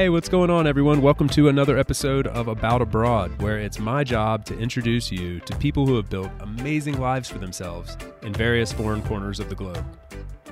Hey, 0.00 0.08
what's 0.08 0.30
going 0.30 0.48
on, 0.48 0.66
everyone? 0.66 1.02
Welcome 1.02 1.28
to 1.28 1.48
another 1.48 1.76
episode 1.76 2.26
of 2.28 2.48
About 2.48 2.80
Abroad, 2.80 3.42
where 3.42 3.58
it's 3.58 3.78
my 3.78 4.02
job 4.02 4.46
to 4.46 4.58
introduce 4.58 5.12
you 5.12 5.40
to 5.40 5.54
people 5.56 5.86
who 5.86 5.96
have 5.96 6.08
built 6.08 6.30
amazing 6.40 6.98
lives 6.98 7.28
for 7.28 7.36
themselves 7.36 7.98
in 8.22 8.32
various 8.32 8.72
foreign 8.72 9.02
corners 9.02 9.40
of 9.40 9.50
the 9.50 9.54
globe. 9.54 9.84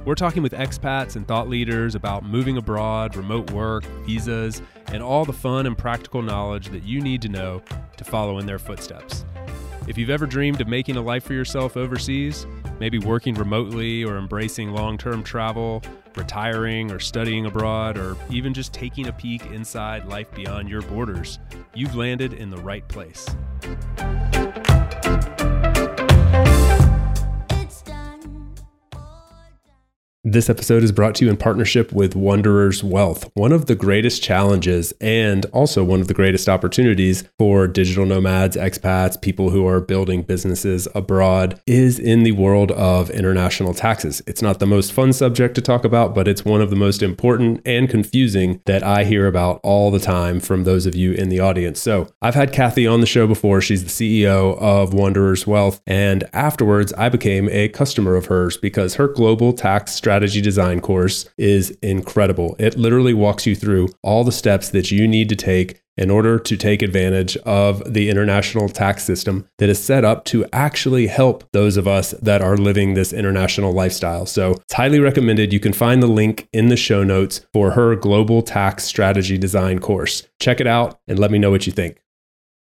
We're 0.04 0.16
talking 0.16 0.42
with 0.42 0.52
expats 0.52 1.16
and 1.16 1.26
thought 1.26 1.48
leaders 1.48 1.94
about 1.94 2.26
moving 2.26 2.58
abroad, 2.58 3.16
remote 3.16 3.50
work, 3.52 3.86
visas, 4.04 4.60
and 4.88 5.02
all 5.02 5.24
the 5.24 5.32
fun 5.32 5.64
and 5.64 5.78
practical 5.78 6.20
knowledge 6.20 6.68
that 6.68 6.82
you 6.82 7.00
need 7.00 7.22
to 7.22 7.30
know 7.30 7.62
to 7.96 8.04
follow 8.04 8.38
in 8.38 8.44
their 8.44 8.58
footsteps. 8.58 9.24
If 9.86 9.96
you've 9.96 10.10
ever 10.10 10.26
dreamed 10.26 10.60
of 10.60 10.68
making 10.68 10.96
a 10.96 11.00
life 11.00 11.24
for 11.24 11.32
yourself 11.32 11.74
overseas, 11.74 12.46
maybe 12.80 12.98
working 12.98 13.32
remotely 13.32 14.04
or 14.04 14.18
embracing 14.18 14.72
long 14.72 14.98
term 14.98 15.22
travel, 15.22 15.82
retiring 16.18 16.90
or 16.90 16.98
studying 16.98 17.46
abroad, 17.46 17.96
or 17.96 18.16
even 18.30 18.52
just 18.52 18.72
taking 18.72 19.06
a 19.06 19.12
peek 19.12 19.46
inside 19.46 20.06
life 20.06 20.30
beyond 20.34 20.68
your 20.68 20.82
borders, 20.82 21.38
you've 21.74 21.94
landed 21.94 22.34
in 22.34 22.50
the 22.50 22.58
right 22.58 22.86
place. 22.88 23.26
This 30.30 30.50
episode 30.50 30.82
is 30.82 30.92
brought 30.92 31.14
to 31.14 31.24
you 31.24 31.30
in 31.30 31.38
partnership 31.38 31.90
with 31.90 32.14
Wanderers 32.14 32.84
Wealth. 32.84 33.30
One 33.32 33.50
of 33.50 33.64
the 33.64 33.74
greatest 33.74 34.22
challenges 34.22 34.92
and 35.00 35.46
also 35.54 35.82
one 35.82 36.02
of 36.02 36.08
the 36.08 36.12
greatest 36.12 36.50
opportunities 36.50 37.24
for 37.38 37.66
digital 37.66 38.04
nomads, 38.04 38.54
expats, 38.54 39.18
people 39.18 39.48
who 39.48 39.66
are 39.66 39.80
building 39.80 40.20
businesses 40.20 40.86
abroad 40.94 41.58
is 41.66 41.98
in 41.98 42.24
the 42.24 42.32
world 42.32 42.72
of 42.72 43.08
international 43.08 43.72
taxes. 43.72 44.20
It's 44.26 44.42
not 44.42 44.58
the 44.58 44.66
most 44.66 44.92
fun 44.92 45.14
subject 45.14 45.54
to 45.54 45.62
talk 45.62 45.86
about, 45.86 46.14
but 46.14 46.28
it's 46.28 46.44
one 46.44 46.60
of 46.60 46.68
the 46.68 46.76
most 46.76 47.02
important 47.02 47.62
and 47.64 47.88
confusing 47.88 48.60
that 48.66 48.82
I 48.82 49.04
hear 49.04 49.26
about 49.28 49.60
all 49.62 49.90
the 49.90 49.98
time 49.98 50.40
from 50.40 50.64
those 50.64 50.84
of 50.84 50.94
you 50.94 51.12
in 51.12 51.30
the 51.30 51.40
audience. 51.40 51.80
So 51.80 52.06
I've 52.20 52.34
had 52.34 52.52
Kathy 52.52 52.86
on 52.86 53.00
the 53.00 53.06
show 53.06 53.26
before. 53.26 53.62
She's 53.62 53.82
the 53.82 54.20
CEO 54.20 54.58
of 54.60 54.92
Wanderers 54.92 55.46
Wealth. 55.46 55.80
And 55.86 56.28
afterwards, 56.34 56.92
I 56.98 57.08
became 57.08 57.48
a 57.48 57.70
customer 57.70 58.14
of 58.14 58.26
hers 58.26 58.58
because 58.58 58.96
her 58.96 59.08
global 59.08 59.54
tax 59.54 59.94
strategy 59.94 60.17
strategy 60.18 60.40
design 60.40 60.80
course 60.80 61.28
is 61.38 61.70
incredible. 61.80 62.56
It 62.58 62.76
literally 62.76 63.14
walks 63.14 63.46
you 63.46 63.54
through 63.54 63.90
all 64.02 64.24
the 64.24 64.32
steps 64.32 64.68
that 64.70 64.90
you 64.90 65.06
need 65.06 65.28
to 65.28 65.36
take 65.36 65.80
in 65.96 66.10
order 66.10 66.40
to 66.40 66.56
take 66.56 66.82
advantage 66.82 67.36
of 67.38 67.92
the 67.92 68.10
international 68.10 68.68
tax 68.68 69.04
system 69.04 69.46
that 69.58 69.68
is 69.68 69.80
set 69.80 70.04
up 70.04 70.24
to 70.24 70.44
actually 70.52 71.06
help 71.06 71.44
those 71.52 71.76
of 71.76 71.86
us 71.86 72.10
that 72.20 72.42
are 72.42 72.56
living 72.56 72.94
this 72.94 73.12
international 73.12 73.72
lifestyle. 73.72 74.26
So 74.26 74.52
it's 74.52 74.74
highly 74.74 74.98
recommended. 74.98 75.52
You 75.52 75.60
can 75.60 75.72
find 75.72 76.02
the 76.02 76.08
link 76.08 76.48
in 76.52 76.66
the 76.66 76.76
show 76.76 77.04
notes 77.04 77.46
for 77.52 77.70
her 77.72 77.94
global 77.94 78.42
tax 78.42 78.82
strategy 78.82 79.38
design 79.38 79.78
course. 79.78 80.24
Check 80.40 80.60
it 80.60 80.66
out 80.66 80.98
and 81.06 81.16
let 81.16 81.30
me 81.30 81.38
know 81.38 81.52
what 81.52 81.68
you 81.68 81.72
think. 81.72 82.00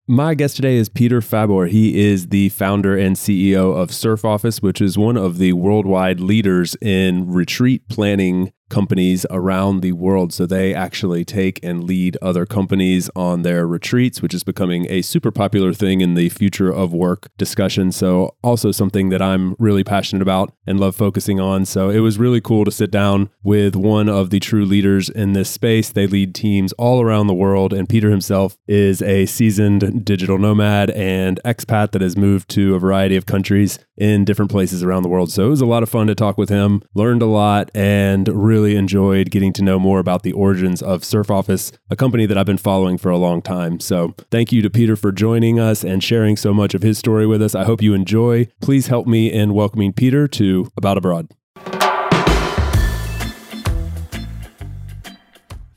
My 0.07 0.35
guest 0.35 0.57
today 0.57 0.75
is 0.75 0.87
Peter 0.87 1.19
Fabor. 1.19 1.65
He 1.65 1.99
is 1.99 2.27
the 2.27 2.49
founder 2.49 2.95
and 2.95 3.15
CEO 3.15 3.75
of 3.75 3.91
Surf 3.91 4.23
Office, 4.23 4.61
which 4.61 4.79
is 4.79 4.99
one 4.99 5.17
of 5.17 5.39
the 5.39 5.53
worldwide 5.53 6.19
leaders 6.19 6.75
in 6.79 7.27
retreat 7.27 7.89
planning 7.89 8.53
companies 8.69 9.25
around 9.30 9.81
the 9.81 9.91
world. 9.91 10.33
So 10.33 10.45
they 10.45 10.73
actually 10.73 11.23
take 11.23 11.63
and 11.63 11.83
lead 11.83 12.17
other 12.21 12.45
companies 12.45 13.09
on 13.16 13.44
their 13.44 13.67
retreats, 13.67 14.22
which 14.22 14.33
is 14.33 14.44
becoming 14.44 14.88
a 14.89 15.02
super 15.02 15.31
popular 15.31 15.73
thing 15.73 16.02
in 16.02 16.16
the 16.16 16.30
future 16.30 16.72
of 16.72 16.94
work 16.94 17.30
discussion. 17.38 17.91
So, 17.91 18.35
also 18.44 18.72
something 18.72 19.09
that 19.09 19.22
I'm 19.22 19.55
really 19.59 19.83
passionate 19.83 20.22
about 20.22 20.53
and 20.66 20.80
love 20.80 20.95
focusing 20.95 21.39
on. 21.39 21.66
So, 21.66 21.89
it 21.89 21.99
was 21.99 22.17
really 22.17 22.41
cool 22.41 22.66
to 22.66 22.72
sit 22.72 22.91
down 22.91 23.30
with 23.44 23.75
one 23.75 24.09
of 24.09 24.30
the 24.30 24.39
true 24.39 24.66
leaders 24.66 25.09
in 25.09 25.33
this 25.33 25.50
space. 25.50 25.89
They 25.89 26.07
lead 26.07 26.33
teams 26.33 26.73
all 26.73 27.02
around 27.02 27.27
the 27.27 27.33
world. 27.33 27.73
And 27.73 27.88
Peter 27.88 28.09
himself 28.09 28.57
is 28.67 29.02
a 29.02 29.25
seasoned 29.25 30.03
digital 30.03 30.38
nomad 30.38 30.89
and 30.91 31.39
expat 31.45 31.91
that 31.91 32.01
has 32.01 32.18
moved 32.18 32.50
to 32.50 32.75
a 32.75 32.79
variety 32.79 33.16
of 33.16 33.25
countries 33.25 33.78
in 33.97 34.25
different 34.25 34.51
places 34.51 34.84
around 34.84 35.03
the 35.03 35.09
world. 35.09 35.31
So, 35.31 35.45
it 35.45 35.50
was 35.50 35.62
a 35.62 35.66
lot 35.66 35.84
of 35.84 35.89
fun 35.89 36.07
to 36.07 36.16
talk 36.16 36.38
with 36.38 36.50
him, 36.50 36.81
learned 36.95 37.22
a 37.22 37.28
lot, 37.28 37.69
and 37.75 38.28
really 38.28 38.64
really 38.65 38.77
enjoyed 38.77 39.29
getting 39.29 39.53
to 39.53 39.61
know 39.61 39.77
more 39.77 39.99
about 39.99 40.23
the 40.23 40.31
origins 40.31 40.81
of 40.81 41.03
Surf 41.05 41.29
Office, 41.29 41.71
a 41.91 41.95
company 41.95 42.25
that 42.25 42.35
I've 42.35 42.47
been 42.47 42.57
following 42.57 42.97
for 42.97 43.11
a 43.11 43.17
long 43.17 43.43
time. 43.43 43.79
So 43.79 44.15
thank 44.31 44.51
you 44.51 44.63
to 44.63 44.71
Peter 44.71 44.95
for 44.95 45.11
joining 45.11 45.59
us 45.59 45.83
and 45.83 46.03
sharing 46.03 46.35
so 46.35 46.51
much 46.51 46.73
of 46.73 46.81
his 46.81 46.97
story 46.97 47.27
with 47.27 47.43
us. 47.43 47.53
I 47.53 47.63
hope 47.63 47.83
you 47.83 47.93
enjoy. 47.93 48.47
Please 48.61 48.87
help 48.87 49.05
me 49.05 49.31
in 49.31 49.53
welcoming 49.53 49.93
Peter 49.93 50.27
to 50.29 50.71
About 50.75 50.97
Abroad. 50.97 51.27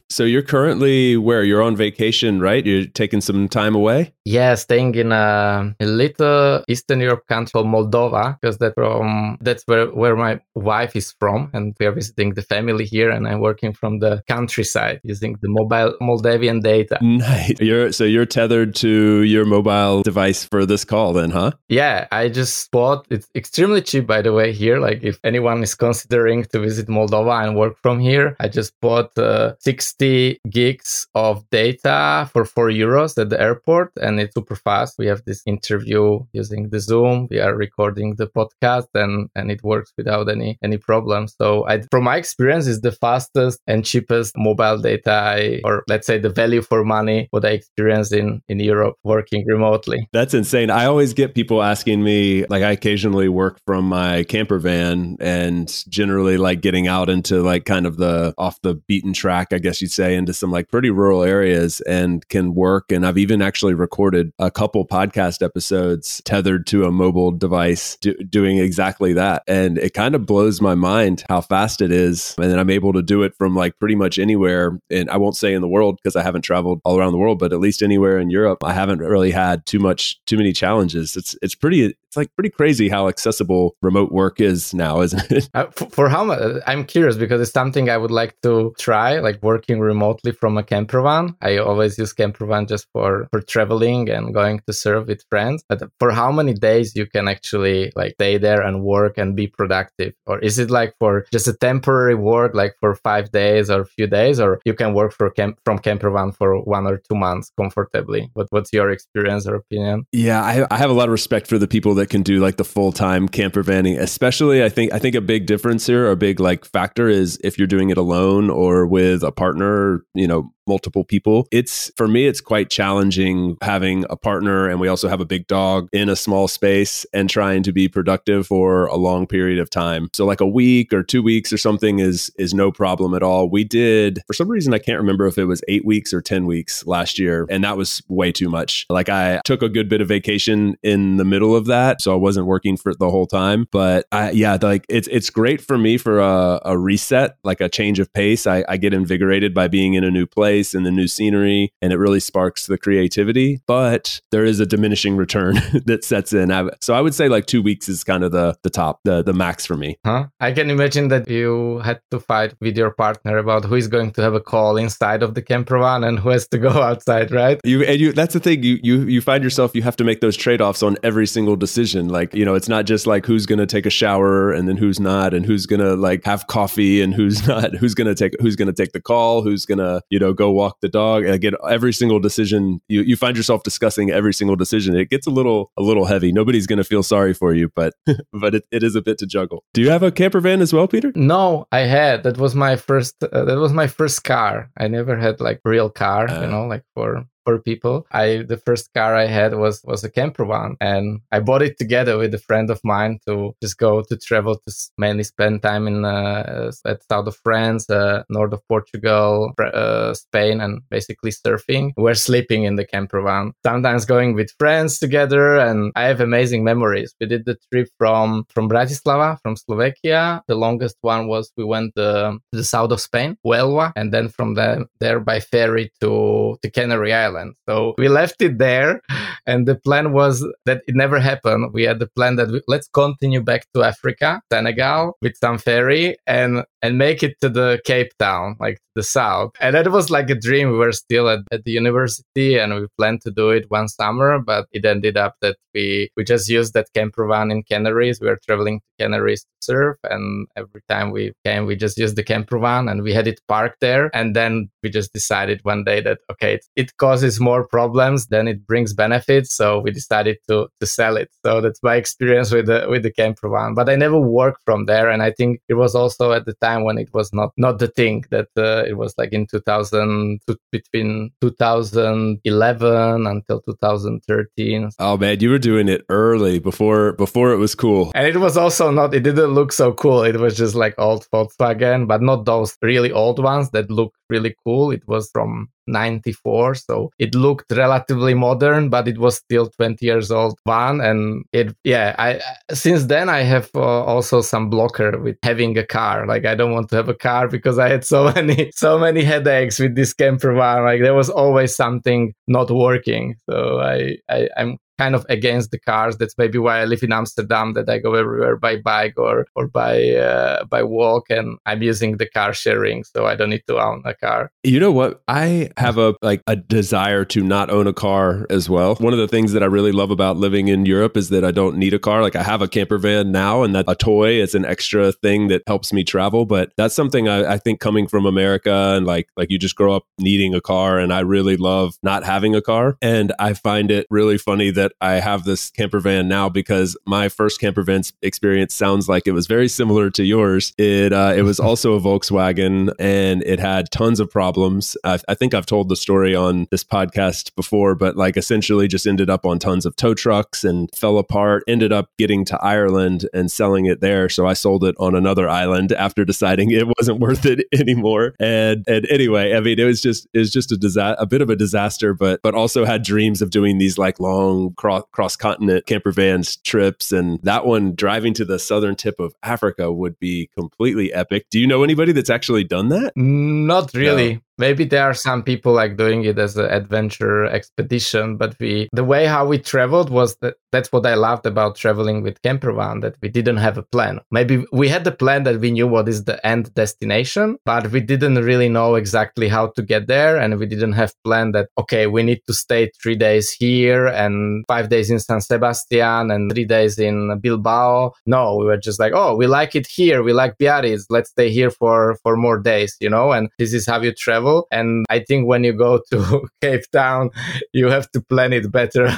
So 0.08 0.24
you're 0.24 0.42
currently 0.42 1.18
where? 1.18 1.44
You're 1.44 1.62
on 1.62 1.76
vacation, 1.76 2.40
right? 2.40 2.64
You're 2.64 2.86
taking 2.86 3.20
some 3.20 3.48
time 3.48 3.74
away? 3.74 4.14
Yeah, 4.28 4.56
staying 4.56 4.94
in 4.94 5.10
a, 5.10 5.74
a 5.80 5.86
little 5.86 6.62
Eastern 6.68 7.00
Europe 7.00 7.26
country 7.28 7.52
called 7.52 7.66
Moldova, 7.66 8.38
because 8.38 8.58
that 8.58 8.74
from 8.74 9.38
that's 9.40 9.62
where, 9.64 9.86
where 9.86 10.16
my 10.16 10.38
wife 10.54 10.94
is 10.94 11.14
from, 11.18 11.48
and 11.54 11.74
we 11.80 11.86
are 11.86 11.92
visiting 11.92 12.34
the 12.34 12.42
family 12.42 12.84
here, 12.84 13.08
and 13.10 13.26
I'm 13.26 13.40
working 13.40 13.72
from 13.72 14.00
the 14.00 14.22
countryside 14.28 15.00
using 15.02 15.38
the 15.40 15.48
mobile 15.48 15.94
Moldavian 16.00 16.60
data. 16.60 16.98
Nice. 17.18 17.54
You're 17.58 17.90
so 17.90 18.04
you're 18.04 18.26
tethered 18.26 18.74
to 18.76 19.22
your 19.22 19.44
mobile 19.44 20.02
device 20.02 20.44
for 20.44 20.64
this 20.66 20.84
call, 20.84 21.14
then, 21.14 21.30
huh? 21.30 21.52
Yeah, 21.68 22.06
I 22.12 22.28
just 22.28 22.70
bought. 22.70 23.06
It's 23.10 23.28
extremely 23.34 23.80
cheap, 23.82 24.06
by 24.06 24.20
the 24.22 24.32
way. 24.32 24.52
Here, 24.52 24.78
like 24.78 25.02
if 25.02 25.18
anyone 25.24 25.62
is 25.62 25.74
considering 25.74 26.44
to 26.52 26.58
visit 26.60 26.86
Moldova 26.86 27.44
and 27.44 27.56
work 27.56 27.76
from 27.82 27.98
here, 27.98 28.36
I 28.40 28.48
just 28.48 28.72
bought 28.80 29.16
uh, 29.18 29.54
60 29.60 30.40
gigs 30.50 31.08
of 31.14 31.48
data 31.50 32.28
for 32.32 32.44
four 32.44 32.68
euros 32.68 33.18
at 33.20 33.30
the 33.30 33.40
airport, 33.40 33.92
and 34.00 34.17
it's 34.20 34.34
super 34.34 34.56
fast. 34.56 34.96
We 34.98 35.06
have 35.06 35.22
this 35.24 35.42
interview 35.46 36.20
using 36.32 36.70
the 36.70 36.80
Zoom. 36.80 37.28
We 37.30 37.40
are 37.40 37.54
recording 37.54 38.16
the 38.16 38.26
podcast, 38.26 38.88
and 38.94 39.28
and 39.34 39.50
it 39.50 39.62
works 39.62 39.92
without 39.96 40.28
any 40.28 40.58
any 40.62 40.78
problem. 40.78 41.28
So, 41.28 41.66
I, 41.66 41.82
from 41.90 42.04
my 42.04 42.16
experience, 42.16 42.66
is 42.66 42.80
the 42.80 42.92
fastest 42.92 43.60
and 43.66 43.84
cheapest 43.84 44.36
mobile 44.36 44.78
data, 44.78 45.12
I, 45.12 45.60
or 45.64 45.84
let's 45.88 46.06
say 46.06 46.18
the 46.18 46.30
value 46.30 46.62
for 46.62 46.84
money, 46.84 47.28
what 47.30 47.44
I 47.44 47.50
experienced 47.50 48.12
in 48.12 48.42
in 48.48 48.60
Europe 48.60 48.96
working 49.04 49.44
remotely. 49.46 50.08
That's 50.12 50.34
insane. 50.34 50.70
I 50.70 50.86
always 50.86 51.12
get 51.14 51.34
people 51.34 51.62
asking 51.62 52.02
me, 52.02 52.44
like, 52.48 52.62
I 52.62 52.72
occasionally 52.72 53.28
work 53.28 53.60
from 53.66 53.88
my 53.88 54.24
camper 54.24 54.58
van, 54.58 55.16
and 55.20 55.68
generally 55.88 56.36
like 56.36 56.60
getting 56.60 56.88
out 56.88 57.08
into 57.08 57.42
like 57.42 57.64
kind 57.64 57.86
of 57.86 57.96
the 57.96 58.34
off 58.38 58.60
the 58.62 58.74
beaten 58.74 59.12
track, 59.12 59.48
I 59.52 59.58
guess 59.58 59.80
you'd 59.80 59.92
say, 59.92 60.14
into 60.14 60.32
some 60.32 60.50
like 60.50 60.68
pretty 60.70 60.90
rural 60.90 61.22
areas 61.22 61.80
and 61.82 62.26
can 62.28 62.54
work. 62.54 62.90
And 62.90 63.06
I've 63.06 63.18
even 63.18 63.42
actually 63.42 63.74
recorded 63.74 64.07
a 64.14 64.50
couple 64.50 64.86
podcast 64.86 65.44
episodes 65.44 66.22
tethered 66.24 66.66
to 66.68 66.84
a 66.84 66.92
mobile 66.92 67.30
device 67.30 67.96
do, 67.96 68.14
doing 68.14 68.58
exactly 68.58 69.12
that. 69.14 69.42
And 69.46 69.78
it 69.78 69.94
kind 69.94 70.14
of 70.14 70.26
blows 70.26 70.60
my 70.60 70.74
mind 70.74 71.24
how 71.28 71.40
fast 71.40 71.80
it 71.80 71.92
is. 71.92 72.34
And 72.38 72.50
then 72.50 72.58
I'm 72.58 72.70
able 72.70 72.92
to 72.92 73.02
do 73.02 73.22
it 73.22 73.34
from 73.36 73.54
like 73.54 73.78
pretty 73.78 73.94
much 73.94 74.18
anywhere. 74.18 74.78
And 74.90 75.10
I 75.10 75.16
won't 75.16 75.36
say 75.36 75.54
in 75.54 75.62
the 75.62 75.68
world 75.68 75.98
because 76.02 76.16
I 76.16 76.22
haven't 76.22 76.42
traveled 76.42 76.80
all 76.84 76.98
around 76.98 77.12
the 77.12 77.18
world, 77.18 77.38
but 77.38 77.52
at 77.52 77.60
least 77.60 77.82
anywhere 77.82 78.18
in 78.18 78.30
Europe, 78.30 78.64
I 78.64 78.72
haven't 78.72 79.00
really 79.00 79.30
had 79.30 79.66
too 79.66 79.78
much, 79.78 80.20
too 80.26 80.36
many 80.36 80.52
challenges. 80.52 81.16
It's, 81.16 81.36
it's 81.42 81.54
pretty, 81.54 81.94
it's 82.08 82.16
like 82.16 82.34
pretty 82.34 82.48
crazy 82.48 82.88
how 82.88 83.06
accessible 83.08 83.76
remote 83.82 84.10
work 84.10 84.40
is 84.40 84.72
now, 84.72 85.02
isn't 85.02 85.30
it? 85.30 85.50
Uh, 85.52 85.66
for, 85.66 85.90
for, 85.90 86.08
how 86.08 86.24
much? 86.24 86.40
I'm 86.66 86.84
curious 86.84 87.16
because 87.16 87.40
it's 87.40 87.52
something 87.52 87.90
I 87.90 87.98
would 87.98 88.10
like 88.10 88.34
to 88.42 88.72
try, 88.78 89.18
like 89.18 89.42
working 89.42 89.78
remotely 89.78 90.32
from 90.32 90.56
a 90.56 90.62
camper 90.62 91.02
van. 91.02 91.36
I 91.42 91.58
always 91.58 91.98
use 91.98 92.14
camper 92.14 92.46
van 92.46 92.66
just 92.66 92.86
for 92.92 93.28
for 93.30 93.40
traveling 93.42 94.08
and 94.08 94.32
going 94.32 94.60
to 94.66 94.72
serve 94.72 95.08
with 95.08 95.22
friends. 95.28 95.62
But 95.68 95.82
for 96.00 96.10
how 96.10 96.32
many 96.32 96.54
days 96.54 96.96
you 96.96 97.06
can 97.06 97.28
actually 97.28 97.92
like 97.94 98.12
stay 98.14 98.38
there 98.38 98.62
and 98.62 98.82
work 98.82 99.18
and 99.18 99.36
be 99.36 99.46
productive, 99.46 100.14
or 100.26 100.38
is 100.38 100.58
it 100.58 100.70
like 100.70 100.94
for 100.98 101.26
just 101.30 101.46
a 101.46 101.52
temporary 101.52 102.14
work, 102.14 102.54
like 102.54 102.74
for 102.80 102.94
five 102.94 103.30
days 103.32 103.68
or 103.68 103.82
a 103.82 103.86
few 103.86 104.06
days, 104.06 104.40
or 104.40 104.60
you 104.64 104.72
can 104.72 104.94
work 104.94 105.12
for 105.12 105.30
camp 105.30 105.58
from 105.64 105.78
camper 105.78 106.10
van 106.10 106.32
for 106.32 106.58
one 106.62 106.86
or 106.86 107.02
two 107.08 107.16
months 107.16 107.52
comfortably? 107.58 108.30
What 108.32 108.46
what's 108.48 108.72
your 108.72 108.90
experience 108.90 109.46
or 109.46 109.56
opinion? 109.56 110.06
Yeah, 110.12 110.42
I, 110.42 110.66
I 110.70 110.78
have 110.78 110.90
a 110.90 110.94
lot 110.94 111.08
of 111.08 111.12
respect 111.12 111.46
for 111.46 111.58
the 111.58 111.68
people 111.68 111.97
that 111.98 112.08
can 112.08 112.22
do 112.22 112.40
like 112.40 112.56
the 112.56 112.64
full 112.64 112.92
time 112.92 113.28
camper 113.28 113.62
vanning. 113.62 113.98
Especially, 113.98 114.64
I 114.64 114.68
think 114.68 114.92
I 114.92 114.98
think 114.98 115.14
a 115.14 115.20
big 115.20 115.46
difference 115.46 115.86
here, 115.86 116.10
a 116.10 116.16
big 116.16 116.40
like 116.40 116.64
factor 116.64 117.08
is 117.08 117.38
if 117.44 117.58
you're 117.58 117.66
doing 117.66 117.90
it 117.90 117.98
alone 117.98 118.50
or 118.50 118.86
with 118.86 119.22
a 119.22 119.32
partner. 119.32 120.04
You 120.14 120.26
know, 120.26 120.52
multiple 120.68 121.02
people. 121.02 121.48
It's 121.50 121.90
for 121.96 122.06
me, 122.06 122.26
it's 122.26 122.40
quite 122.40 122.70
challenging 122.70 123.56
having 123.62 124.04
a 124.10 124.16
partner 124.16 124.68
and 124.68 124.78
we 124.78 124.86
also 124.86 125.08
have 125.08 125.20
a 125.20 125.24
big 125.24 125.46
dog 125.48 125.88
in 125.92 126.08
a 126.08 126.14
small 126.14 126.46
space 126.46 127.06
and 127.12 127.28
trying 127.28 127.62
to 127.64 127.72
be 127.72 127.88
productive 127.88 128.46
for 128.46 128.86
a 128.86 128.96
long 128.96 129.26
period 129.26 129.58
of 129.58 129.70
time. 129.70 130.08
So 130.12 130.26
like 130.26 130.40
a 130.40 130.46
week 130.46 130.92
or 130.92 131.02
two 131.02 131.22
weeks 131.22 131.52
or 131.52 131.58
something 131.58 131.98
is 131.98 132.30
is 132.38 132.54
no 132.54 132.70
problem 132.70 133.14
at 133.14 133.22
all. 133.22 133.48
We 133.48 133.64
did 133.64 134.22
for 134.26 134.34
some 134.34 134.48
reason 134.48 134.74
I 134.74 134.78
can't 134.78 134.98
remember 134.98 135.26
if 135.26 135.38
it 135.38 135.46
was 135.46 135.62
eight 135.66 135.84
weeks 135.84 136.12
or 136.12 136.20
ten 136.20 136.46
weeks 136.46 136.86
last 136.86 137.18
year, 137.18 137.46
and 137.48 137.64
that 137.64 137.78
was 137.78 138.02
way 138.08 138.30
too 138.30 138.50
much. 138.50 138.86
Like 138.90 139.08
I 139.08 139.40
took 139.44 139.62
a 139.62 139.68
good 139.68 139.88
bit 139.88 140.02
of 140.02 140.08
vacation 140.08 140.76
in 140.82 141.16
the 141.16 141.24
middle 141.24 141.56
of 141.56 141.64
that, 141.66 141.87
so 142.00 142.12
I 142.12 142.16
wasn't 142.16 142.46
working 142.46 142.76
for 142.76 142.94
the 142.94 143.10
whole 143.10 143.26
time. 143.26 143.66
But 143.72 144.06
I, 144.12 144.30
yeah, 144.30 144.58
like 144.60 144.84
it's 144.88 145.08
it's 145.08 145.30
great 145.30 145.60
for 145.60 145.78
me 145.78 145.98
for 145.98 146.18
a, 146.20 146.60
a 146.64 146.78
reset, 146.78 147.36
like 147.44 147.60
a 147.60 147.68
change 147.68 147.98
of 147.98 148.12
pace. 148.12 148.46
I, 148.46 148.64
I 148.68 148.76
get 148.76 148.94
invigorated 148.94 149.54
by 149.54 149.68
being 149.68 149.94
in 149.94 150.04
a 150.04 150.10
new 150.10 150.26
place 150.26 150.74
and 150.74 150.84
the 150.84 150.90
new 150.90 151.08
scenery, 151.08 151.72
and 151.82 151.92
it 151.92 151.96
really 151.96 152.20
sparks 152.20 152.66
the 152.66 152.78
creativity. 152.78 153.60
But 153.66 154.20
there 154.30 154.44
is 154.44 154.60
a 154.60 154.66
diminishing 154.66 155.16
return 155.16 155.54
that 155.86 156.04
sets 156.04 156.32
in. 156.32 156.48
So 156.80 156.94
I 156.94 157.00
would 157.00 157.14
say 157.14 157.28
like 157.28 157.46
two 157.46 157.62
weeks 157.62 157.88
is 157.88 158.04
kind 158.04 158.24
of 158.24 158.32
the 158.32 158.56
the 158.62 158.70
top, 158.70 159.00
the 159.04 159.22
the 159.22 159.32
max 159.32 159.66
for 159.66 159.76
me. 159.76 159.98
Huh? 160.04 160.26
I 160.40 160.52
can 160.52 160.70
imagine 160.70 161.08
that 161.08 161.28
you 161.28 161.78
had 161.84 162.00
to 162.10 162.20
fight 162.20 162.54
with 162.60 162.76
your 162.76 162.90
partner 162.90 163.38
about 163.38 163.64
who 163.64 163.74
is 163.74 163.88
going 163.88 164.12
to 164.12 164.22
have 164.22 164.34
a 164.34 164.40
call 164.40 164.76
inside 164.76 165.22
of 165.22 165.34
the 165.34 165.42
camper 165.42 165.78
van 165.78 166.04
and 166.04 166.18
who 166.18 166.30
has 166.30 166.46
to 166.48 166.58
go 166.58 166.70
outside, 166.90 167.30
right? 167.30 167.60
You 167.64 167.82
and 167.84 168.00
you 168.00 168.12
that's 168.12 168.34
the 168.34 168.40
thing. 168.40 168.62
You 168.62 168.78
you 168.82 169.02
you 169.02 169.20
find 169.20 169.42
yourself 169.42 169.74
you 169.74 169.82
have 169.82 169.96
to 169.96 170.04
make 170.04 170.20
those 170.20 170.36
trade-offs 170.36 170.82
on 170.82 170.96
every 171.02 171.26
single 171.26 171.56
decision. 171.56 171.77
Like, 171.78 172.34
you 172.34 172.44
know, 172.44 172.54
it's 172.54 172.68
not 172.68 172.84
just 172.86 173.06
like 173.06 173.24
who's 173.24 173.46
gonna 173.46 173.66
take 173.66 173.86
a 173.86 173.90
shower 173.90 174.52
and 174.52 174.68
then 174.68 174.76
who's 174.76 175.00
not, 175.00 175.34
and 175.34 175.46
who's 175.46 175.66
gonna 175.66 175.94
like 175.94 176.24
have 176.24 176.46
coffee 176.46 177.00
and 177.00 177.14
who's 177.14 177.46
not, 177.48 177.74
who's 177.76 177.94
gonna 177.94 178.14
take 178.14 178.34
who's 178.40 178.56
gonna 178.56 178.72
take 178.72 178.92
the 178.92 179.00
call, 179.00 179.42
who's 179.42 179.64
gonna, 179.64 180.02
you 180.10 180.18
know, 180.18 180.32
go 180.32 180.50
walk 180.50 180.80
the 180.80 180.88
dog. 180.88 181.24
And 181.24 181.34
Again, 181.34 181.54
every 181.68 181.92
single 181.92 182.18
decision 182.18 182.80
you, 182.88 183.02
you 183.02 183.16
find 183.16 183.36
yourself 183.36 183.62
discussing 183.62 184.10
every 184.10 184.34
single 184.34 184.56
decision. 184.56 184.96
It 184.96 185.08
gets 185.08 185.26
a 185.26 185.30
little 185.30 185.70
a 185.76 185.82
little 185.82 186.04
heavy. 186.04 186.32
Nobody's 186.32 186.66
gonna 186.66 186.84
feel 186.84 187.02
sorry 187.02 187.32
for 187.32 187.54
you, 187.54 187.70
but 187.74 187.94
but 188.32 188.54
it, 188.56 188.64
it 188.70 188.82
is 188.82 188.94
a 188.94 189.02
bit 189.02 189.18
to 189.18 189.26
juggle. 189.26 189.64
Do 189.72 189.80
you 189.80 189.90
have 189.90 190.02
a 190.02 190.10
camper 190.10 190.40
van 190.40 190.60
as 190.60 190.72
well, 190.72 190.88
Peter? 190.88 191.12
No, 191.14 191.66
I 191.70 191.80
had. 191.80 192.24
That 192.24 192.38
was 192.38 192.54
my 192.54 192.76
first. 192.76 193.22
Uh, 193.22 193.44
that 193.44 193.58
was 193.58 193.72
my 193.72 193.86
first 193.86 194.24
car. 194.24 194.70
I 194.76 194.88
never 194.88 195.16
had 195.16 195.40
like 195.40 195.60
real 195.64 195.90
car. 195.90 196.28
Uh, 196.28 196.42
you 196.42 196.46
know, 196.48 196.66
like 196.66 196.82
for 196.94 197.24
for 197.48 197.58
people. 197.58 198.06
I 198.12 198.44
the 198.52 198.60
first 198.66 198.92
car 198.92 199.14
I 199.16 199.26
had 199.26 199.54
was 199.54 199.80
was 199.84 200.04
a 200.04 200.10
camper 200.10 200.44
van, 200.44 200.76
and 200.80 201.20
I 201.32 201.40
bought 201.40 201.62
it 201.68 201.78
together 201.78 202.14
with 202.18 202.34
a 202.34 202.44
friend 202.48 202.68
of 202.70 202.80
mine 202.84 203.20
to 203.26 203.54
just 203.62 203.78
go 203.78 204.02
to 204.08 204.16
travel 204.28 204.54
to 204.56 204.70
mainly 204.98 205.24
spend 205.24 205.62
time 205.62 205.84
in 205.88 206.04
uh, 206.04 206.70
at 206.84 206.98
south 207.10 207.26
of 207.26 207.36
France, 207.46 207.88
uh, 207.88 208.24
north 208.28 208.52
of 208.52 208.60
Portugal, 208.68 209.54
uh, 209.58 210.12
Spain, 210.12 210.60
and 210.60 210.82
basically 210.90 211.32
surfing. 211.32 211.92
We're 211.96 212.22
sleeping 212.28 212.64
in 212.68 212.76
the 212.76 212.84
camper 212.84 213.22
van. 213.22 213.52
Sometimes 213.64 214.04
going 214.04 214.34
with 214.34 214.50
friends 214.58 214.98
together, 214.98 215.56
and 215.56 215.92
I 215.96 216.04
have 216.10 216.20
amazing 216.20 216.64
memories. 216.64 217.14
We 217.20 217.26
did 217.32 217.46
the 217.46 217.56
trip 217.72 217.88
from 217.96 218.44
from 218.54 218.68
Bratislava, 218.68 219.40
from 219.42 219.56
Slovakia. 219.56 220.42
The 220.48 220.60
longest 220.66 220.96
one 221.00 221.28
was 221.32 221.50
we 221.56 221.64
went 221.64 221.94
the, 221.94 222.38
to 222.52 222.56
the 222.60 222.68
south 222.74 222.92
of 222.92 223.00
Spain, 223.00 223.38
Huelva, 223.44 223.92
and 223.96 224.12
then 224.12 224.28
from 224.28 224.54
there 224.54 224.84
there 225.00 225.20
by 225.20 225.40
ferry 225.40 225.90
to 226.02 226.12
to 226.60 226.70
Canary 226.78 227.12
Island. 227.26 227.37
So 227.68 227.94
we 227.98 228.08
left 228.08 228.40
it 228.42 228.58
there. 228.58 229.00
And 229.46 229.66
the 229.66 229.76
plan 229.76 230.12
was 230.12 230.46
that 230.66 230.82
it 230.86 230.94
never 230.94 231.18
happened. 231.18 231.72
We 231.72 231.84
had 231.84 231.98
the 231.98 232.06
plan 232.06 232.36
that 232.36 232.48
we, 232.48 232.60
let's 232.68 232.88
continue 232.88 233.40
back 233.40 233.66
to 233.74 233.82
Africa, 233.82 234.42
Senegal, 234.52 235.16
with 235.22 235.36
some 235.36 235.58
ferry 235.58 236.16
and 236.26 236.64
and 236.82 236.98
make 236.98 237.22
it 237.22 237.34
to 237.40 237.48
the 237.48 237.80
Cape 237.84 238.12
Town, 238.18 238.56
like 238.60 238.78
the 238.94 239.02
south. 239.02 239.52
And 239.60 239.74
that 239.74 239.90
was 239.90 240.10
like 240.10 240.30
a 240.30 240.34
dream. 240.34 240.70
We 240.70 240.78
were 240.78 240.92
still 240.92 241.28
at, 241.28 241.40
at 241.50 241.64
the 241.64 241.72
university 241.72 242.58
and 242.58 242.74
we 242.74 242.86
planned 242.96 243.22
to 243.22 243.30
do 243.30 243.50
it 243.50 243.64
one 243.68 243.88
summer, 243.88 244.38
but 244.38 244.66
it 244.72 244.84
ended 244.84 245.16
up 245.16 245.34
that 245.40 245.56
we 245.74 246.10
we 246.16 246.24
just 246.24 246.48
used 246.48 246.74
that 246.74 246.92
camper 246.94 247.26
van 247.26 247.50
in 247.50 247.62
Canaries. 247.62 248.20
We 248.20 248.28
were 248.28 248.40
traveling 248.46 248.80
to 248.80 249.04
Canaries 249.04 249.42
to 249.42 249.48
surf, 249.60 249.96
and 250.04 250.46
every 250.56 250.82
time 250.88 251.10
we 251.10 251.32
came, 251.44 251.66
we 251.66 251.76
just 251.76 251.98
used 251.98 252.16
the 252.16 252.24
camper 252.24 252.58
van 252.58 252.88
and 252.88 253.02
we 253.02 253.12
had 253.12 253.28
it 253.28 253.40
parked 253.48 253.80
there. 253.80 254.10
And 254.14 254.34
then 254.34 254.70
we 254.82 254.90
just 254.90 255.12
decided 255.12 255.60
one 255.62 255.84
day 255.84 256.00
that 256.00 256.18
okay, 256.32 256.54
it, 256.54 256.64
it 256.76 256.96
causes 256.96 257.27
more 257.40 257.66
problems 257.66 258.28
than 258.28 258.48
it 258.48 258.66
brings 258.66 258.94
benefits, 258.94 259.54
so 259.54 259.80
we 259.80 259.90
decided 259.90 260.38
to 260.48 260.68
to 260.80 260.86
sell 260.86 261.16
it. 261.16 261.28
So 261.44 261.60
that's 261.60 261.82
my 261.82 261.96
experience 261.96 262.52
with 262.52 262.66
the 262.66 262.86
with 262.88 263.02
the 263.02 263.12
camper 263.12 263.48
van. 263.50 263.74
But 263.74 263.88
I 263.88 263.96
never 263.96 264.20
worked 264.20 264.62
from 264.64 264.86
there, 264.86 265.10
and 265.10 265.22
I 265.22 265.32
think 265.32 265.60
it 265.68 265.74
was 265.74 265.94
also 265.94 266.32
at 266.32 266.46
the 266.46 266.54
time 266.54 266.78
time 266.78 266.84
when 266.84 266.98
it 266.98 267.10
was 267.12 267.32
not 267.32 267.50
not 267.56 267.78
the 267.78 267.88
thing 267.88 268.24
that 268.30 268.48
uh, 268.56 268.84
it 268.86 268.96
was 268.96 269.14
like 269.18 269.32
in 269.32 269.46
2000 269.46 270.40
between 270.72 271.30
2011 271.40 273.26
until 273.26 273.60
2013 273.62 274.90
oh 274.98 275.16
man 275.16 275.40
you 275.40 275.50
were 275.50 275.58
doing 275.58 275.88
it 275.88 276.04
early 276.08 276.58
before 276.58 277.12
before 277.14 277.52
it 277.52 277.56
was 277.56 277.74
cool 277.74 278.10
and 278.14 278.26
it 278.26 278.36
was 278.36 278.56
also 278.56 278.90
not 278.90 279.14
it 279.14 279.20
didn't 279.20 279.54
look 279.54 279.72
so 279.72 279.92
cool 279.92 280.22
it 280.22 280.36
was 280.36 280.56
just 280.56 280.74
like 280.74 280.94
old 280.98 281.26
volkswagen 281.32 282.06
but 282.06 282.22
not 282.22 282.44
those 282.44 282.76
really 282.82 283.12
old 283.12 283.38
ones 283.42 283.70
that 283.70 283.90
look 283.90 284.12
really 284.28 284.54
cool. 284.64 284.90
It 284.90 285.06
was 285.06 285.30
from 285.30 285.68
94 285.88 286.74
so 286.74 287.10
it 287.18 287.34
looked 287.34 287.72
relatively 287.72 288.34
modern 288.34 288.88
but 288.88 289.08
it 289.08 289.18
was 289.18 289.36
still 289.36 289.68
20 289.70 290.04
years 290.04 290.30
old 290.30 290.58
van 290.66 291.00
and 291.00 291.44
it 291.52 291.74
yeah 291.84 292.14
i 292.18 292.40
since 292.72 293.06
then 293.06 293.28
i 293.28 293.40
have 293.40 293.70
uh, 293.74 293.80
also 293.80 294.40
some 294.40 294.68
blocker 294.70 295.18
with 295.18 295.36
having 295.42 295.76
a 295.78 295.86
car. 295.86 296.26
Like 296.26 296.44
i 296.44 296.54
don't 296.54 296.72
want 296.72 296.90
to 296.90 296.96
have 296.96 297.08
a 297.08 297.14
car 297.14 297.48
because 297.48 297.78
i 297.78 297.88
had 297.88 298.04
so 298.04 298.32
many 298.34 298.70
so 298.74 298.98
many 298.98 299.24
headaches 299.24 299.78
with 299.78 299.94
this 299.94 300.12
camper 300.12 300.52
van. 300.54 300.84
Like 300.84 301.00
there 301.00 301.14
was 301.14 301.30
always 301.30 301.74
something 301.74 302.34
not 302.46 302.70
working. 302.70 303.36
So 303.48 303.80
i, 303.80 304.16
I 304.28 304.48
i'm 304.56 304.78
kind 304.98 305.14
of 305.14 305.24
against 305.28 305.70
the 305.70 305.78
cars. 305.78 306.16
That's 306.16 306.36
maybe 306.36 306.58
why 306.58 306.80
I 306.80 306.84
live 306.84 307.02
in 307.02 307.12
Amsterdam. 307.12 307.72
That 307.74 307.88
I 307.88 307.98
go 307.98 308.14
everywhere 308.14 308.56
by 308.56 308.76
bike 308.76 309.14
or 309.16 309.46
or 309.54 309.66
by 309.66 310.10
uh, 310.10 310.64
by 310.64 310.82
walk, 310.82 311.30
and 311.30 311.58
I'm 311.66 311.82
using 311.82 312.16
the 312.16 312.26
car 312.26 312.52
sharing, 312.52 313.04
so 313.04 313.26
I 313.26 313.36
don't 313.36 313.50
need 313.50 313.64
to 313.68 313.78
own 313.78 314.02
a 314.04 314.14
car. 314.14 314.50
You 314.64 314.80
know 314.80 314.92
what? 314.92 315.22
I 315.28 315.70
have 315.76 315.98
a 315.98 316.14
like 316.22 316.42
a 316.46 316.56
desire 316.56 317.24
to 317.26 317.42
not 317.42 317.70
own 317.70 317.86
a 317.86 317.92
car 317.92 318.46
as 318.50 318.68
well. 318.68 318.96
One 318.96 319.12
of 319.12 319.18
the 319.18 319.28
things 319.28 319.52
that 319.52 319.62
I 319.62 319.66
really 319.66 319.92
love 319.92 320.10
about 320.10 320.36
living 320.36 320.68
in 320.68 320.84
Europe 320.86 321.16
is 321.16 321.28
that 321.30 321.44
I 321.44 321.50
don't 321.50 321.76
need 321.76 321.94
a 321.94 321.98
car. 321.98 322.22
Like 322.22 322.36
I 322.36 322.42
have 322.42 322.62
a 322.62 322.68
camper 322.68 322.98
van 322.98 323.32
now, 323.32 323.62
and 323.62 323.74
that's 323.74 323.90
a 323.90 323.94
toy. 323.94 324.42
It's 324.42 324.54
an 324.54 324.64
extra 324.64 325.12
thing 325.12 325.48
that 325.48 325.62
helps 325.66 325.92
me 325.92 326.04
travel. 326.04 326.44
But 326.44 326.72
that's 326.76 326.94
something 326.94 327.28
I, 327.28 327.54
I 327.54 327.58
think 327.58 327.80
coming 327.80 328.06
from 328.08 328.26
America 328.26 328.94
and 328.96 329.06
like 329.06 329.28
like 329.36 329.50
you 329.50 329.58
just 329.58 329.76
grow 329.76 329.94
up 329.94 330.04
needing 330.18 330.54
a 330.54 330.60
car, 330.60 330.98
and 330.98 331.12
I 331.12 331.20
really 331.20 331.56
love 331.56 331.94
not 332.02 332.24
having 332.24 332.54
a 332.54 332.62
car. 332.62 332.96
And 333.00 333.32
I 333.38 333.54
find 333.54 333.90
it 333.90 334.06
really 334.10 334.38
funny 334.38 334.70
that 334.72 334.87
that 334.88 335.06
I 335.06 335.20
have 335.20 335.44
this 335.44 335.70
camper 335.70 336.00
van 336.00 336.28
now 336.28 336.48
because 336.48 336.96
my 337.06 337.28
first 337.28 337.60
camper 337.60 337.82
van 337.82 338.02
experience 338.22 338.74
sounds 338.74 339.08
like 339.08 339.26
it 339.26 339.32
was 339.32 339.46
very 339.46 339.68
similar 339.68 340.10
to 340.10 340.24
yours. 340.24 340.72
It 340.78 341.12
uh, 341.12 341.34
it 341.36 341.42
was 341.42 341.60
also 341.68 341.94
a 341.94 342.00
Volkswagen 342.00 342.92
and 342.98 343.42
it 343.44 343.58
had 343.58 343.90
tons 343.90 344.20
of 344.20 344.30
problems. 344.30 344.96
I, 345.04 345.18
I 345.28 345.34
think 345.34 345.54
I've 345.54 345.66
told 345.66 345.88
the 345.88 345.96
story 345.96 346.34
on 346.34 346.66
this 346.70 346.84
podcast 346.84 347.54
before, 347.54 347.94
but 347.94 348.16
like 348.16 348.36
essentially 348.36 348.88
just 348.88 349.06
ended 349.06 349.30
up 349.30 349.44
on 349.44 349.58
tons 349.58 349.86
of 349.86 349.96
tow 349.96 350.14
trucks 350.14 350.64
and 350.64 350.88
fell 350.94 351.18
apart. 351.18 351.64
Ended 351.68 351.92
up 351.92 352.10
getting 352.18 352.44
to 352.46 352.58
Ireland 352.62 353.28
and 353.32 353.50
selling 353.50 353.86
it 353.86 354.00
there. 354.00 354.28
So 354.28 354.46
I 354.46 354.52
sold 354.52 354.84
it 354.84 354.94
on 354.98 355.14
another 355.14 355.48
island 355.48 355.92
after 355.92 356.24
deciding 356.24 356.70
it 356.70 356.86
wasn't 356.98 357.20
worth 357.20 357.44
it 357.44 357.66
anymore. 357.72 358.34
And 358.40 358.84
and 358.86 359.06
anyway, 359.10 359.54
I 359.54 359.60
mean, 359.60 359.78
it 359.78 359.84
was 359.84 360.00
just 360.00 360.26
it 360.32 360.38
was 360.38 360.52
just 360.52 360.72
a 360.72 360.76
disaster, 360.76 361.16
a 361.20 361.26
bit 361.26 361.42
of 361.42 361.50
a 361.50 361.56
disaster, 361.56 362.14
but 362.14 362.40
but 362.42 362.54
also 362.54 362.84
had 362.84 363.02
dreams 363.02 363.42
of 363.42 363.50
doing 363.50 363.78
these 363.78 363.98
like 363.98 364.20
long 364.20 364.74
cross 364.78 365.02
cross 365.12 365.36
continent 365.36 365.84
camper 365.84 366.12
vans 366.12 366.56
trips, 366.56 367.12
and 367.12 367.38
that 367.42 367.66
one 367.66 367.94
driving 367.94 368.32
to 368.34 368.46
the 368.46 368.58
southern 368.58 368.96
tip 368.96 369.20
of 369.20 369.34
Africa 369.42 369.92
would 369.92 370.18
be 370.18 370.48
completely 370.56 371.12
epic. 371.12 371.46
Do 371.50 371.60
you 371.60 371.66
know 371.66 371.82
anybody 371.82 372.12
that's 372.12 372.30
actually 372.30 372.64
done 372.64 372.88
that? 372.88 373.12
Not 373.14 373.92
really. 373.92 374.36
No. 374.36 374.40
Maybe 374.58 374.84
there 374.84 375.04
are 375.04 375.14
some 375.14 375.42
people 375.42 375.72
like 375.72 375.96
doing 375.96 376.24
it 376.24 376.38
as 376.38 376.56
an 376.56 376.66
adventure 376.66 377.44
expedition, 377.46 378.36
but 378.36 378.56
we 378.58 378.88
the 378.92 379.04
way 379.04 379.26
how 379.26 379.46
we 379.46 379.58
traveled 379.58 380.10
was 380.10 380.36
that 380.42 380.54
that's 380.72 380.92
what 380.92 381.06
I 381.06 381.14
loved 381.14 381.46
about 381.46 381.76
traveling 381.76 382.22
with 382.22 382.42
camper 382.42 382.72
van 382.72 383.00
that 383.00 383.16
we 383.22 383.28
didn't 383.28 383.58
have 383.58 383.78
a 383.78 383.82
plan. 383.82 384.20
Maybe 384.30 384.64
we 384.72 384.88
had 384.88 385.04
the 385.04 385.12
plan 385.12 385.44
that 385.44 385.60
we 385.60 385.70
knew 385.70 385.86
what 385.86 386.08
is 386.08 386.24
the 386.24 386.44
end 386.46 386.74
destination, 386.74 387.56
but 387.64 387.90
we 387.92 388.00
didn't 388.00 388.34
really 388.34 388.68
know 388.68 388.96
exactly 388.96 389.48
how 389.48 389.68
to 389.76 389.82
get 389.82 390.08
there, 390.08 390.36
and 390.36 390.58
we 390.58 390.66
didn't 390.66 390.94
have 390.94 391.14
plan 391.24 391.52
that 391.52 391.68
okay 391.78 392.06
we 392.06 392.22
need 392.22 392.40
to 392.48 392.54
stay 392.54 392.90
three 393.00 393.16
days 393.16 393.50
here 393.52 394.06
and 394.06 394.64
five 394.66 394.88
days 394.88 395.08
in 395.10 395.20
San 395.20 395.40
Sebastian 395.40 396.30
and 396.30 396.50
three 396.52 396.64
days 396.64 396.98
in 396.98 397.38
Bilbao. 397.40 398.12
No, 398.26 398.56
we 398.56 398.64
were 398.66 398.76
just 398.76 398.98
like 398.98 399.12
oh 399.14 399.36
we 399.36 399.46
like 399.46 399.76
it 399.76 399.86
here, 399.86 400.22
we 400.22 400.32
like 400.32 400.58
Biarritz, 400.58 401.06
let's 401.10 401.30
stay 401.30 401.50
here 401.50 401.70
for 401.70 402.16
for 402.22 402.36
more 402.36 402.58
days, 402.58 402.96
you 403.00 403.08
know, 403.08 403.30
and 403.32 403.48
this 403.58 403.72
is 403.72 403.86
how 403.86 404.00
you 404.02 404.12
travel 404.12 404.47
travel. 404.48 404.66
And 404.70 405.06
I 405.08 405.20
think 405.20 405.46
when 405.46 405.64
you 405.64 405.72
go 405.72 406.00
to 406.10 406.48
Cape 406.60 406.84
Town, 406.92 407.30
you 407.72 407.88
have 407.88 408.10
to 408.12 408.20
plan 408.20 408.52
it 408.52 408.70
better 408.70 409.08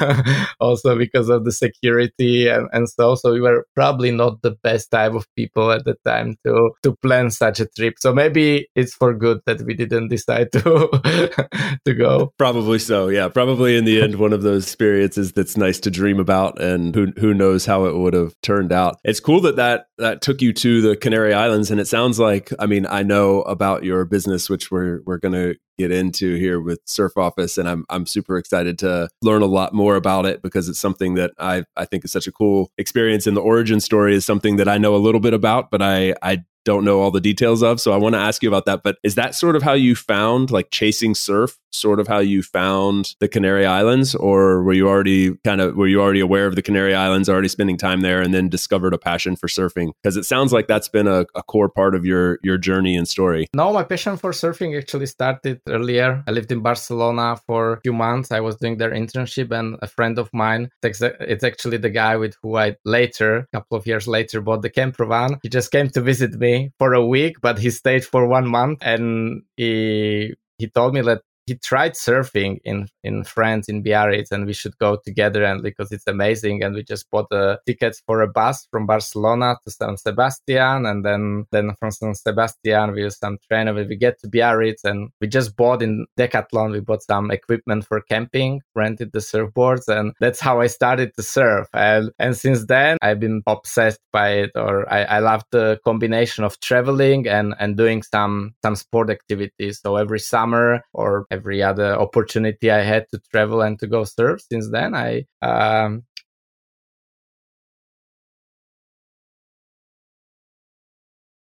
also 0.60 0.96
because 0.96 1.28
of 1.28 1.44
the 1.44 1.52
security 1.52 2.48
and, 2.48 2.68
and 2.72 2.88
so. 2.88 3.14
So 3.14 3.32
we 3.32 3.40
were 3.40 3.66
probably 3.74 4.10
not 4.10 4.42
the 4.42 4.52
best 4.62 4.90
type 4.90 5.12
of 5.14 5.26
people 5.36 5.70
at 5.70 5.84
the 5.84 5.96
time 6.04 6.36
to, 6.44 6.70
to 6.82 6.96
plan 7.02 7.30
such 7.30 7.60
a 7.60 7.66
trip. 7.66 7.94
So 7.98 8.12
maybe 8.12 8.68
it's 8.74 8.94
for 8.94 9.14
good 9.14 9.40
that 9.46 9.62
we 9.62 9.74
didn't 9.74 10.08
decide 10.08 10.52
to, 10.52 10.58
to 11.84 11.94
go. 11.94 12.32
Probably 12.38 12.78
so. 12.78 13.08
Yeah. 13.08 13.28
Probably 13.28 13.76
in 13.76 13.84
the 13.84 14.02
end, 14.02 14.16
one 14.16 14.32
of 14.32 14.42
those 14.42 14.64
experiences 14.64 15.32
that's 15.32 15.56
nice 15.56 15.80
to 15.80 15.90
dream 15.90 16.18
about 16.18 16.60
and 16.60 16.94
who, 16.94 17.12
who 17.18 17.34
knows 17.34 17.66
how 17.66 17.86
it 17.86 17.96
would 17.96 18.14
have 18.14 18.34
turned 18.42 18.72
out. 18.72 18.98
It's 19.04 19.20
cool 19.20 19.40
that 19.42 19.56
that, 19.56 19.86
that 19.98 20.22
took 20.22 20.42
you 20.42 20.52
to 20.54 20.80
the 20.80 20.96
Canary 20.96 21.34
Islands. 21.34 21.70
And 21.70 21.80
it 21.80 21.86
sounds 21.86 22.18
like, 22.18 22.50
I 22.58 22.66
mean, 22.66 22.86
I 22.86 23.02
know 23.02 23.42
about 23.42 23.84
your 23.84 24.04
business, 24.04 24.48
which 24.48 24.70
we're, 24.70 25.00
we're 25.04 25.19
going 25.20 25.34
to 25.34 25.56
get 25.78 25.90
into 25.90 26.34
here 26.34 26.60
with 26.60 26.80
Surf 26.84 27.16
Office, 27.16 27.56
and 27.56 27.68
I'm 27.68 27.84
I'm 27.88 28.06
super 28.06 28.36
excited 28.36 28.78
to 28.80 29.08
learn 29.22 29.42
a 29.42 29.46
lot 29.46 29.72
more 29.72 29.96
about 29.96 30.26
it 30.26 30.42
because 30.42 30.68
it's 30.68 30.78
something 30.78 31.14
that 31.14 31.32
I 31.38 31.64
I 31.76 31.84
think 31.84 32.04
is 32.04 32.12
such 32.12 32.26
a 32.26 32.32
cool 32.32 32.70
experience. 32.76 33.26
And 33.26 33.36
the 33.36 33.40
origin 33.40 33.80
story 33.80 34.14
is 34.14 34.26
something 34.26 34.56
that 34.56 34.68
I 34.68 34.78
know 34.78 34.94
a 34.94 34.98
little 34.98 35.20
bit 35.20 35.34
about, 35.34 35.70
but 35.70 35.80
I 35.80 36.14
I 36.22 36.44
don't 36.64 36.84
know 36.84 37.00
all 37.00 37.10
the 37.10 37.20
details 37.20 37.62
of. 37.62 37.80
So 37.80 37.92
I 37.92 37.96
want 37.96 38.14
to 38.14 38.20
ask 38.20 38.42
you 38.42 38.48
about 38.48 38.66
that. 38.66 38.82
But 38.82 38.98
is 39.02 39.14
that 39.14 39.34
sort 39.34 39.56
of 39.56 39.62
how 39.62 39.72
you 39.72 39.94
found 39.94 40.50
like 40.50 40.70
chasing 40.70 41.14
surf? 41.14 41.56
Sort 41.72 42.00
of 42.00 42.08
how 42.08 42.18
you 42.18 42.42
found 42.42 43.14
the 43.20 43.28
Canary 43.28 43.64
Islands, 43.64 44.16
or 44.16 44.60
were 44.64 44.72
you 44.72 44.88
already 44.88 45.36
kind 45.44 45.60
of 45.60 45.76
were 45.76 45.86
you 45.86 46.00
already 46.00 46.18
aware 46.18 46.46
of 46.46 46.56
the 46.56 46.62
Canary 46.62 46.96
Islands, 46.96 47.28
already 47.28 47.46
spending 47.46 47.76
time 47.76 48.00
there, 48.00 48.20
and 48.20 48.34
then 48.34 48.48
discovered 48.48 48.92
a 48.92 48.98
passion 48.98 49.36
for 49.36 49.46
surfing? 49.46 49.92
Because 50.02 50.16
it 50.16 50.24
sounds 50.24 50.52
like 50.52 50.66
that's 50.66 50.88
been 50.88 51.06
a, 51.06 51.26
a 51.36 51.44
core 51.44 51.68
part 51.68 51.94
of 51.94 52.04
your 52.04 52.40
your 52.42 52.58
journey 52.58 52.96
and 52.96 53.06
story. 53.06 53.46
No, 53.54 53.72
my 53.72 53.84
passion 53.84 54.16
for 54.16 54.32
surfing 54.32 54.76
actually 54.76 55.06
started 55.06 55.60
earlier. 55.68 56.24
I 56.26 56.32
lived 56.32 56.50
in 56.50 56.60
Barcelona 56.60 57.36
for 57.46 57.74
a 57.74 57.80
few 57.82 57.92
months. 57.92 58.32
I 58.32 58.40
was 58.40 58.56
doing 58.56 58.78
their 58.78 58.90
internship, 58.90 59.52
and 59.52 59.76
a 59.80 59.86
friend 59.86 60.18
of 60.18 60.28
mine, 60.32 60.70
it's 60.82 61.44
actually 61.44 61.76
the 61.76 61.90
guy 61.90 62.16
with 62.16 62.34
who 62.42 62.56
I 62.56 62.74
later, 62.84 63.46
a 63.52 63.56
couple 63.56 63.78
of 63.78 63.86
years 63.86 64.08
later, 64.08 64.40
bought 64.40 64.62
the 64.62 64.70
camper 64.70 65.06
van. 65.06 65.38
He 65.44 65.48
just 65.48 65.70
came 65.70 65.88
to 65.90 66.00
visit 66.00 66.32
me 66.34 66.49
for 66.78 66.94
a 66.94 67.04
week, 67.04 67.36
but 67.40 67.58
he 67.58 67.70
stayed 67.70 68.04
for 68.04 68.26
one 68.26 68.46
month, 68.48 68.78
and 68.82 69.42
he 69.56 70.34
he 70.58 70.66
told 70.68 70.94
me 70.94 71.02
that 71.02 71.22
he 71.50 71.56
tried 71.56 71.94
surfing 71.94 72.58
in 72.64 72.86
in 73.02 73.24
France 73.24 73.68
in 73.68 73.82
Biarritz, 73.82 74.30
and 74.30 74.46
we 74.46 74.52
should 74.52 74.76
go 74.78 74.96
together 75.04 75.42
and 75.42 75.64
because 75.64 75.90
it's 75.90 76.06
amazing. 76.06 76.62
And 76.62 76.76
we 76.76 76.84
just 76.84 77.10
bought 77.10 77.28
the 77.28 77.58
tickets 77.66 78.00
for 78.06 78.22
a 78.22 78.28
bus 78.28 78.68
from 78.70 78.86
Barcelona 78.86 79.56
to 79.64 79.70
San 79.70 79.96
Sebastian, 79.96 80.86
and 80.86 81.04
then 81.04 81.46
then 81.50 81.72
from 81.80 81.90
San 81.90 82.14
Sebastian 82.14 82.92
we 82.92 83.00
use 83.02 83.18
some 83.18 83.38
train, 83.48 83.66
and 83.66 83.76
we 83.76 83.96
get 83.96 84.20
to 84.20 84.28
Biarritz, 84.28 84.84
and 84.84 85.10
we 85.20 85.26
just 85.26 85.56
bought 85.56 85.82
in 85.82 86.06
Decathlon. 86.16 86.70
We 86.70 86.80
bought 86.80 87.02
some 87.02 87.32
equipment 87.32 87.84
for 87.84 88.00
camping, 88.00 88.60
rented 88.76 89.10
the 89.12 89.18
surfboards, 89.18 89.88
and 89.88 90.12
that's 90.20 90.38
how 90.38 90.60
I 90.60 90.68
started 90.68 91.16
to 91.16 91.22
surf. 91.24 91.66
And 91.72 92.12
and 92.20 92.36
since 92.36 92.66
then 92.66 92.96
I've 93.02 93.18
been 93.18 93.42
obsessed 93.48 94.00
by 94.12 94.28
it, 94.42 94.52
or 94.54 94.74
I, 94.92 95.02
I 95.16 95.18
love 95.18 95.42
the 95.50 95.80
combination 95.84 96.44
of 96.44 96.60
traveling 96.60 97.26
and 97.26 97.56
and 97.58 97.76
doing 97.76 98.04
some 98.04 98.54
some 98.62 98.76
sport 98.76 99.10
activities. 99.10 99.80
So 99.82 99.96
every 99.96 100.20
summer 100.20 100.84
or 100.92 101.26
every 101.28 101.39
every 101.40 101.62
other 101.62 101.90
opportunity 101.98 102.70
I 102.70 102.82
had 102.82 103.06
to 103.12 103.18
travel 103.32 103.62
and 103.62 103.78
to 103.80 103.86
go 103.86 104.04
surf. 104.04 104.42
Since 104.50 104.70
then, 104.70 104.94
I 104.94 105.24
um, 105.42 106.04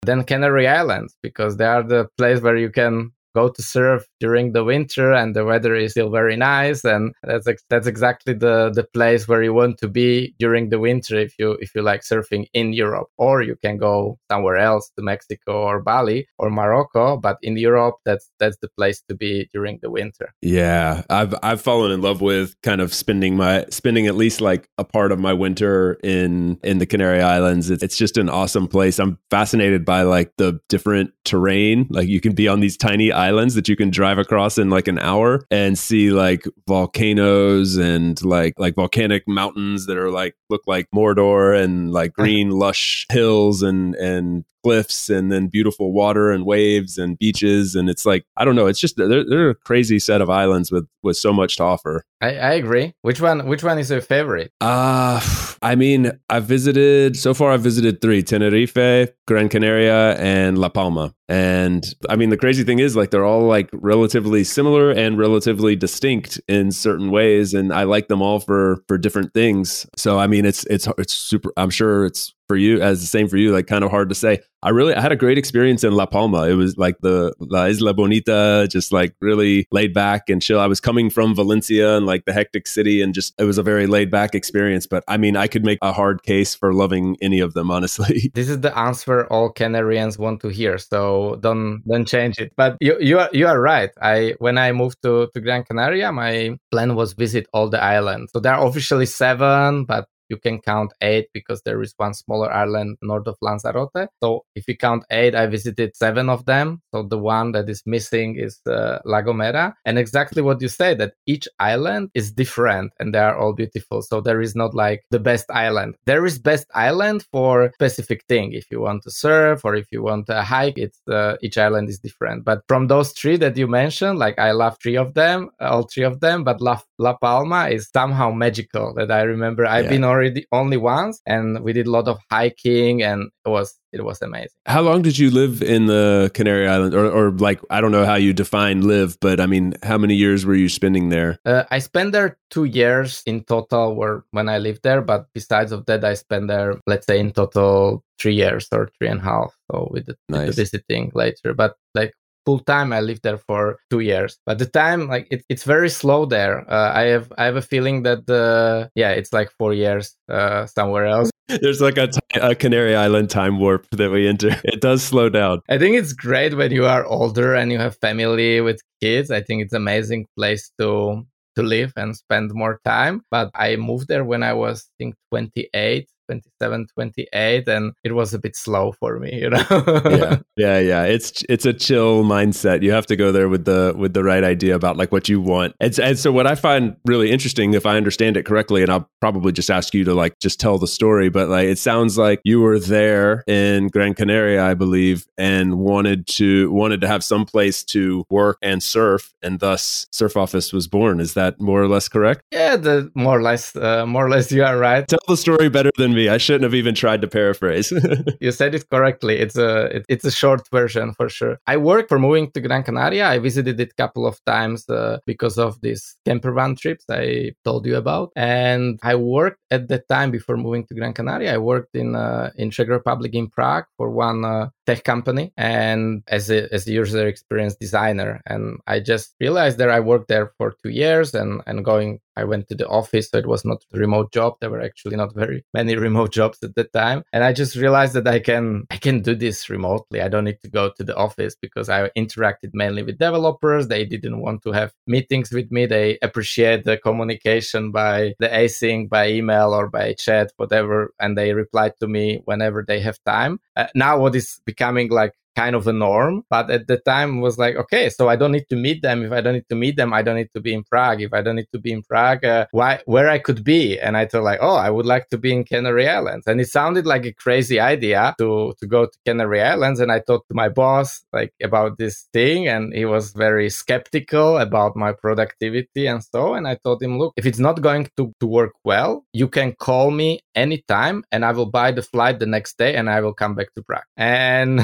then 0.02 0.24
Canary 0.24 0.66
Islands 0.66 1.16
because 1.22 1.56
they 1.56 1.64
are 1.66 1.82
the 1.82 2.08
place 2.18 2.40
where 2.40 2.56
you 2.56 2.70
can 2.70 3.12
go 3.38 3.48
to 3.48 3.62
surf 3.62 4.02
during 4.20 4.52
the 4.52 4.64
winter 4.64 5.12
and 5.12 5.34
the 5.36 5.44
weather 5.44 5.74
is 5.74 5.92
still 5.92 6.10
very 6.10 6.36
nice 6.36 6.80
and 6.84 7.14
that's 7.22 7.46
that's 7.70 7.88
exactly 7.94 8.34
the 8.44 8.56
the 8.78 8.86
place 8.98 9.22
where 9.28 9.42
you 9.46 9.54
want 9.54 9.78
to 9.78 9.88
be 10.00 10.34
during 10.44 10.64
the 10.70 10.80
winter 10.88 11.14
if 11.26 11.32
you 11.38 11.48
if 11.64 11.68
you 11.74 11.82
like 11.82 12.02
surfing 12.02 12.44
in 12.52 12.72
Europe. 12.72 13.08
Or 13.16 13.42
you 13.42 13.56
can 13.64 13.76
go 13.88 14.18
somewhere 14.30 14.58
else 14.70 14.90
to 14.96 15.02
Mexico 15.02 15.52
or 15.68 15.76
Bali 15.90 16.20
or 16.38 16.50
Morocco 16.50 17.04
but 17.26 17.36
in 17.42 17.54
Europe 17.56 17.96
that's 18.04 18.26
that's 18.40 18.58
the 18.64 18.70
place 18.78 18.98
to 19.08 19.14
be 19.14 19.48
during 19.52 19.78
the 19.82 19.90
winter. 19.90 20.26
Yeah 20.42 21.02
I've 21.18 21.34
I've 21.42 21.62
fallen 21.68 21.90
in 21.92 22.00
love 22.08 22.20
with 22.20 22.54
kind 22.62 22.80
of 22.80 22.92
spending 22.92 23.36
my 23.36 23.54
spending 23.70 24.06
at 24.06 24.16
least 24.16 24.40
like 24.40 24.68
a 24.78 24.84
part 24.84 25.12
of 25.12 25.18
my 25.18 25.32
winter 25.44 25.98
in 26.02 26.58
in 26.64 26.78
the 26.78 26.86
Canary 26.86 27.22
Islands. 27.36 27.70
It's, 27.70 27.82
it's 27.82 27.98
just 28.04 28.16
an 28.18 28.28
awesome 28.28 28.68
place. 28.68 28.98
I'm 28.98 29.18
fascinated 29.30 29.84
by 29.84 30.02
like 30.02 30.32
the 30.38 30.60
different 30.68 31.12
terrain. 31.24 31.86
Like 31.90 32.08
you 32.08 32.20
can 32.20 32.34
be 32.34 32.48
on 32.48 32.60
these 32.60 32.76
tiny 32.76 33.12
islands 33.12 33.27
that 33.28 33.68
you 33.68 33.76
can 33.76 33.90
drive 33.90 34.08
drive 34.08 34.26
across 34.26 34.56
in 34.58 34.70
like 34.70 34.88
an 34.88 34.98
hour 34.98 35.44
and 35.50 35.78
see 35.78 36.10
like 36.10 36.44
volcanoes 36.66 37.76
and 37.76 38.22
like 38.24 38.54
like 38.58 38.74
volcanic 38.74 39.22
mountains 39.26 39.86
that 39.86 39.96
are 39.96 40.10
like 40.10 40.34
look 40.48 40.62
like 40.66 40.86
Mordor 40.94 41.54
and 41.62 41.92
like 41.92 42.12
green 42.14 42.50
lush 42.50 43.06
hills 43.10 43.62
and 43.62 43.94
and 43.96 44.44
cliffs 44.64 45.08
and 45.08 45.30
then 45.30 45.46
beautiful 45.46 45.92
water 45.92 46.32
and 46.32 46.44
waves 46.44 46.98
and 46.98 47.18
beaches 47.18 47.74
and 47.74 47.88
it's 47.88 48.04
like 48.04 48.24
I 48.36 48.44
don't 48.44 48.56
know 48.56 48.66
it's 48.66 48.80
just 48.80 48.96
they're, 48.96 49.24
they're 49.24 49.50
a 49.50 49.54
crazy 49.54 49.98
set 49.98 50.20
of 50.20 50.30
islands 50.30 50.72
with 50.72 50.88
with 51.02 51.16
so 51.16 51.32
much 51.32 51.56
to 51.58 51.62
offer. 51.62 52.04
I, 52.20 52.36
I 52.36 52.52
agree. 52.54 52.92
Which 53.02 53.20
one 53.20 53.46
which 53.46 53.62
one 53.62 53.78
is 53.78 53.90
your 53.90 54.00
favorite? 54.00 54.52
Uh 54.60 55.20
I 55.62 55.74
mean 55.74 56.12
I've 56.28 56.44
visited 56.44 57.16
so 57.16 57.34
far 57.34 57.52
I've 57.52 57.62
visited 57.62 58.00
three 58.00 58.22
Tenerife, 58.22 59.12
Gran 59.28 59.50
Canaria 59.50 60.16
and 60.16 60.56
La 60.56 60.70
Palma. 60.70 61.14
And 61.28 61.84
I 62.08 62.16
mean 62.16 62.30
the 62.30 62.36
crazy 62.38 62.64
thing 62.64 62.78
is 62.78 62.96
like 62.96 63.10
they're 63.10 63.26
all 63.26 63.42
like 63.46 63.68
relatively 63.72 64.42
similar 64.42 64.90
and 64.90 65.18
relatively 65.18 65.76
distinct 65.76 66.40
in 66.48 66.72
certain 66.72 67.10
ways 67.10 67.52
and 67.52 67.70
I 67.70 67.82
like 67.82 68.08
them 68.08 68.22
all 68.22 68.40
for 68.40 68.82
for 68.88 68.96
different 68.96 69.34
things. 69.34 69.86
So 69.96 70.18
I 70.18 70.26
mean 70.26 70.46
it's 70.46 70.64
it's 70.64 70.88
it's 70.96 71.12
super 71.12 71.52
I'm 71.58 71.68
sure 71.68 72.06
it's 72.06 72.34
for 72.48 72.56
you 72.56 72.80
as 72.80 73.00
the 73.00 73.06
same 73.06 73.28
for 73.28 73.36
you 73.36 73.52
like 73.52 73.66
kind 73.66 73.84
of 73.84 73.90
hard 73.90 74.08
to 74.08 74.14
say. 74.14 74.40
I 74.60 74.70
really 74.70 74.92
i 74.94 75.00
had 75.00 75.12
a 75.12 75.16
great 75.16 75.38
experience 75.38 75.84
in 75.84 75.92
la 75.92 76.06
palma. 76.06 76.48
It 76.48 76.54
was 76.54 76.76
like 76.76 76.98
the 77.00 77.32
la 77.38 77.66
isla 77.66 77.94
bonita 77.94 78.66
just 78.70 78.92
like 78.92 79.14
really 79.20 79.68
laid 79.70 79.94
back 79.94 80.28
and 80.28 80.42
chill. 80.42 80.58
I 80.58 80.66
was 80.66 80.80
coming 80.80 81.10
from 81.10 81.34
valencia 81.34 81.96
and 81.96 82.06
like 82.06 82.24
the 82.24 82.32
hectic 82.32 82.66
city 82.66 83.02
and 83.02 83.14
just 83.14 83.34
it 83.38 83.44
was 83.44 83.58
a 83.58 83.62
very 83.62 83.86
laid 83.86 84.10
back 84.10 84.34
experience. 84.34 84.86
But 84.86 85.04
i 85.06 85.16
mean 85.16 85.36
i 85.36 85.46
could 85.46 85.64
make 85.64 85.78
a 85.82 85.92
hard 85.92 86.22
case 86.22 86.54
for 86.54 86.72
loving 86.72 87.16
any 87.20 87.40
of 87.40 87.54
them 87.54 87.70
honestly. 87.70 88.32
This 88.38 88.48
is 88.48 88.60
the 88.60 88.76
answer 88.76 89.26
all 89.26 89.52
canarians 89.52 90.18
want 90.18 90.40
to 90.42 90.48
hear 90.48 90.78
so 90.78 91.36
don't 91.40 91.82
don't 91.86 92.06
change 92.06 92.38
it. 92.38 92.52
But 92.56 92.76
you 92.80 92.96
you 93.00 93.18
are 93.18 93.30
you 93.32 93.46
are 93.46 93.60
right. 93.60 93.90
I 94.00 94.34
when 94.38 94.58
i 94.58 94.72
moved 94.72 95.02
to 95.02 95.28
to 95.34 95.40
gran 95.40 95.64
canaria 95.64 96.10
my 96.12 96.58
plan 96.70 96.94
was 96.94 97.12
visit 97.12 97.46
all 97.52 97.68
the 97.68 97.82
islands. 97.82 98.32
So 98.32 98.40
there 98.40 98.54
are 98.54 98.66
officially 98.66 99.06
seven 99.06 99.84
but 99.84 100.08
you 100.28 100.36
can 100.36 100.60
count 100.60 100.92
eight 101.00 101.28
because 101.32 101.62
there 101.62 101.80
is 101.82 101.94
one 101.96 102.14
smaller 102.14 102.52
island 102.52 102.98
north 103.02 103.26
of 103.26 103.36
Lanzarote. 103.40 104.08
So 104.22 104.44
if 104.54 104.66
you 104.68 104.76
count 104.76 105.04
eight, 105.10 105.34
I 105.34 105.46
visited 105.46 105.96
seven 105.96 106.28
of 106.28 106.44
them. 106.46 106.82
So 106.92 107.02
the 107.02 107.18
one 107.18 107.52
that 107.52 107.68
is 107.68 107.82
missing 107.86 108.36
is 108.36 108.60
uh, 108.66 108.98
La 109.04 109.22
Gomera. 109.22 109.74
And 109.84 109.98
exactly 109.98 110.42
what 110.42 110.60
you 110.60 110.68
say 110.68 110.94
that 110.94 111.14
each 111.26 111.48
island 111.58 112.10
is 112.14 112.32
different 112.32 112.92
and 112.98 113.14
they 113.14 113.18
are 113.18 113.36
all 113.36 113.52
beautiful. 113.52 114.02
So 114.02 114.20
there 114.20 114.40
is 114.40 114.54
not 114.54 114.74
like 114.74 115.02
the 115.10 115.18
best 115.18 115.46
island. 115.50 115.94
There 116.06 116.24
is 116.26 116.38
best 116.38 116.66
island 116.74 117.24
for 117.32 117.70
specific 117.74 118.24
thing. 118.28 118.52
If 118.52 118.66
you 118.70 118.80
want 118.80 119.02
to 119.04 119.10
surf 119.10 119.64
or 119.64 119.74
if 119.74 119.86
you 119.90 120.02
want 120.02 120.26
to 120.26 120.42
hike, 120.42 120.78
it's 120.78 121.00
uh, 121.08 121.36
each 121.42 121.58
island 121.58 121.88
is 121.88 121.98
different. 121.98 122.44
But 122.44 122.62
from 122.68 122.88
those 122.88 123.12
three 123.12 123.36
that 123.38 123.56
you 123.56 123.66
mentioned, 123.66 124.18
like 124.18 124.38
I 124.38 124.52
love 124.52 124.76
three 124.82 124.96
of 124.96 125.14
them, 125.14 125.50
all 125.60 125.84
three 125.84 126.04
of 126.04 126.20
them, 126.20 126.44
but 126.44 126.60
La, 126.60 126.80
La 126.98 127.16
Palma 127.16 127.68
is 127.68 127.88
somehow 127.92 128.30
magical 128.30 128.94
that 128.94 129.10
I 129.10 129.22
remember. 129.22 129.66
I've 129.66 129.84
yeah. 129.84 129.90
been 129.90 130.04
already 130.04 130.17
already 130.18 130.46
only 130.52 130.76
once, 130.76 131.20
and 131.26 131.60
we 131.62 131.72
did 131.72 131.86
a 131.86 131.90
lot 131.90 132.08
of 132.08 132.18
hiking, 132.30 133.02
and 133.02 133.30
it 133.46 133.48
was 133.48 133.78
it 133.92 134.04
was 134.04 134.20
amazing. 134.20 134.58
How 134.66 134.82
long 134.82 135.02
did 135.02 135.18
you 135.18 135.30
live 135.30 135.62
in 135.62 135.86
the 135.86 136.30
Canary 136.34 136.68
Islands, 136.68 136.94
or, 136.94 137.06
or 137.06 137.30
like 137.30 137.60
I 137.70 137.80
don't 137.80 137.92
know 137.92 138.04
how 138.04 138.16
you 138.16 138.32
define 138.32 138.82
live, 138.82 139.16
but 139.20 139.40
I 139.40 139.46
mean, 139.46 139.74
how 139.82 139.98
many 139.98 140.14
years 140.14 140.44
were 140.44 140.54
you 140.54 140.68
spending 140.68 141.08
there? 141.08 141.38
Uh, 141.44 141.64
I 141.70 141.78
spent 141.78 142.12
there 142.12 142.36
two 142.50 142.64
years 142.64 143.22
in 143.26 143.44
total, 143.44 143.94
where 143.94 144.24
when 144.32 144.48
I 144.48 144.58
lived 144.58 144.82
there. 144.82 145.00
But 145.00 145.26
besides 145.32 145.72
of 145.72 145.86
that, 145.86 146.04
I 146.04 146.14
spent 146.14 146.48
there, 146.48 146.74
let's 146.86 147.06
say, 147.06 147.18
in 147.18 147.32
total 147.32 148.04
three 148.18 148.34
years 148.34 148.68
or 148.72 148.90
three 148.98 149.08
and 149.08 149.20
a 149.20 149.24
half. 149.24 149.56
So 149.70 149.88
with 149.90 150.06
the, 150.06 150.16
nice. 150.28 150.48
with 150.48 150.56
the 150.56 150.62
visiting 150.62 151.12
later, 151.14 151.54
but 151.54 151.76
like 151.94 152.12
full 152.48 152.60
time 152.60 152.94
i 152.94 153.00
lived 153.00 153.22
there 153.24 153.36
for 153.36 153.78
two 153.90 154.00
years. 154.00 154.38
But 154.46 154.58
the 154.58 154.64
time 154.64 155.06
like 155.06 155.26
it, 155.30 155.44
it's 155.50 155.64
very 155.64 155.90
slow 155.90 156.24
there. 156.24 156.56
Uh, 156.72 156.90
i 157.00 157.02
have 157.14 157.30
i 157.36 157.44
have 157.44 157.56
a 157.56 157.68
feeling 157.72 158.04
that 158.04 158.24
the 158.26 158.88
yeah 158.94 159.10
it's 159.10 159.34
like 159.34 159.50
four 159.58 159.74
years 159.74 160.16
uh, 160.32 160.64
somewhere 160.64 161.04
else. 161.04 161.30
There's 161.62 161.82
like 161.82 161.98
a, 161.98 162.06
t- 162.06 162.40
a 162.40 162.54
canary 162.54 162.94
island 162.94 163.28
time 163.28 163.58
warp 163.58 163.84
that 164.00 164.10
we 164.10 164.26
enter. 164.26 164.52
It 164.74 164.80
does 164.80 165.02
slow 165.02 165.28
down. 165.28 165.60
I 165.68 165.76
think 165.76 165.96
it's 166.00 166.14
great 166.14 166.54
when 166.56 166.72
you 166.72 166.86
are 166.86 167.04
older 167.04 167.54
and 167.54 167.70
you 167.72 167.78
have 167.78 167.96
family 168.08 168.62
with 168.62 168.80
kids. 169.02 169.30
I 169.30 169.42
think 169.42 169.62
it's 169.62 169.74
amazing 169.74 170.26
place 170.36 170.72
to 170.80 171.26
to 171.56 171.62
live 171.62 171.92
and 171.96 172.16
spend 172.16 172.46
more 172.54 172.80
time. 172.86 173.14
But 173.34 173.50
i 173.66 173.76
moved 173.76 174.08
there 174.08 174.24
when 174.24 174.42
i 174.42 174.54
was 174.54 174.76
i 174.88 174.92
think 174.98 175.12
28 175.32 176.08
27 176.28 176.86
28 176.94 177.68
and 177.68 177.92
it 178.04 178.12
was 178.12 178.34
a 178.34 178.38
bit 178.38 178.56
slow 178.56 178.92
for 178.92 179.18
me 179.18 179.34
you 179.34 179.50
know? 179.50 179.64
Yeah 179.70 180.38
yeah 180.56 180.78
yeah. 180.78 181.02
It's 181.04 181.42
it's 181.48 181.66
a 181.66 181.72
chill 181.72 182.24
mindset. 182.24 182.82
You 182.82 182.92
have 182.92 183.06
to 183.06 183.16
go 183.16 183.32
there 183.32 183.48
with 183.48 183.64
the 183.64 183.94
with 183.96 184.14
the 184.14 184.22
right 184.22 184.44
idea 184.44 184.74
about 184.74 184.96
like 184.96 185.12
what 185.12 185.28
you 185.28 185.40
want. 185.40 185.74
And, 185.80 185.98
and 185.98 186.18
so 186.18 186.30
what 186.32 186.46
i 186.46 186.54
find 186.54 186.96
really 187.04 187.30
interesting 187.30 187.74
if 187.74 187.86
i 187.86 187.96
understand 187.96 188.36
it 188.36 188.44
correctly 188.44 188.82
and 188.82 188.90
i'll 188.90 189.08
probably 189.20 189.52
just 189.52 189.70
ask 189.70 189.94
you 189.94 190.04
to 190.04 190.14
like 190.14 190.38
just 190.40 190.60
tell 190.60 190.78
the 190.78 190.86
story 190.86 191.28
but 191.28 191.48
like 191.48 191.66
it 191.66 191.78
sounds 191.78 192.18
like 192.18 192.40
you 192.44 192.60
were 192.60 192.78
there 192.78 193.44
in 193.46 193.88
gran 193.88 194.14
canaria 194.14 194.64
i 194.64 194.74
believe 194.74 195.26
and 195.36 195.78
wanted 195.78 196.26
to 196.26 196.70
wanted 196.70 197.00
to 197.00 197.08
have 197.08 197.24
some 197.24 197.44
place 197.44 197.82
to 197.84 198.24
work 198.30 198.58
and 198.62 198.82
surf 198.82 199.32
and 199.42 199.60
thus 199.60 200.06
surf 200.10 200.36
office 200.36 200.72
was 200.72 200.88
born. 200.88 201.20
Is 201.20 201.34
that 201.34 201.60
more 201.60 201.82
or 201.82 201.88
less 201.88 202.08
correct? 202.08 202.42
Yeah 202.52 202.76
the 202.76 203.10
more 203.14 203.38
or 203.38 203.42
less 203.42 203.74
uh, 203.76 204.06
more 204.06 204.26
or 204.26 204.30
less 204.30 204.50
you 204.52 204.64
are 204.64 204.78
right. 204.78 205.06
Tell 205.06 205.18
the 205.26 205.36
story 205.36 205.68
better 205.68 205.90
than 205.96 206.14
me. 206.18 206.28
I 206.28 206.38
shouldn't 206.38 206.64
have 206.64 206.74
even 206.74 206.94
tried 206.94 207.22
to 207.22 207.28
paraphrase. 207.28 207.92
you 208.40 208.52
said 208.52 208.74
it 208.74 208.84
correctly. 208.90 209.34
It's 209.44 209.56
a 209.56 210.02
it's 210.08 210.24
a 210.24 210.30
short 210.30 210.62
version 210.70 211.14
for 211.14 211.28
sure. 211.28 211.54
I 211.66 211.76
worked 211.76 212.08
for 212.08 212.18
moving 212.18 212.50
to 212.52 212.60
Gran 212.60 212.82
Canaria. 212.82 213.26
I 213.34 213.38
visited 213.38 213.80
it 213.80 213.92
a 213.92 213.98
couple 214.02 214.24
of 214.26 214.36
times 214.44 214.88
uh, 214.88 215.18
because 215.26 215.56
of 215.66 215.80
these 215.80 216.16
camper 216.26 216.52
van 216.52 216.74
trips 216.76 217.04
I 217.10 217.52
told 217.64 217.86
you 217.86 217.96
about. 217.96 218.28
And 218.36 218.98
I 219.02 219.14
worked 219.14 219.60
at 219.70 219.88
the 219.88 220.00
time 220.14 220.30
before 220.30 220.56
moving 220.56 220.84
to 220.86 220.94
Gran 220.94 221.14
Canaria. 221.14 221.54
I 221.54 221.58
worked 221.58 221.94
in 221.94 222.14
uh, 222.14 222.50
in 222.56 222.70
Czech 222.70 222.88
Republic 222.88 223.32
in 223.34 223.48
Prague 223.48 223.86
for 223.96 224.10
one 224.10 224.44
uh, 224.44 224.68
tech 224.88 225.04
company 225.04 225.52
and 225.58 226.22
as 226.28 226.50
a 226.50 226.72
as 226.72 226.86
a 226.86 226.92
user 226.92 227.26
experience 227.26 227.76
designer. 227.76 228.40
And 228.46 228.80
I 228.86 229.00
just 229.00 229.34
realized 229.38 229.76
that 229.78 229.90
I 229.90 230.00
worked 230.00 230.28
there 230.28 230.52
for 230.56 230.74
two 230.82 230.88
years 230.88 231.34
and 231.34 231.62
and 231.66 231.84
going 231.84 232.20
I 232.38 232.44
went 232.44 232.68
to 232.68 232.76
the 232.76 232.86
office, 232.86 233.28
so 233.30 233.38
it 233.38 233.46
was 233.46 233.64
not 233.64 233.84
a 233.92 233.98
remote 233.98 234.32
job. 234.32 234.58
There 234.60 234.70
were 234.70 234.80
actually 234.80 235.16
not 235.16 235.34
very 235.34 235.64
many 235.74 235.96
remote 235.96 236.32
jobs 236.32 236.58
at 236.62 236.76
that 236.76 236.92
time. 236.92 237.24
And 237.32 237.42
I 237.42 237.52
just 237.52 237.74
realized 237.74 238.14
that 238.14 238.28
I 238.28 238.38
can 238.38 238.86
I 238.90 238.96
can 238.96 239.20
do 239.22 239.34
this 239.34 239.68
remotely. 239.68 240.22
I 240.22 240.28
don't 240.28 240.44
need 240.44 240.60
to 240.62 240.70
go 240.70 240.92
to 240.96 241.04
the 241.04 241.16
office 241.16 241.56
because 241.60 241.88
I 241.88 242.10
interacted 242.10 242.70
mainly 242.74 243.02
with 243.02 243.18
developers. 243.18 243.88
They 243.88 244.04
didn't 244.04 244.40
want 244.40 244.62
to 244.62 244.72
have 244.72 244.92
meetings 245.06 245.50
with 245.50 245.72
me. 245.72 245.86
They 245.86 246.18
appreciate 246.22 246.84
the 246.84 246.96
communication 246.96 247.90
by 247.90 248.34
the 248.38 248.48
async, 248.48 249.08
by 249.08 249.30
email 249.30 249.74
or 249.74 249.88
by 249.88 250.12
chat, 250.12 250.52
whatever. 250.56 251.12
And 251.18 251.36
they 251.36 251.52
replied 251.52 251.94
to 251.98 252.06
me 252.06 252.40
whenever 252.44 252.84
they 252.86 253.00
have 253.00 253.18
time. 253.26 253.58
Uh, 253.74 253.88
now 253.96 254.18
what 254.20 254.36
is 254.36 254.60
becoming 254.78 255.10
like 255.10 255.32
kind 255.56 255.74
of 255.74 255.86
a 255.86 255.92
norm. 255.92 256.44
But 256.50 256.70
at 256.70 256.86
the 256.86 256.98
time 256.98 257.40
was 257.40 257.58
like, 257.58 257.76
okay, 257.76 258.10
so 258.10 258.28
I 258.28 258.36
don't 258.36 258.52
need 258.52 258.68
to 258.70 258.76
meet 258.76 259.02
them. 259.02 259.24
If 259.24 259.32
I 259.32 259.40
don't 259.40 259.54
need 259.54 259.68
to 259.68 259.74
meet 259.74 259.96
them, 259.96 260.12
I 260.12 260.22
don't 260.22 260.36
need 260.36 260.50
to 260.54 260.60
be 260.60 260.72
in 260.72 260.84
Prague. 260.84 261.20
If 261.20 261.32
I 261.32 261.42
don't 261.42 261.56
need 261.56 261.68
to 261.72 261.78
be 261.78 261.92
in 261.92 262.02
Prague, 262.02 262.44
uh, 262.44 262.66
why, 262.70 263.00
where 263.06 263.28
I 263.28 263.38
could 263.38 263.64
be? 263.64 263.98
And 263.98 264.16
I 264.16 264.26
thought 264.26 264.44
like, 264.44 264.60
oh, 264.62 264.76
I 264.76 264.90
would 264.90 265.06
like 265.06 265.28
to 265.30 265.38
be 265.38 265.52
in 265.52 265.64
Canary 265.64 266.08
Islands. 266.08 266.46
And 266.46 266.60
it 266.60 266.68
sounded 266.68 267.06
like 267.06 267.24
a 267.26 267.32
crazy 267.32 267.80
idea 267.80 268.34
to, 268.38 268.74
to 268.80 268.86
go 268.86 269.06
to 269.06 269.18
Canary 269.26 269.62
Islands. 269.62 270.00
And 270.00 270.12
I 270.12 270.20
talked 270.20 270.48
to 270.48 270.54
my 270.54 270.68
boss 270.68 271.22
like 271.32 271.52
about 271.62 271.98
this 271.98 272.28
thing 272.32 272.68
and 272.68 272.94
he 272.94 273.04
was 273.04 273.32
very 273.32 273.70
skeptical 273.70 274.58
about 274.58 274.96
my 274.96 275.12
productivity 275.12 276.06
and 276.06 276.22
so. 276.22 276.54
And 276.54 276.66
I 276.66 276.76
told 276.84 277.02
him, 277.02 277.18
look, 277.18 277.32
if 277.36 277.46
it's 277.46 277.58
not 277.58 277.80
going 277.80 278.08
to, 278.16 278.32
to 278.40 278.46
work 278.46 278.72
well, 278.84 279.24
you 279.32 279.48
can 279.48 279.74
call 279.74 280.10
me 280.10 280.40
anytime 280.54 281.24
and 281.32 281.44
I 281.44 281.52
will 281.52 281.70
buy 281.70 281.92
the 281.92 282.02
flight 282.02 282.38
the 282.38 282.46
next 282.46 282.78
day 282.78 282.96
and 282.96 283.08
I 283.08 283.20
will 283.20 283.34
come 283.34 283.54
back 283.54 283.74
to 283.74 283.82
Prague. 283.82 284.02
And 284.16 284.80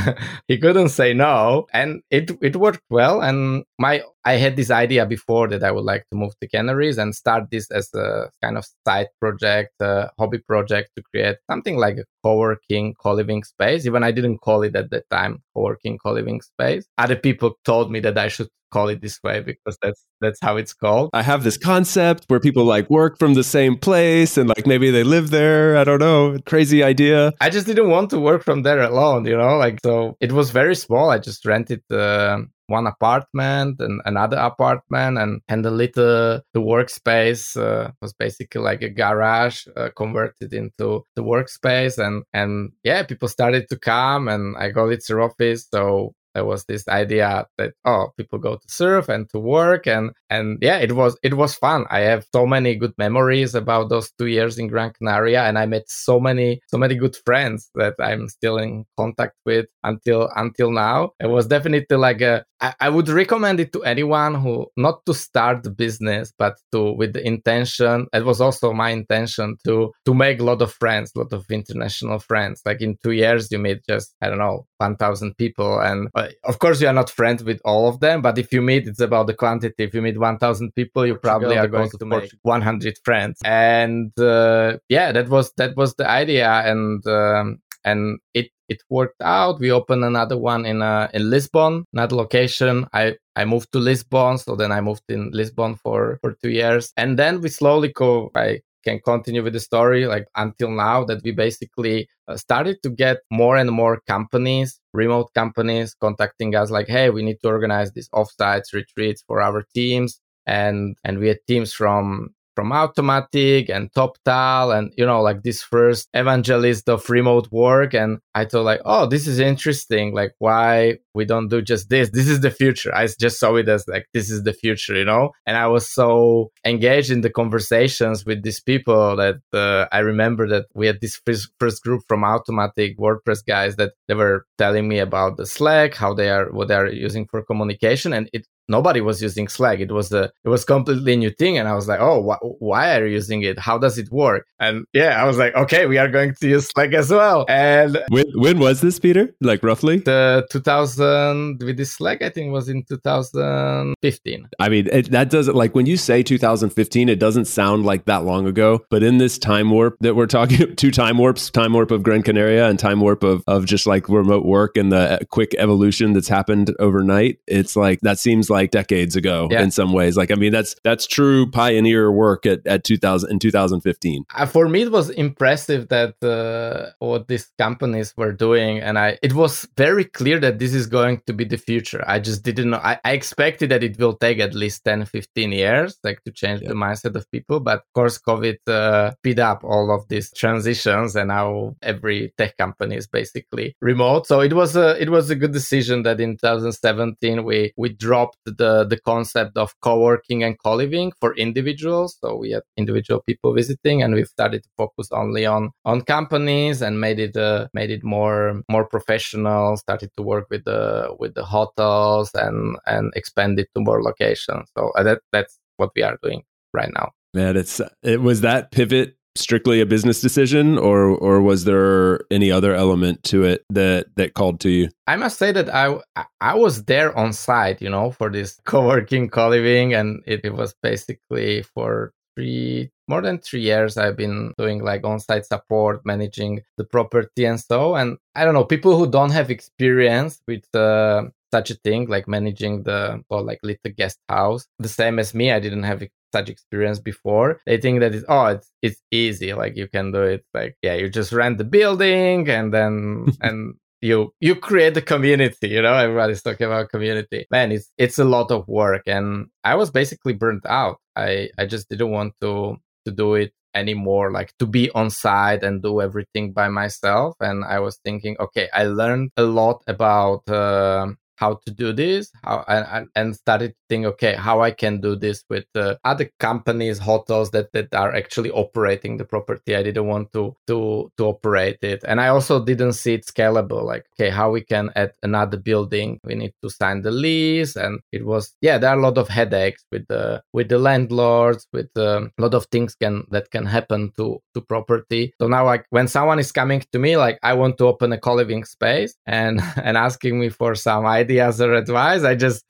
he 0.49 0.54
couldn't 0.59 0.89
say 0.91 1.13
no 1.15 1.67
and 1.73 2.03
it 2.11 2.31
it 2.43 2.57
worked 2.57 2.83
well 2.91 3.21
and 3.23 3.65
my 3.79 4.03
I 4.25 4.35
had 4.37 4.57
this 4.57 4.71
idea 4.71 5.05
before 5.07 5.49
that 5.49 5.63
I 5.63 5.71
would 5.71 5.85
like 5.85 6.07
to 6.11 6.17
move 6.17 6.33
to 6.41 6.49
Canaries 6.49 6.99
and 6.99 7.15
start 7.15 7.51
this 7.51 7.71
as 7.71 7.93
a 7.95 8.31
kind 8.43 8.57
of 8.57 8.67
side 8.87 9.09
project, 9.21 9.73
a 9.81 10.11
hobby 10.19 10.39
project 10.39 10.91
to 10.97 11.03
create 11.03 11.37
something 11.51 11.77
like 11.77 11.99
a 11.99 12.05
co-working, 12.23 12.95
co-living 12.95 13.45
space. 13.45 13.87
Even 13.87 14.03
I 14.03 14.13
didn't 14.13 14.39
call 14.39 14.63
it 14.63 14.75
at 14.77 14.91
that 14.91 15.09
time 15.11 15.43
co-working, 15.55 15.99
co-living 15.99 16.41
space. 16.41 16.87
Other 16.97 17.17
people 17.17 17.59
told 17.65 17.91
me 17.91 18.01
that 18.01 18.17
I 18.17 18.29
should 18.29 18.49
call 18.75 18.89
it 18.89 19.01
this 19.01 19.23
way 19.23 19.41
because 19.41 19.79
that's 19.81 20.05
that's 20.21 20.39
how 20.43 20.57
it's 20.57 20.75
called. 20.75 21.11
I 21.13 21.23
have 21.23 21.45
this 21.45 21.57
concept 21.57 22.25
where 22.27 22.41
people 22.41 22.65
like 22.65 22.91
work 22.91 23.19
from 23.19 23.35
the 23.35 23.45
same 23.45 23.77
place 23.79 24.37
and 24.37 24.49
like 24.49 24.67
maybe 24.67 24.91
they 24.91 25.05
live 25.05 25.31
there. 25.31 25.77
I 25.77 25.85
don't 25.85 26.01
know. 26.01 26.39
Crazy 26.45 26.83
idea. 26.83 27.33
I 27.41 27.51
just 27.51 27.67
didn't 27.67 27.91
want 27.91 28.11
to 28.11 28.19
work 28.19 28.43
from 28.43 28.63
there 28.63 28.83
alone, 28.83 29.27
you 29.27 29.37
know, 29.37 29.57
like 29.59 29.79
so 29.85 30.17
it 30.21 30.33
was 30.33 30.51
very 30.51 30.75
small. 30.75 31.11
I 31.11 31.19
just 31.19 31.47
rented 31.47 31.83
uh, 31.91 32.39
one 32.67 32.87
apartment 32.87 33.81
and 33.81 34.01
another 34.05 34.37
apartment 34.39 35.19
and 35.19 35.41
and 35.49 35.65
the 35.65 35.71
little 35.71 36.41
the 36.53 36.61
workspace 36.61 37.57
uh, 37.61 37.91
was 38.01 38.13
basically 38.15 38.61
like 38.61 38.83
a 38.83 38.89
garage 38.89 39.67
uh, 39.77 39.91
converted 39.97 40.53
into 40.53 41.05
the 41.15 41.23
workspace 41.23 41.99
and 41.99 42.25
and 42.33 42.73
yeah 42.83 43.03
people 43.03 43.29
started 43.29 43.69
to 43.69 43.79
come 43.79 44.29
and 44.29 44.57
i 44.57 44.71
got 44.71 44.89
its 44.89 45.11
office. 45.11 45.67
So 45.71 46.15
there 46.35 46.45
was 46.45 46.65
this 46.65 46.87
idea 46.89 47.47
that 47.59 47.73
oh 47.85 48.09
people 48.17 48.39
go 48.39 48.57
to 48.57 48.69
surf 48.69 49.09
and 49.09 49.29
to 49.31 49.39
work 49.39 49.87
and 49.87 50.11
and 50.31 50.59
yeah 50.61 50.79
it 50.79 50.93
was 50.93 51.17
it 51.23 51.35
was 51.35 51.55
fun. 51.55 51.85
I 51.91 52.01
have 52.01 52.27
so 52.35 52.47
many 52.47 52.75
good 52.75 52.95
memories 52.99 53.55
about 53.55 53.89
those 53.89 54.11
two 54.19 54.27
years 54.27 54.59
in 54.59 54.69
gran 54.69 54.93
canaria 54.93 55.43
and 55.45 55.59
i 55.59 55.67
met 55.67 55.89
so 55.89 56.19
many 56.21 56.61
so 56.69 56.79
many 56.79 56.95
good 56.95 57.17
friends 57.25 57.71
that 57.75 57.95
i'm 57.99 58.29
still 58.29 58.59
in 58.59 58.85
contact 58.99 59.35
with 59.47 59.67
until 59.83 60.31
until 60.37 60.71
now. 60.71 61.11
It 61.21 61.27
was 61.27 61.47
definitely 61.47 61.97
like 61.97 62.21
a 62.21 62.45
I, 62.61 62.75
I 62.81 62.89
would 62.89 63.09
recommend 63.09 63.61
it 63.61 63.73
to 63.75 63.83
anyone 63.85 64.35
who 64.35 64.67
not 64.77 65.05
to 65.07 65.15
start 65.15 65.63
the 65.63 65.71
business 65.71 66.33
but 66.39 66.55
to 66.73 66.93
with 66.93 67.13
the 67.13 67.27
intention 67.27 68.07
it 68.13 68.25
was 68.25 68.41
also 68.41 68.73
my 68.73 68.91
intention 68.91 69.57
to 69.65 69.93
to 70.07 70.15
make 70.15 70.41
a 70.41 70.45
lot 70.45 70.63
of 70.63 70.73
friends 70.73 71.13
a 71.15 71.21
lot 71.21 71.33
of 71.33 71.45
international 71.51 72.19
friends. 72.19 72.63
Like 72.65 72.81
in 72.81 72.97
two 73.03 73.13
years 73.13 73.51
you 73.51 73.59
meet 73.59 73.81
just 73.89 74.15
i 74.23 74.29
don't 74.29 74.39
know 74.39 74.67
1000 74.79 75.37
people 75.37 75.81
and 75.81 76.09
uh, 76.25 76.49
of 76.51 76.59
course 76.59 76.81
you 76.81 76.87
are 76.87 76.93
not 76.93 77.11
friends 77.11 77.43
with 77.45 77.61
all 77.65 77.89
of 77.89 78.01
them 78.01 78.23
but 78.23 78.39
if 78.39 78.53
you 78.53 78.63
meet 78.63 78.87
it's 78.87 79.01
about 79.01 79.27
the 79.27 79.35
quantity 79.35 79.85
if 79.85 79.95
you 79.95 80.03
meet 80.03 80.19
1000 80.19 80.75
people 80.75 81.07
you 81.07 81.17
probably 81.17 81.57
are 81.57 81.69
going 81.69 81.91
to, 81.91 81.99
to 81.99 82.05
make 82.05 82.31
100 82.43 82.99
friends 83.05 83.41
and 83.45 84.19
uh, 84.19 84.77
yeah 84.89 85.13
that 85.13 85.29
was 85.29 85.53
that 85.57 85.77
was 85.77 85.95
the 85.95 86.09
idea 86.09 86.49
and 86.49 87.07
um, 87.07 87.59
and 87.85 88.19
it 88.33 88.51
it 88.69 88.83
worked 88.89 89.21
out. 89.21 89.61
We 89.61 89.71
opened 89.71 90.05
another 90.05 90.39
one 90.39 90.65
in 90.65 90.83
uh, 90.83 91.09
in 91.13 91.31
Lisbon, 91.31 91.85
another 91.93 92.17
location. 92.17 92.87
I 92.93 93.17
I 93.37 93.45
moved 93.45 93.73
to 93.73 93.79
Lisbon, 93.79 94.39
so 94.39 94.57
then 94.57 94.73
I 94.73 94.81
moved 94.81 95.05
in 95.09 95.31
Lisbon 95.33 95.77
for 95.77 96.19
for 96.23 96.33
two 96.43 96.51
years, 96.51 96.93
and 96.97 97.19
then 97.19 97.41
we 97.41 97.49
slowly 97.49 97.89
go. 97.89 98.31
I 98.35 98.61
can 98.85 99.01
continue 99.01 99.43
with 99.43 99.53
the 99.53 99.61
story 99.61 100.07
like 100.07 100.27
until 100.37 100.71
now 100.71 101.05
that 101.05 101.23
we 101.25 101.33
basically 101.33 102.09
uh, 102.29 102.37
started 102.37 102.77
to 102.83 102.91
get 102.91 103.19
more 103.31 103.57
and 103.57 103.71
more 103.71 104.01
companies 104.07 104.81
remote 104.93 105.29
companies 105.35 105.95
contacting 105.95 106.55
us 106.55 106.71
like 106.71 106.89
hey 106.89 107.11
we 107.11 107.23
need 107.23 107.39
to 107.43 107.49
organize 107.49 107.93
these 107.93 108.09
offsites 108.11 108.73
retreats 108.73 109.23
for 109.27 109.41
our 109.41 109.65
teams 109.75 110.21
and 110.47 110.97
and 111.05 111.19
we 111.19 111.29
had 111.29 111.39
teams 111.47 111.73
from 111.73 112.29
from 112.55 112.71
Automattic 112.71 113.69
and 113.69 113.93
TopTal 113.93 114.77
and 114.77 114.93
you 114.97 115.07
know 115.07 115.23
like 115.23 115.43
this 115.43 115.63
first 115.63 116.09
evangelist 116.15 116.89
of 116.89 117.09
remote 117.09 117.49
work. 117.51 117.95
And 117.95 118.19
I 118.35 118.45
thought 118.45 118.65
like 118.65 118.81
oh 118.85 119.07
this 119.07 119.27
is 119.27 119.39
interesting. 119.39 120.15
Like 120.15 120.33
why 120.39 120.99
we 121.15 121.25
don't 121.25 121.49
do 121.49 121.63
just 121.63 121.89
this? 121.89 122.11
This 122.11 122.29
is 122.29 122.41
the 122.41 122.51
future. 122.51 122.95
I 122.95 123.07
just 123.07 123.39
saw 123.39 123.55
it 123.57 123.69
as 123.69 123.87
like 123.89 124.07
this 124.13 124.31
is 124.31 124.43
the 124.43 124.53
future 124.53 124.95
you 124.97 125.05
know? 125.05 125.31
And 125.47 125.57
I 125.57 125.67
was 125.67 125.89
so 125.89 126.51
engaged 126.65 127.11
in 127.11 127.21
the 127.21 127.31
conversations 127.31 128.25
with 128.25 128.43
these 128.43 128.61
people 128.61 129.17
that 129.17 129.37
uh, 129.53 129.87
I 129.93 130.01
remember 130.01 130.49
that 130.49 130.67
we 130.75 130.87
had 130.87 131.01
this 131.01 131.21
first, 131.25 131.51
first 131.59 131.83
group 131.83 132.03
from 132.09 132.23
Automattic 132.23 132.97
WordPress 132.97 133.45
guys 133.47 133.77
that 133.77 133.93
they 134.09 134.15
were 134.15 134.47
telling 134.59 134.89
me 134.89 134.99
about 134.99 135.37
the 135.37 135.47
Slack 135.47 135.95
how 135.95 136.15
they 136.15 136.31
are 136.31 136.51
what 136.51 136.69
they 136.69 136.75
are 136.75 136.89
using 136.89 137.27
for 137.27 137.43
communication. 137.43 138.13
And 138.13 138.29
it 138.33 138.47
nobody 138.69 139.01
was 139.01 139.23
using 139.23 139.49
Slack. 139.49 139.81
It 139.81 139.93
was 139.93 140.13
a 140.13 140.31
it 140.45 140.49
was 140.49 140.65
completely 140.65 141.17
new 141.17 141.31
thing, 141.31 141.59
and 141.59 141.69
I 141.69 141.75
was 141.75 141.89
like, 141.89 142.01
oh, 142.01 142.23
wh- 142.23 142.63
why 142.63 142.97
are 142.99 143.07
you 143.07 143.15
using 143.15 143.43
it? 143.43 143.59
How 143.59 143.79
does 143.79 143.99
it 143.99 144.11
work? 144.11 144.47
And 144.61 144.87
yeah, 144.93 145.23
I 145.23 145.25
was 145.25 145.39
like, 145.39 145.55
okay, 145.55 145.87
we 145.87 145.99
are 145.99 146.09
going 146.09 146.35
to 146.41 146.49
use 146.49 146.69
Slack 146.69 146.93
as 146.93 147.11
well. 147.11 147.45
And 147.49 148.03
when 148.09 148.27
when 148.35 148.59
was 148.59 148.81
this, 148.81 148.99
Peter? 148.99 149.35
Like 149.41 149.63
roughly 149.63 149.99
the 149.99 150.47
2000 150.51 151.63
with 151.63 151.77
this 151.77 151.93
Slack, 151.93 152.23
I 152.23 152.31
think 152.31 152.53
was 152.53 152.69
in 152.69 152.85
2015. 152.85 154.49
I 154.59 154.69
mean, 154.69 154.89
it, 154.91 155.11
that 155.11 155.31
doesn't 155.31 155.55
like 155.55 155.75
when 155.75 155.87
you 155.87 155.97
say 155.97 156.23
2015, 156.23 157.09
it 157.09 157.19
doesn't 157.19 157.47
sound 157.47 157.85
like 157.85 158.07
that 158.07 158.25
long 158.25 158.47
ago. 158.47 158.85
But 158.91 159.03
in 159.03 159.19
this 159.19 159.39
time 159.39 159.71
warp 159.71 159.97
that 160.01 160.15
we're 160.15 160.27
talking, 160.27 160.77
two 160.77 160.91
time 160.91 161.19
warps, 161.19 161.51
time 161.51 161.73
warp 161.73 161.91
of 161.91 162.03
Gran 162.03 162.23
Canaria 162.23 162.69
and 162.69 162.79
time 162.79 163.01
warp 163.01 163.23
of 163.23 163.43
of 163.47 163.67
just 163.67 163.87
like 163.87 164.09
remote 164.09 164.45
work 164.45 164.77
and 164.77 164.91
the 164.91 165.15
uh, 165.15 165.19
quick 165.31 165.55
evolution 165.59 166.13
that's 166.13 166.29
happened 166.29 166.75
overnight, 166.79 167.39
it's 167.47 167.77
like 167.77 168.01
that 168.01 168.19
seems 168.19 168.49
like 168.49 168.54
decades 168.63 169.17
ago 169.17 169.49
yeah. 169.51 169.63
in 169.63 169.71
some 169.71 169.93
ways. 169.93 170.17
Like, 170.17 170.31
I 170.31 170.35
mean, 170.35 170.53
that's 170.53 170.75
that's 170.85 171.07
true 171.07 171.51
pioneer 171.51 172.11
work 172.11 172.47
at, 172.47 172.67
at 172.67 172.85
2000 172.85 173.31
in 173.31 173.39
2015. 173.39 174.25
Uh, 174.35 174.47
for 174.47 174.69
me, 174.69 174.83
it 174.83 174.93
was 174.93 175.11
impressive 175.11 175.89
that 175.89 176.15
uh, 176.23 176.93
what 176.99 177.29
these 177.29 177.51
companies 177.59 178.15
were 178.17 178.33
doing, 178.33 178.81
and 178.81 178.99
I 178.99 179.19
it 179.23 179.35
was 179.35 179.67
very 179.77 180.05
clear 180.05 180.39
that 180.41 180.59
this 180.59 180.75
is 180.75 180.87
going 180.87 181.23
to 181.27 181.33
be 181.33 181.45
the 181.45 181.57
future. 181.57 182.05
I 182.07 182.19
just 182.19 182.43
didn't 182.43 182.71
know. 182.71 182.81
I, 182.83 182.99
I 183.05 183.13
expected 183.13 183.71
that 183.71 183.83
it 183.83 183.99
will 183.99 184.17
take 184.17 184.39
at 184.39 184.55
least 184.55 184.85
10, 184.85 185.07
15 185.07 185.53
years, 185.53 185.99
like 186.05 186.23
to 186.25 186.33
change 186.33 186.63
yeah. 186.63 186.69
the 186.69 186.75
mindset 186.75 187.17
of 187.17 187.31
people. 187.31 187.61
But 187.61 187.79
of 187.79 187.93
course, 187.95 188.19
COVID 188.19 188.57
uh, 188.69 189.13
speed 189.13 189.41
up 189.41 189.65
all 189.65 189.91
of 189.91 190.09
these 190.09 190.33
transitions, 190.33 191.17
and 191.17 191.29
now 191.29 191.77
every 191.83 192.33
tech 192.39 192.57
company 192.57 192.97
is 192.97 193.07
basically 193.07 193.77
remote. 193.81 194.27
So 194.27 194.41
it 194.41 194.53
was 194.53 194.77
a 194.77 195.01
it 195.01 195.11
was 195.11 195.31
a 195.31 195.35
good 195.35 195.53
decision 195.53 196.03
that 196.03 196.21
in 196.21 196.37
2017 196.37 197.45
we 197.45 197.73
we 197.77 197.89
dropped 197.91 198.39
the 198.45 198.85
the 198.85 198.99
concept 198.99 199.57
of 199.57 199.75
co-working 199.81 200.43
and 200.43 200.57
co-living 200.63 201.13
for 201.21 201.35
individuals. 201.37 202.17
So 202.21 202.37
we 202.37 202.51
had 202.51 202.63
individual 202.77 203.21
people 203.21 203.55
visiting, 203.55 204.03
and 204.03 204.15
we've 204.15 204.29
started 204.29 204.63
to 204.63 204.69
focus 204.77 205.09
only 205.13 205.47
on 205.47 205.71
on 205.85 206.03
companies 206.03 206.83
and 206.83 207.01
made 207.01 207.19
it 207.19 207.37
uh, 207.37 207.69
made 207.73 207.91
it 207.91 208.05
more 208.05 208.63
more 208.69 208.87
professional. 208.87 209.77
Started 209.77 210.11
to 210.17 210.23
work 210.23 210.47
with 210.51 210.65
the 210.65 211.15
with 211.19 211.35
the 211.35 211.45
hotels 211.45 212.31
and 212.35 212.77
and 212.87 213.13
expand 213.17 213.59
it 213.59 213.69
to 213.75 213.81
more 213.81 214.03
locations. 214.03 214.69
So 214.77 214.93
uh, 214.97 215.03
that 215.03 215.21
that's 215.33 215.59
what 215.77 215.91
we 215.97 216.03
are 216.03 216.19
doing 216.23 216.43
right 216.73 216.91
now. 216.95 217.11
Man, 217.33 217.57
it's 217.57 217.81
it 218.03 218.21
was 218.21 218.43
that 218.43 218.71
pivot 218.71 219.17
strictly 219.37 219.81
a 219.81 219.87
business 219.87 220.21
decision 220.21 220.79
or 220.79 221.09
or 221.09 221.41
was 221.43 221.65
there 221.65 222.21
any 222.31 222.51
other 222.51 222.75
element 222.75 223.23
to 223.25 223.45
it 223.45 223.65
that 223.71 224.07
that 224.17 224.35
called 224.35 224.61
to 224.61 224.71
you? 224.71 224.89
I 225.07 225.17
must 225.17 225.39
say 225.39 225.53
that 225.53 225.73
i 225.75 225.99
i 226.41 226.55
was 226.55 226.85
there 226.85 227.17
on 227.17 227.33
site 227.33 227.83
you 227.83 227.91
know 227.91 228.11
for 228.11 228.31
this 228.31 228.61
co-working 228.65 229.29
co-living 229.29 229.95
and 229.95 230.23
it, 230.27 230.41
it 230.45 230.55
was 230.55 230.75
basically 230.83 231.63
for 231.63 232.13
three 232.37 232.91
more 233.09 233.21
than 233.21 233.39
three 233.39 233.61
years 233.61 233.97
i've 233.97 234.17
been 234.17 234.53
doing 234.59 234.83
like 234.83 235.05
on-site 235.05 235.47
support 235.47 236.05
managing 236.05 236.61
the 236.79 236.85
property 236.85 237.45
and 237.45 237.61
so 237.61 237.95
and 237.95 238.19
i 238.35 238.45
don't 238.45 238.55
know 238.55 238.65
people 238.65 238.97
who 238.97 239.09
don't 239.09 239.31
have 239.31 239.51
experience 239.51 240.41
with 240.49 240.65
uh, 240.75 241.23
such 241.53 241.71
a 241.71 241.75
thing 241.85 242.09
like 242.09 242.27
managing 242.27 242.83
the 242.83 243.23
or 243.31 243.43
like 243.43 243.61
little 243.63 243.93
guest 243.97 244.19
house 244.29 244.67
the 244.79 244.89
same 244.89 245.19
as 245.19 245.35
me 245.35 245.53
i 245.53 245.61
didn't 245.61 245.85
have 245.85 246.03
such 246.35 246.49
experience 246.55 246.99
before 247.11 247.49
they 247.67 247.79
think 247.85 248.01
that 248.01 248.15
it's 248.17 248.27
oh 248.29 248.47
it's 248.55 248.69
it's 248.87 249.01
easy 249.23 249.51
like 249.63 249.75
you 249.81 249.87
can 249.95 250.07
do 250.17 250.23
it 250.35 250.43
like 250.59 250.73
yeah 250.83 250.95
you 251.01 251.07
just 251.09 251.33
rent 251.41 251.59
the 251.59 251.71
building 251.79 252.49
and 252.57 252.67
then 252.77 253.27
and 253.47 253.75
you 254.05 254.35
you 254.41 254.55
create 254.55 254.97
a 254.97 255.01
community 255.13 255.69
you 255.69 255.81
know 255.81 255.95
everybody's 255.95 256.43
talking 256.43 256.67
about 256.67 256.91
community. 256.91 257.47
Man 257.51 257.73
it's 257.73 257.89
it's 257.97 258.19
a 258.19 258.31
lot 258.37 258.51
of 258.51 258.69
work 258.69 259.03
and 259.07 259.47
i 259.65 259.75
was 259.75 259.91
basically 259.91 260.35
burnt 260.35 260.67
out. 260.67 260.97
I 261.17 261.49
i 261.59 261.65
just 261.65 261.89
didn't 261.89 262.11
want 262.11 262.35
to 262.43 262.77
to 263.07 263.11
do 263.11 263.29
it 263.43 263.53
anymore 263.75 264.31
like 264.31 264.51
to 264.61 264.67
be 264.67 264.85
on 265.01 265.09
site 265.11 265.63
and 265.65 265.83
do 265.83 266.03
everything 266.03 266.53
by 266.53 266.69
myself. 266.69 267.35
And 267.41 267.65
i 267.65 267.79
was 267.81 267.99
thinking 268.05 268.37
okay 268.45 268.69
i 268.75 268.85
learned 268.85 269.31
a 269.39 269.47
lot 269.61 269.79
about 269.87 270.43
uh, 270.49 271.07
how 271.37 271.59
to 271.67 271.73
do 271.73 271.93
this 271.93 272.31
how 272.43 272.65
and, 272.69 273.09
and 273.15 273.35
started 273.35 273.71
to 273.71 273.77
think 273.89 274.07
okay 274.07 274.35
how 274.35 274.61
i 274.61 274.71
can 274.71 275.01
do 275.01 275.17
this 275.17 275.45
with 275.51 275.65
uh, 275.75 275.95
other 276.05 276.31
companies 276.39 276.99
hotels 276.99 277.51
that 277.51 277.73
that 277.73 277.95
are 277.95 278.15
actually 278.15 278.51
operating 278.51 279.17
the 279.17 279.25
property. 279.25 279.77
I 279.77 279.83
didn't 279.83 280.07
want 280.07 280.33
to 280.33 280.57
to 280.69 281.11
to 281.19 281.25
operate 281.25 281.79
it. 281.83 282.01
And 282.07 282.21
i 282.21 282.29
also 282.29 282.65
didn't 282.65 282.95
see 282.95 283.15
it 283.15 283.27
scalable 283.27 283.83
like 283.85 284.05
okay 284.13 284.31
how 284.31 284.51
we 284.51 284.63
can 284.63 284.91
add 284.97 285.13
another 285.23 285.59
building. 285.59 286.19
We 286.25 286.35
need 286.35 286.55
to 286.63 286.71
sign 286.71 287.03
the 287.03 287.11
lease. 287.11 287.77
And 287.77 288.01
it 288.13 288.25
was 288.25 288.55
yeah 288.61 288.79
there 288.79 288.91
are 288.91 288.99
a 288.99 289.03
lot 289.03 289.19
of 289.19 289.29
headaches 289.29 289.85
with 289.93 290.07
the 290.09 290.43
with 290.53 290.69
the 290.69 290.79
landlords 290.79 291.67
with 291.73 291.91
um, 291.97 292.31
a 292.39 292.43
lot 292.43 292.55
of 292.55 292.67
things 292.67 292.95
can 292.95 293.25
that 293.31 293.51
can 293.51 293.67
happen 293.67 294.13
to 294.17 294.41
to 294.55 294.61
property. 294.61 295.33
So 295.41 295.49
now 295.49 295.65
like 295.65 295.87
when 295.91 296.09
someone 296.09 296.39
is 296.39 296.53
coming 296.53 296.83
to 296.93 296.99
me 296.99 297.17
like 297.17 297.39
i 297.43 297.53
want 297.53 297.79
to 297.79 297.87
open 297.87 298.13
a 298.13 298.19
co-living 298.19 298.65
space 298.65 299.15
and 299.27 299.61
and 299.87 299.97
asking 299.97 300.39
me 300.39 300.49
for 300.49 300.75
some 300.75 301.05
ideas 301.07 301.34
or 301.41 301.75
advice 301.75 302.23
i 302.25 302.35
just 302.35 302.65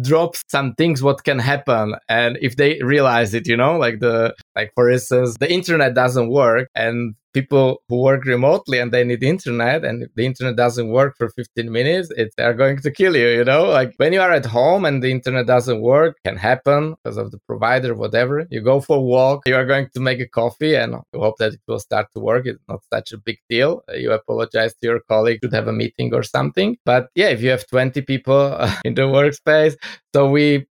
drop 0.00 0.34
some 0.48 0.74
things 0.74 1.02
what 1.02 1.24
can 1.24 1.38
happen. 1.38 1.94
And 2.08 2.38
if 2.40 2.56
they 2.56 2.82
realize 2.82 3.34
it 3.34 3.46
you 3.46 3.56
know 3.56 3.78
like 3.78 4.00
the 4.00 4.34
like 4.56 4.72
for 4.74 4.90
instance 4.90 5.36
the 5.38 5.50
internet 5.50 5.94
doesn't 5.94 6.30
work 6.30 6.68
and 6.74 7.14
people 7.34 7.82
who 7.88 8.00
work 8.00 8.24
remotely 8.24 8.78
and 8.78 8.92
they 8.92 9.04
need 9.04 9.22
internet 9.22 9.84
and 9.84 10.04
if 10.04 10.10
the 10.14 10.24
internet 10.24 10.56
doesn't 10.56 10.88
work 10.88 11.14
for 11.18 11.28
15 11.28 11.70
minutes 11.70 12.08
it, 12.16 12.32
they're 12.36 12.54
going 12.54 12.78
to 12.78 12.90
kill 12.90 13.16
you 13.16 13.28
you 13.28 13.44
know? 13.44 13.64
Like 13.64 13.92
when 13.98 14.12
you 14.12 14.20
are 14.20 14.32
at 14.32 14.46
home 14.46 14.84
and 14.84 15.02
the 15.02 15.10
internet 15.10 15.46
doesn't 15.46 15.80
work 15.80 16.16
can 16.24 16.36
happen 16.36 16.94
because 17.02 17.18
of 17.18 17.30
the 17.32 17.38
provider 17.46 17.94
whatever 17.94 18.46
you 18.50 18.60
go 18.60 18.80
for 18.80 18.96
a 18.98 19.00
walk 19.00 19.42
you 19.46 19.56
are 19.56 19.66
going 19.66 19.88
to 19.94 20.00
make 20.00 20.20
a 20.20 20.28
coffee 20.28 20.74
and 20.74 20.92
you 21.12 21.20
hope 21.20 21.36
that 21.38 21.54
it 21.54 21.60
will 21.68 21.80
start 21.80 22.06
to 22.14 22.20
work 22.20 22.46
it's 22.46 22.60
not 22.68 22.80
such 22.92 23.12
a 23.12 23.18
big 23.18 23.38
deal. 23.50 23.82
You 23.94 24.12
apologize 24.12 24.72
to 24.74 24.86
your 24.88 25.00
colleague 25.00 25.40
should 25.42 25.52
have 25.52 25.68
a 25.68 25.72
meeting 25.72 26.14
or 26.14 26.22
something. 26.22 26.76
But 26.84 27.08
yeah 27.14 27.28
if 27.28 27.42
you 27.42 27.50
have 27.50 27.66
20 27.66 28.00
people 28.02 28.56
in 28.84 28.94
the 28.94 29.02
workspace 29.02 29.76
so 30.14 30.30
we 30.30 30.66